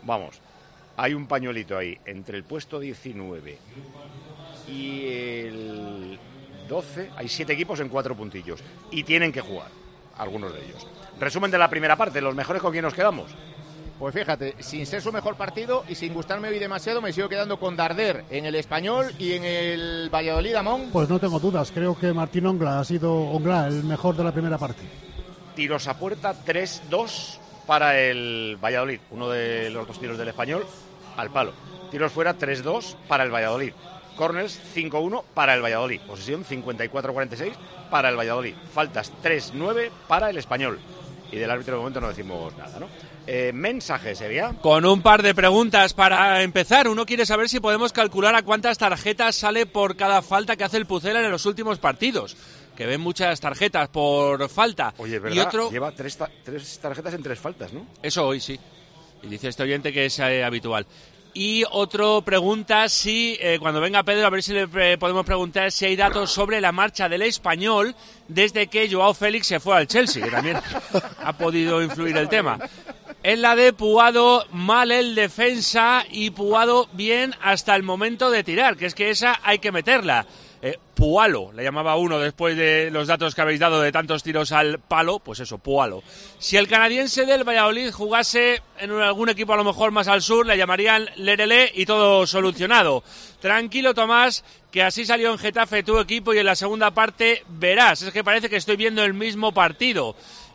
Vamos, 0.02 0.40
hay 0.96 1.14
un 1.14 1.26
pañuelito 1.26 1.78
ahí 1.78 1.98
entre 2.04 2.36
el 2.36 2.44
puesto 2.44 2.78
19 2.78 3.58
y 4.68 5.06
el 5.06 6.18
12. 6.68 7.10
Hay 7.16 7.28
siete 7.28 7.52
equipos 7.52 7.80
en 7.80 7.88
cuatro 7.88 8.16
puntillos. 8.16 8.62
Y 8.90 9.02
tienen 9.04 9.32
que 9.32 9.40
jugar, 9.40 9.68
algunos 10.18 10.52
de 10.52 10.64
ellos. 10.64 10.86
Resumen 11.18 11.50
de 11.50 11.58
la 11.58 11.70
primera 11.70 11.96
parte, 11.96 12.20
los 12.20 12.34
mejores 12.34 12.62
con 12.62 12.72
quién 12.72 12.84
nos 12.84 12.94
quedamos. 12.94 13.30
Pues 13.98 14.14
fíjate, 14.14 14.56
sin 14.58 14.84
ser 14.84 15.00
su 15.00 15.12
mejor 15.12 15.36
partido 15.36 15.84
y 15.88 15.94
sin 15.94 16.12
gustarme 16.12 16.48
hoy 16.48 16.58
demasiado, 16.58 17.00
me 17.00 17.12
sigo 17.12 17.28
quedando 17.28 17.60
con 17.60 17.76
Darder 17.76 18.24
en 18.30 18.46
el 18.46 18.56
español 18.56 19.12
y 19.18 19.34
en 19.34 19.44
el 19.44 20.10
Valladolid 20.12 20.56
Amón. 20.56 20.88
Pues 20.92 21.08
no 21.08 21.20
tengo 21.20 21.38
dudas, 21.38 21.70
creo 21.72 21.96
que 21.96 22.12
Martín 22.12 22.46
Ongla 22.46 22.80
ha 22.80 22.84
sido 22.84 23.14
Ongla 23.14 23.68
el 23.68 23.84
mejor 23.84 24.16
de 24.16 24.24
la 24.24 24.32
primera 24.32 24.58
parte. 24.58 24.82
Tiros 25.54 25.86
a 25.86 25.96
puerta 25.96 26.34
3-2 26.34 27.38
para 27.66 27.98
el 27.98 28.58
Valladolid. 28.62 28.98
Uno 29.10 29.28
de 29.28 29.70
los 29.70 29.86
dos 29.86 30.00
tiros 30.00 30.18
del 30.18 30.28
español 30.28 30.66
al 31.16 31.30
palo. 31.30 31.52
Tiros 31.90 32.10
fuera 32.10 32.36
3-2 32.36 32.96
para 33.06 33.22
el 33.22 33.30
Valladolid. 33.30 33.72
Corners 34.16 34.60
5-1 34.74 35.22
para 35.34 35.54
el 35.54 35.62
Valladolid. 35.62 36.00
Posesión 36.06 36.44
54-46 36.44 37.52
para 37.90 38.08
el 38.08 38.16
Valladolid. 38.18 38.54
Faltas 38.74 39.12
3-9 39.22 39.90
para 40.08 40.30
el 40.30 40.38
español. 40.38 40.78
Y 41.30 41.36
del 41.36 41.50
árbitro 41.50 41.74
de 41.74 41.78
momento 41.78 42.00
no 42.00 42.08
decimos 42.08 42.54
nada, 42.56 42.78
¿no? 42.78 42.88
Eh, 43.26 43.52
mensaje 43.54 44.14
sería. 44.14 44.52
Con 44.60 44.84
un 44.84 45.00
par 45.00 45.22
de 45.22 45.34
preguntas 45.34 45.94
para 45.94 46.42
empezar. 46.42 46.88
Uno 46.88 47.06
quiere 47.06 47.24
saber 47.24 47.48
si 47.48 47.60
podemos 47.60 47.92
calcular 47.92 48.34
a 48.34 48.42
cuántas 48.42 48.76
tarjetas 48.78 49.36
sale 49.36 49.64
por 49.64 49.96
cada 49.96 50.20
falta 50.22 50.56
que 50.56 50.64
hace 50.64 50.76
el 50.76 50.86
Pucela 50.86 51.20
en 51.24 51.30
los 51.30 51.46
últimos 51.46 51.78
partidos. 51.78 52.36
Que 52.76 52.84
ven 52.86 53.00
muchas 53.00 53.40
tarjetas 53.40 53.88
por 53.88 54.48
falta. 54.48 54.92
Oye, 54.98 55.16
es 55.16 55.20
y 55.20 55.22
verdad, 55.22 55.46
otro, 55.46 55.70
lleva 55.70 55.92
tres, 55.92 56.16
ta- 56.16 56.30
tres 56.44 56.78
tarjetas 56.80 57.14
en 57.14 57.22
tres 57.22 57.38
faltas, 57.38 57.72
¿no? 57.72 57.86
Eso 58.02 58.26
hoy 58.26 58.40
sí. 58.40 58.58
Y 59.22 59.28
dice 59.28 59.48
este 59.48 59.62
oyente 59.62 59.92
que 59.92 60.06
es 60.06 60.18
eh, 60.18 60.42
habitual. 60.42 60.84
Y 61.34 61.64
otro 61.70 62.20
pregunta 62.22 62.90
si, 62.90 63.38
eh, 63.40 63.56
cuando 63.58 63.80
venga 63.80 64.02
Pedro, 64.02 64.26
a 64.26 64.30
ver 64.30 64.42
si 64.42 64.52
le 64.52 64.68
pre- 64.68 64.98
podemos 64.98 65.24
preguntar 65.24 65.72
si 65.72 65.86
hay 65.86 65.96
datos 65.96 66.30
sobre 66.30 66.60
la 66.60 66.72
marcha 66.72 67.08
del 67.08 67.22
español 67.22 67.94
desde 68.28 68.66
que 68.66 68.90
Joao 68.92 69.14
Félix 69.14 69.46
se 69.46 69.58
fue 69.58 69.76
al 69.76 69.86
Chelsea, 69.86 70.22
que 70.22 70.30
también 70.30 70.58
ha 71.24 71.32
podido 71.32 71.82
influir 71.82 72.16
el 72.18 72.28
tema. 72.28 72.58
En 73.22 73.40
la 73.40 73.56
de 73.56 73.72
Puado, 73.72 74.44
mal 74.52 74.92
el 74.92 75.14
defensa 75.14 76.04
y 76.10 76.30
Puado 76.30 76.88
bien 76.92 77.34
hasta 77.40 77.76
el 77.76 77.82
momento 77.82 78.30
de 78.30 78.44
tirar, 78.44 78.76
que 78.76 78.84
es 78.86 78.94
que 78.94 79.08
esa 79.08 79.40
hay 79.42 79.58
que 79.58 79.72
meterla. 79.72 80.26
Pualo, 80.94 81.52
le 81.52 81.64
llamaba 81.64 81.96
uno 81.96 82.18
después 82.18 82.56
de 82.56 82.90
los 82.90 83.08
datos 83.08 83.34
que 83.34 83.40
habéis 83.40 83.60
dado 83.60 83.80
de 83.80 83.90
tantos 83.90 84.22
tiros 84.22 84.52
al 84.52 84.78
palo, 84.78 85.20
pues 85.20 85.40
eso, 85.40 85.58
Pualo. 85.58 86.02
Si 86.38 86.56
el 86.56 86.68
canadiense 86.68 87.24
del 87.24 87.48
Valladolid 87.48 87.90
jugase 87.90 88.62
en 88.78 88.90
algún 88.92 89.30
equipo 89.30 89.54
a 89.54 89.56
lo 89.56 89.64
mejor 89.64 89.90
más 89.90 90.08
al 90.08 90.20
sur, 90.20 90.46
le 90.46 90.56
llamarían 90.56 91.08
Lerele 91.16 91.72
y 91.74 91.86
todo 91.86 92.26
solucionado. 92.26 93.02
Tranquilo, 93.40 93.94
Tomás, 93.94 94.44
que 94.70 94.82
así 94.82 95.04
salió 95.06 95.32
en 95.32 95.38
Getafe 95.38 95.82
tu 95.82 95.98
equipo 95.98 96.34
y 96.34 96.38
en 96.38 96.46
la 96.46 96.56
segunda 96.56 96.90
parte 96.90 97.42
verás. 97.48 98.02
Es 98.02 98.12
que 98.12 98.22
parece 98.22 98.50
que 98.50 98.56
estoy 98.56 98.76
viendo 98.76 99.02
el 99.02 99.14
mismo 99.14 99.52
partido. 99.52 100.14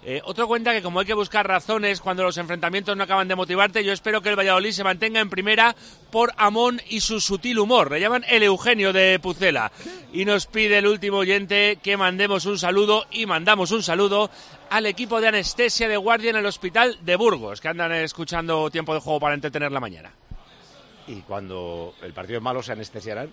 Eh, 0.09 0.21
otro 0.23 0.47
cuenta 0.47 0.71
que 0.71 0.81
como 0.81 1.01
hay 1.01 1.05
que 1.05 1.13
buscar 1.13 1.45
razones 1.45 1.99
cuando 1.99 2.23
los 2.23 2.37
enfrentamientos 2.37 2.95
no 2.95 3.03
acaban 3.03 3.27
de 3.27 3.35
motivarte, 3.35 3.83
yo 3.83 3.91
espero 3.91 4.21
que 4.21 4.29
el 4.29 4.39
Valladolid 4.39 4.71
se 4.71 4.85
mantenga 4.85 5.19
en 5.19 5.29
primera 5.29 5.75
por 6.11 6.31
Amón 6.37 6.81
y 6.87 7.01
su 7.01 7.19
sutil 7.19 7.59
humor. 7.59 7.91
Le 7.91 7.99
llaman 7.99 8.23
el 8.29 8.41
Eugenio 8.43 8.93
de 8.93 9.19
Pucela. 9.19 9.69
Y 10.13 10.23
nos 10.23 10.45
pide 10.45 10.77
el 10.77 10.87
último 10.87 11.17
oyente 11.17 11.79
que 11.83 11.97
mandemos 11.97 12.45
un 12.45 12.57
saludo 12.57 13.05
y 13.11 13.25
mandamos 13.25 13.71
un 13.71 13.83
saludo 13.83 14.31
al 14.69 14.85
equipo 14.85 15.19
de 15.19 15.27
anestesia 15.27 15.89
de 15.89 15.97
guardia 15.97 16.29
en 16.29 16.37
el 16.37 16.45
hospital 16.45 16.97
de 17.01 17.17
Burgos, 17.17 17.59
que 17.59 17.67
andan 17.67 17.91
escuchando 17.91 18.71
tiempo 18.71 18.93
de 18.93 19.01
juego 19.01 19.19
para 19.19 19.35
entretener 19.35 19.73
la 19.73 19.81
mañana. 19.81 20.13
Y 21.05 21.15
cuando 21.15 21.95
el 22.01 22.13
partido 22.13 22.37
es 22.37 22.43
malo 22.43 22.63
se 22.63 22.71
anestesiarán. 22.71 23.29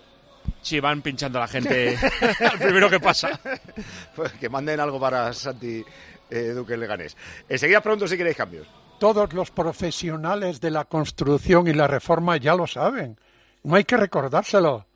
Sí, 0.61 0.81
van 0.81 1.03
pinchando 1.03 1.39
a 1.39 1.43
la 1.43 1.49
gente 1.49 1.97
al 2.51 2.59
primero 2.59 2.91
que 2.91 2.99
pasa. 2.99 3.39
Pues 4.17 4.33
que 4.33 4.49
manden 4.49 4.79
algo 4.79 5.01
para 5.01 5.33
Santi 5.33 5.85
eh, 6.31 6.53
Duque 6.55 6.77
Leganés. 6.77 7.17
Enseguida 7.49 7.81
pronto 7.81 8.07
si 8.09 8.17
queréis 8.17 8.37
cambios. 8.37 8.67
Todos 8.99 9.33
los 9.33 9.51
profesionales 9.51 10.61
de 10.61 10.71
la 10.71 10.85
construcción 10.85 11.69
y 11.69 11.75
la 11.75 11.87
reforma 11.87 12.37
ya 12.37 12.55
lo 12.55 12.67
saben. 12.67 13.19
No 13.63 13.77
hay 13.77 13.85
que 13.85 13.97
recordárselo. 13.97 14.87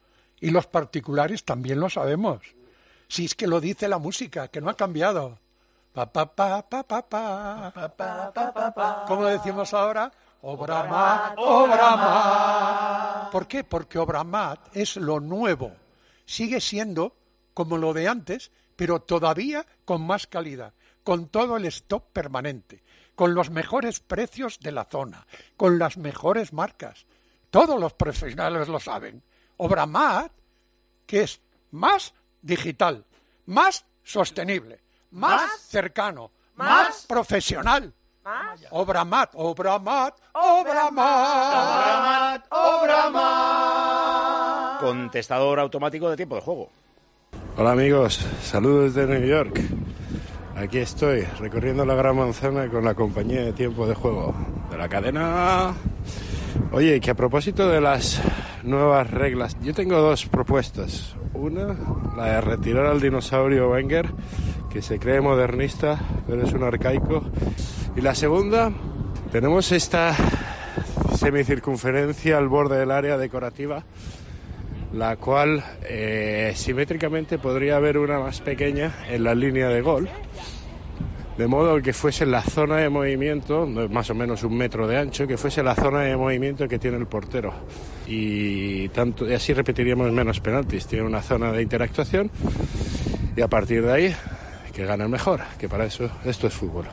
Y 0.41 0.51
los 0.51 0.67
particulares 0.67 1.45
también 1.45 1.81
lo 1.81 1.91
sabemos. 1.91 2.41
Si 3.09 3.25
es 3.25 3.35
que 3.35 3.47
lo 3.47 3.61
dice 3.61 3.89
la 3.89 3.99
música, 3.99 4.49
que 4.49 4.61
no 4.61 4.71
ha 4.71 4.77
cambiado. 4.77 5.39
Pa, 5.93 6.13
pa, 6.13 6.27
pa, 6.27 6.63
pa, 6.63 6.83
pa, 6.85 7.09
pa. 7.09 9.05
¿Cómo 9.09 9.25
decimos 9.25 9.75
ahora? 9.75 10.13
Obramat, 10.43 11.35
Obramat. 11.37 13.33
¿Por 13.33 13.49
qué? 13.49 13.65
Porque 13.65 13.99
Obramat 13.99 14.77
es 14.77 14.97
lo 14.97 15.19
nuevo. 15.19 15.73
Sigue 16.25 16.61
siendo 16.61 17.17
como 17.55 17.77
lo 17.77 17.93
de 17.93 18.07
antes, 18.07 18.53
pero 18.77 19.01
todavía 19.01 19.67
con 19.85 20.07
más 20.07 20.29
calidad, 20.29 20.75
con 21.09 21.29
todo 21.29 21.57
el 21.57 21.65
stock 21.65 22.05
permanente, 22.13 22.83
con 23.15 23.35
los 23.35 23.49
mejores 23.49 23.99
precios 23.99 24.61
de 24.61 24.73
la 24.73 24.85
zona, 24.85 25.27
con 25.57 25.79
las 25.79 25.97
mejores 25.97 26.53
marcas. 26.53 27.07
Todos 27.49 27.81
los 27.81 27.95
profesionales 27.95 28.69
lo 28.69 28.79
saben. 28.79 29.23
Obramat, 29.57 30.31
que 31.07 31.23
es 31.23 31.41
más 31.71 32.13
digital, 32.43 33.07
más 33.47 33.87
sostenible, 34.05 34.83
más, 35.13 35.51
cercano, 35.63 36.31
más, 36.57 37.07
profesional. 37.07 37.95
Obramat, 38.69 39.31
Obramat, 39.33 40.15
Obramat, 40.35 42.45
Obramat. 42.51 44.79
Contestador 44.79 45.59
automático 45.59 46.11
de 46.11 46.17
tiempo 46.17 46.35
de 46.35 46.43
juego. 46.43 46.71
Hola 47.57 47.73
amigos, 47.73 48.21
saludos 48.43 48.95
de 48.95 49.07
New 49.07 49.27
York. 49.27 49.59
Aquí 50.59 50.79
estoy, 50.79 51.21
recorriendo 51.39 51.85
la 51.85 51.95
Gran 51.95 52.17
Manzana 52.17 52.67
con 52.67 52.85
la 52.85 52.95
compañía 52.95 53.43
de 53.43 53.53
tiempo 53.53 53.87
de 53.87 53.95
juego 53.95 54.35
de 54.69 54.77
la 54.77 54.89
cadena. 54.89 55.73
Oye, 56.73 56.99
que 56.99 57.13
a 57.13 57.15
propósito 57.15 57.69
de 57.69 57.81
las 57.81 58.21
nuevas 58.65 59.09
reglas, 59.09 59.57
yo 59.63 59.73
tengo 59.73 60.01
dos 60.01 60.27
propuestas. 60.27 61.15
Una, 61.33 61.77
la 62.17 62.25
de 62.25 62.41
retirar 62.41 62.87
al 62.87 63.01
dinosaurio 63.01 63.71
Wenger, 63.71 64.11
que 64.69 64.83
se 64.83 64.99
cree 64.99 65.21
modernista, 65.21 66.01
pero 66.27 66.43
es 66.43 66.53
un 66.53 66.65
arcaico. 66.65 67.23
Y 67.95 68.01
la 68.01 68.17
segunda, 68.17 68.73
tenemos 69.31 69.71
esta 69.71 70.17
semicircunferencia 71.15 72.37
al 72.37 72.49
borde 72.49 72.81
del 72.81 72.91
área 72.91 73.17
decorativa 73.17 73.85
la 74.93 75.17
cual 75.17 75.63
eh, 75.83 76.53
simétricamente 76.55 77.39
podría 77.39 77.77
haber 77.77 77.99
una 77.99 78.19
más 78.19 78.41
pequeña 78.41 78.93
en 79.09 79.25
la 79.25 79.35
línea 79.35 79.69
de 79.69 79.81
gol, 79.81 80.09
de 81.37 81.47
modo 81.47 81.81
que 81.81 81.93
fuese 81.93 82.27
la 82.27 82.43
zona 82.43 82.79
de 82.79 82.89
movimiento, 82.89 83.67
más 83.67 84.11
o 84.11 84.15
menos 84.15 84.43
un 84.43 84.57
metro 84.57 84.89
de 84.89 84.99
ancho, 84.99 85.27
que 85.27 85.37
fuese 85.37 85.63
la 85.63 85.75
zona 85.75 86.01
de 86.01 86.17
movimiento 86.17 86.67
que 86.67 86.79
tiene 86.79 86.97
el 86.97 87.07
portero. 87.07 87.53
Y, 88.09 88.89
tanto, 88.89 89.29
y 89.29 89.35
así 89.35 89.53
repetiríamos 89.53 90.11
menos 90.11 90.41
penaltis. 90.41 90.87
Tiene 90.87 91.05
una 91.05 91.23
zona 91.23 91.53
de 91.53 91.63
interactuación 91.63 92.31
y 93.37 93.41
a 93.41 93.49
partir 93.49 93.85
de 93.85 93.93
ahí 93.93 94.17
que 94.73 94.85
gane 94.85 95.05
el 95.05 95.11
mejor, 95.11 95.41
que 95.59 95.69
para 95.69 95.85
eso 95.85 96.11
esto 96.25 96.49
es 96.49 96.55
fútbol. 96.55 96.87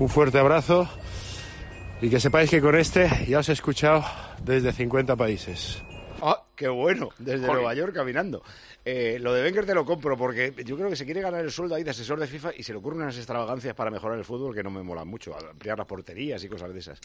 Un 0.00 0.08
fuerte 0.08 0.38
abrazo 0.38 0.88
y 2.00 2.08
que 2.08 2.18
sepáis 2.18 2.50
que 2.50 2.60
con 2.60 2.74
este 2.74 3.08
ya 3.28 3.38
os 3.38 3.48
he 3.48 3.52
escuchado 3.52 4.04
desde 4.44 4.72
50 4.72 5.14
países. 5.14 5.82
Ah, 6.24 6.44
qué 6.54 6.68
bueno, 6.68 7.08
desde 7.18 7.40
Joder. 7.40 7.54
Nueva 7.54 7.74
York 7.74 7.92
caminando. 7.92 8.44
Eh, 8.84 9.18
lo 9.20 9.32
de 9.32 9.42
Wenger 9.42 9.66
te 9.66 9.74
lo 9.74 9.84
compro 9.84 10.16
porque 10.16 10.54
yo 10.64 10.76
creo 10.76 10.88
que 10.88 10.94
se 10.94 11.04
quiere 11.04 11.20
ganar 11.20 11.44
el 11.44 11.50
sueldo 11.50 11.74
ahí 11.74 11.82
de 11.82 11.90
asesor 11.90 12.20
de 12.20 12.28
FIFA 12.28 12.52
y 12.56 12.62
se 12.62 12.72
le 12.72 12.78
ocurren 12.78 13.02
unas 13.02 13.16
extravagancias 13.16 13.74
para 13.74 13.90
mejorar 13.90 14.18
el 14.18 14.24
fútbol 14.24 14.54
que 14.54 14.62
no 14.62 14.70
me 14.70 14.84
molan 14.84 15.08
mucho, 15.08 15.36
ampliar 15.36 15.78
las 15.78 15.86
porterías 15.88 16.42
y 16.44 16.48
cosas 16.48 16.72
de 16.72 16.78
esas. 16.78 17.00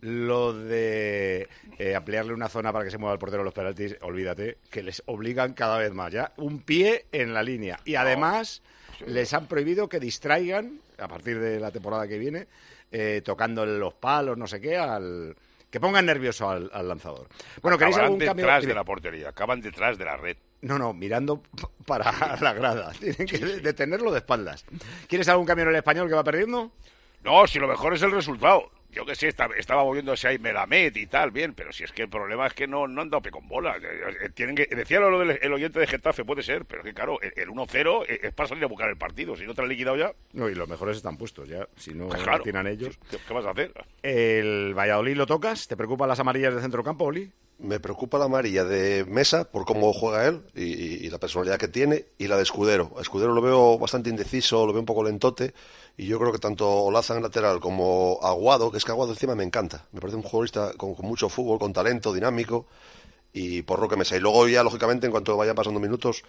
Lo 0.00 0.52
de 0.52 1.48
eh, 1.78 1.94
ampliarle 1.94 2.34
una 2.34 2.48
zona 2.48 2.72
para 2.72 2.84
que 2.84 2.90
se 2.90 2.98
mueva 2.98 3.12
el 3.12 3.20
portero 3.20 3.42
a 3.42 3.44
los 3.44 3.54
penaltis, 3.54 3.96
olvídate, 4.02 4.58
que 4.68 4.82
les 4.82 5.00
obligan 5.06 5.52
cada 5.52 5.78
vez 5.78 5.92
más 5.92 6.12
ya. 6.12 6.32
Un 6.36 6.60
pie 6.60 7.06
en 7.12 7.32
la 7.32 7.44
línea. 7.44 7.78
Y 7.84 7.94
además 7.94 8.62
les 9.06 9.32
han 9.32 9.46
prohibido 9.46 9.88
que 9.88 10.00
distraigan, 10.00 10.80
a 10.98 11.06
partir 11.06 11.38
de 11.38 11.60
la 11.60 11.70
temporada 11.70 12.08
que 12.08 12.18
viene, 12.18 12.48
eh, 12.90 13.22
tocando 13.24 13.64
los 13.64 13.94
palos, 13.94 14.36
no 14.36 14.48
sé 14.48 14.60
qué, 14.60 14.76
al... 14.76 15.36
Que 15.76 15.80
pongan 15.80 16.06
nervioso 16.06 16.48
al, 16.48 16.70
al 16.72 16.88
lanzador. 16.88 17.28
Bueno, 17.60 17.76
¿queréis 17.76 17.98
algún 17.98 18.18
cambio? 18.18 18.46
detrás 18.46 18.64
de 18.64 18.72
la 18.72 18.82
portería, 18.82 19.28
acaban 19.28 19.60
detrás 19.60 19.98
de 19.98 20.06
la 20.06 20.16
red. 20.16 20.38
No, 20.62 20.78
no, 20.78 20.94
mirando 20.94 21.42
para 21.86 22.38
la 22.40 22.54
grada. 22.54 22.92
Tienen 22.98 23.26
que 23.26 23.36
detenerlo 23.60 24.10
de 24.10 24.20
espaldas. 24.20 24.64
¿Quieres 25.06 25.28
algún 25.28 25.44
cambio 25.44 25.64
en 25.64 25.68
el 25.68 25.76
español 25.76 26.08
que 26.08 26.14
va 26.14 26.24
perdiendo? 26.24 26.72
No, 27.22 27.46
si 27.46 27.58
lo 27.58 27.68
mejor 27.68 27.92
es 27.92 28.00
el 28.00 28.10
resultado. 28.10 28.70
Yo 28.90 29.04
que 29.04 29.14
sé, 29.14 29.28
estaba, 29.28 29.54
estaba 29.56 29.84
moviéndose 29.84 30.26
ahí 30.28 30.38
Melamed 30.38 30.96
y 30.96 31.06
tal, 31.06 31.30
bien, 31.30 31.52
pero 31.54 31.72
si 31.72 31.84
es 31.84 31.92
que 31.92 32.02
el 32.02 32.08
problema 32.08 32.46
es 32.46 32.54
que 32.54 32.66
no, 32.66 32.88
no 32.88 33.02
han 33.02 33.10
dado 33.10 33.20
pie 33.22 33.30
con 33.30 33.46
bola. 33.46 33.76
Eh, 33.76 33.82
eh, 34.24 34.28
Tienen 34.30 34.54
que, 34.56 34.66
decía 34.74 35.00
lo 35.00 35.18
del 35.18 35.38
el 35.42 35.52
oyente 35.52 35.78
de 35.80 35.86
Getafe, 35.86 36.24
puede 36.24 36.42
ser, 36.42 36.64
pero 36.64 36.80
es 36.82 36.86
que 36.86 36.94
claro, 36.94 37.20
el, 37.20 37.32
el 37.36 37.48
1-0 37.50 38.04
es 38.08 38.24
es 38.24 38.32
para 38.32 38.48
salir 38.48 38.64
a 38.64 38.68
buscar 38.68 38.88
el 38.88 38.96
partido. 38.96 39.36
Si 39.36 39.44
no 39.44 39.54
te 39.54 39.60
lo 39.60 39.64
han 39.64 39.68
liquidado 39.70 39.96
ya, 39.96 40.12
No, 40.32 40.48
y 40.48 40.54
los 40.54 40.68
mejores 40.68 40.96
están 40.96 41.16
puestos 41.18 41.48
ya. 41.48 41.68
Si 41.76 41.92
no 41.92 42.08
pues 42.08 42.22
claro, 42.22 42.42
tienen 42.42 42.66
ellos. 42.66 42.98
¿qué, 43.10 43.18
qué 43.26 43.34
vas 43.34 43.44
a 43.44 43.50
hacer? 43.50 43.72
¿El 44.02 44.74
Valladolid 44.74 45.16
lo 45.16 45.26
tocas? 45.26 45.66
¿Te 45.68 45.76
preocupan 45.76 46.08
las 46.08 46.20
amarillas 46.20 46.54
de 46.54 46.60
centro 46.60 46.82
campo, 46.82 47.04
Oli? 47.04 47.30
Me 47.58 47.80
preocupa 47.80 48.18
la 48.18 48.26
amarilla 48.26 48.64
de 48.64 49.06
Mesa 49.06 49.50
por 49.50 49.64
cómo 49.64 49.90
juega 49.94 50.26
él 50.28 50.42
y, 50.54 50.64
y- 50.64 51.06
y 51.06 51.10
la 51.10 51.18
personalidad 51.18 51.58
que 51.58 51.68
tiene 51.68 52.04
y 52.18 52.28
la 52.28 52.36
de 52.36 52.42
Escudero. 52.42 52.92
Escudero 53.00 53.32
lo 53.32 53.40
veo 53.40 53.78
bastante 53.78 54.10
indeciso, 54.10 54.66
lo 54.66 54.72
veo 54.74 54.80
un 54.80 54.86
poco 54.86 55.02
lentote 55.02 55.54
y 55.96 56.06
yo 56.06 56.18
creo 56.18 56.32
que 56.32 56.38
tanto 56.38 56.68
Olaza 56.70 57.16
en 57.16 57.22
lateral 57.22 57.60
como 57.60 58.18
Aguado, 58.22 58.70
que 58.70 58.78
es 58.78 58.84
que 58.84 58.90
Aguado 58.92 59.12
encima 59.12 59.34
me 59.34 59.44
encanta. 59.44 59.86
Me 59.92 60.00
parece 60.00 60.16
un 60.16 60.22
futbolista 60.22 60.72
con, 60.76 60.94
con 60.94 61.06
mucho 61.06 61.28
fútbol, 61.28 61.58
con 61.58 61.72
talento, 61.72 62.12
dinámico 62.12 62.66
y 63.32 63.62
por 63.62 63.78
Roque 63.80 63.96
Mesa. 63.96 64.16
Y 64.16 64.20
luego 64.20 64.46
ya, 64.48 64.62
lógicamente, 64.62 65.06
en 65.06 65.10
cuanto 65.12 65.36
vayan 65.36 65.54
pasando 65.54 65.80
minutos, 65.80 66.22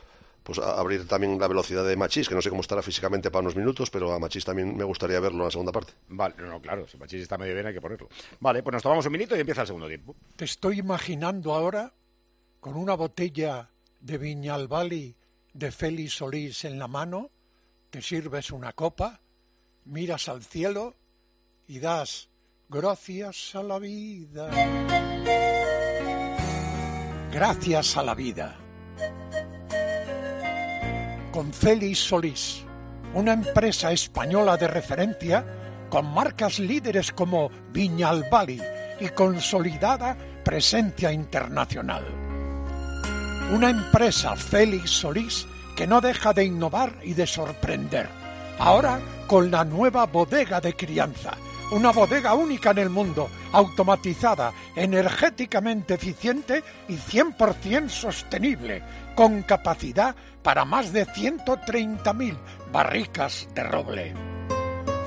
pues 0.43 0.59
a- 0.59 0.80
abrir 0.80 1.07
también 1.07 1.38
la 1.39 1.47
velocidad 1.47 1.86
de 1.86 1.95
Machís, 1.97 2.30
que 2.30 2.36
no 2.36 2.41
sé 2.41 2.49
cómo 2.49 2.61
estará 2.61 2.82
físicamente 2.82 3.30
para 3.32 3.41
unos 3.41 3.55
minutos, 3.55 3.89
pero 3.89 4.13
a 4.13 4.20
Machís 4.20 4.45
también 4.45 4.76
me 4.78 4.84
gustaría 4.86 5.20
verlo 5.20 5.39
en 5.39 5.45
la 5.45 5.51
segunda 5.51 5.72
parte. 5.74 5.93
Vale, 6.07 6.36
no, 6.38 6.47
no, 6.47 6.61
claro, 6.61 6.88
si 6.88 6.97
Machís 6.97 7.22
está 7.22 7.38
medio 7.38 7.53
bien 7.53 7.65
hay 7.68 7.74
que 7.74 7.82
ponerlo. 7.82 8.07
Vale, 8.39 8.63
pues 8.63 8.74
nos 8.74 8.84
tomamos 8.84 9.05
un 9.05 9.11
minuto 9.11 9.36
y 9.36 9.39
empieza 9.41 9.61
el 9.61 9.68
segundo 9.68 9.88
tiempo. 9.88 10.15
Te 10.38 10.45
estoy 10.45 10.80
imaginando 10.80 11.53
ahora 11.53 11.93
con 12.61 12.76
una 12.78 12.93
botella 12.95 13.70
de 13.99 14.18
Viñalbali 14.18 15.15
de 15.53 15.72
Félix 15.72 16.13
Solís 16.15 16.63
en 16.65 16.80
la 16.80 16.88
mano, 16.88 17.32
te 17.89 18.01
sirves 18.01 18.51
una 18.51 18.74
copa, 18.74 19.22
miras 19.88 20.30
al 20.30 20.44
cielo 20.44 20.96
y 21.68 21.80
das 21.80 22.30
gracias 22.70 23.56
a 23.56 23.64
la 23.64 23.80
vida. 23.80 24.50
Gracias 27.32 27.98
a 27.98 28.04
la 28.04 28.16
vida. 28.16 28.56
Con 31.32 31.54
Félix 31.54 32.00
Solís, 32.00 32.64
una 33.14 33.34
empresa 33.34 33.92
española 33.92 34.58
de 34.58 34.68
referencia 34.68 35.46
con 35.90 36.14
marcas 36.14 36.60
líderes 36.60 37.12
como 37.12 37.50
Viñalbali 37.72 38.62
y 39.00 39.10
consolidada 39.10 40.18
presencia 40.44 41.12
internacional. 41.12 42.04
Una 43.54 43.70
empresa 43.70 44.36
Félix 44.36 44.90
Solís 44.90 45.48
que 45.76 45.88
no 45.88 46.02
deja 46.02 46.34
de 46.34 46.44
innovar 46.44 47.00
y 47.04 47.14
de 47.14 47.28
sorprender. 47.28 48.16
Ahora 48.60 48.99
con 49.28 49.51
la 49.51 49.64
nueva 49.64 50.05
bodega 50.05 50.60
de 50.62 50.74
crianza, 50.74 51.32
una 51.72 51.91
bodega 51.91 52.34
única 52.34 52.72
en 52.72 52.78
el 52.80 52.89
mundo, 52.89 53.30
automatizada, 53.51 54.53
energéticamente 54.76 55.95
eficiente 55.95 56.64
y 56.88 56.95
100% 56.95 57.89
sostenible, 57.89 58.82
con 59.16 59.43
capacidad 59.43 60.16
para 60.41 60.64
más 60.64 60.93
de 60.93 61.05
130.000 61.05 62.38
barricas 62.72 63.47
de 63.53 63.64
roble. 63.64 64.14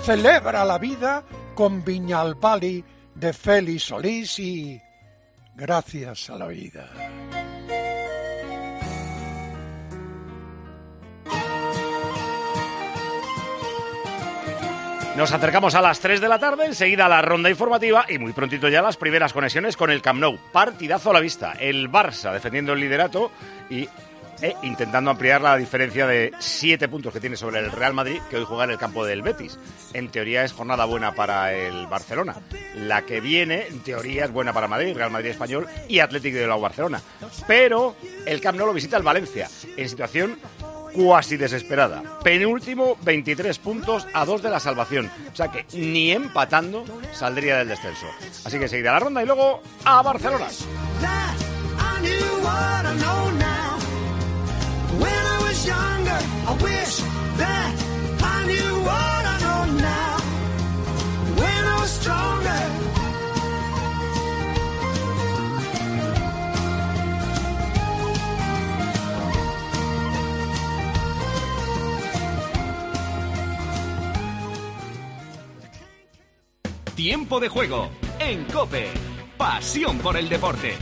Celebra 0.02 0.64
la 0.64 0.78
vida 0.78 1.24
con 1.54 1.82
Viñalbali 1.84 2.84
de 3.14 3.32
Félix 3.32 3.84
Solís 3.84 4.38
y 4.38 4.80
gracias 5.54 6.30
a 6.30 6.36
la 6.36 6.46
vida. 6.46 6.88
Nos 15.16 15.32
acercamos 15.32 15.74
a 15.74 15.82
las 15.82 16.00
3 16.00 16.20
de 16.20 16.28
la 16.28 16.38
tarde, 16.38 16.66
enseguida 16.66 17.06
a 17.06 17.08
la 17.08 17.20
ronda 17.20 17.50
informativa 17.50 18.06
y 18.08 18.18
muy 18.18 18.32
prontito 18.32 18.68
ya 18.68 18.80
las 18.80 18.96
primeras 18.96 19.32
conexiones 19.32 19.76
con 19.76 19.90
el 19.90 20.02
Camp 20.02 20.20
Nou. 20.20 20.38
Partidazo 20.52 21.10
a 21.10 21.14
la 21.14 21.20
vista. 21.20 21.52
El 21.58 21.90
Barça 21.90 22.32
defendiendo 22.32 22.72
el 22.72 22.80
liderato 22.80 23.30
y 23.68 23.88
e 24.40 24.56
intentando 24.62 25.10
ampliar 25.10 25.42
la 25.42 25.56
diferencia 25.56 26.06
de 26.06 26.32
7 26.38 26.88
puntos 26.88 27.12
que 27.12 27.20
tiene 27.20 27.36
sobre 27.36 27.58
el 27.58 27.70
Real 27.70 27.92
Madrid, 27.92 28.20
que 28.30 28.36
hoy 28.36 28.44
juega 28.44 28.64
en 28.64 28.70
el 28.70 28.78
campo 28.78 29.04
del 29.04 29.20
Betis. 29.20 29.58
En 29.92 30.08
teoría 30.08 30.44
es 30.44 30.52
jornada 30.52 30.86
buena 30.86 31.12
para 31.12 31.52
el 31.52 31.86
Barcelona. 31.88 32.36
La 32.74 33.02
que 33.02 33.20
viene, 33.20 33.66
en 33.66 33.80
teoría, 33.80 34.24
es 34.24 34.32
buena 34.32 34.54
para 34.54 34.68
Madrid, 34.68 34.96
Real 34.96 35.10
Madrid 35.10 35.30
Español 35.30 35.66
y 35.88 35.98
Atlético 35.98 36.38
de 36.38 36.46
la 36.46 36.56
Barcelona. 36.56 37.02
Pero 37.46 37.96
el 38.24 38.40
Camp 38.40 38.56
Nou 38.56 38.66
lo 38.66 38.72
visita 38.72 38.96
el 38.96 39.02
Valencia, 39.02 39.48
en 39.76 39.88
situación 39.88 40.38
cuasi 40.92 41.36
desesperada. 41.36 42.02
Penúltimo, 42.22 42.96
23 43.02 43.58
puntos 43.58 44.06
a 44.12 44.24
2 44.24 44.42
de 44.42 44.50
la 44.50 44.60
salvación. 44.60 45.10
O 45.32 45.36
sea 45.36 45.48
que 45.48 45.66
ni 45.72 46.12
empatando 46.12 46.84
saldría 47.12 47.58
del 47.58 47.68
descenso. 47.68 48.06
Así 48.44 48.58
que 48.58 48.68
seguirá 48.68 48.92
la 48.92 49.00
ronda 49.00 49.22
y 49.22 49.26
luego 49.26 49.62
a 49.84 50.02
Barcelona. 50.02 50.46
Tiempo 77.00 77.40
de 77.40 77.48
juego 77.48 77.88
en 78.18 78.44
Cope. 78.44 78.90
Pasión 79.38 80.00
por 80.00 80.18
el 80.18 80.28
deporte. 80.28 80.76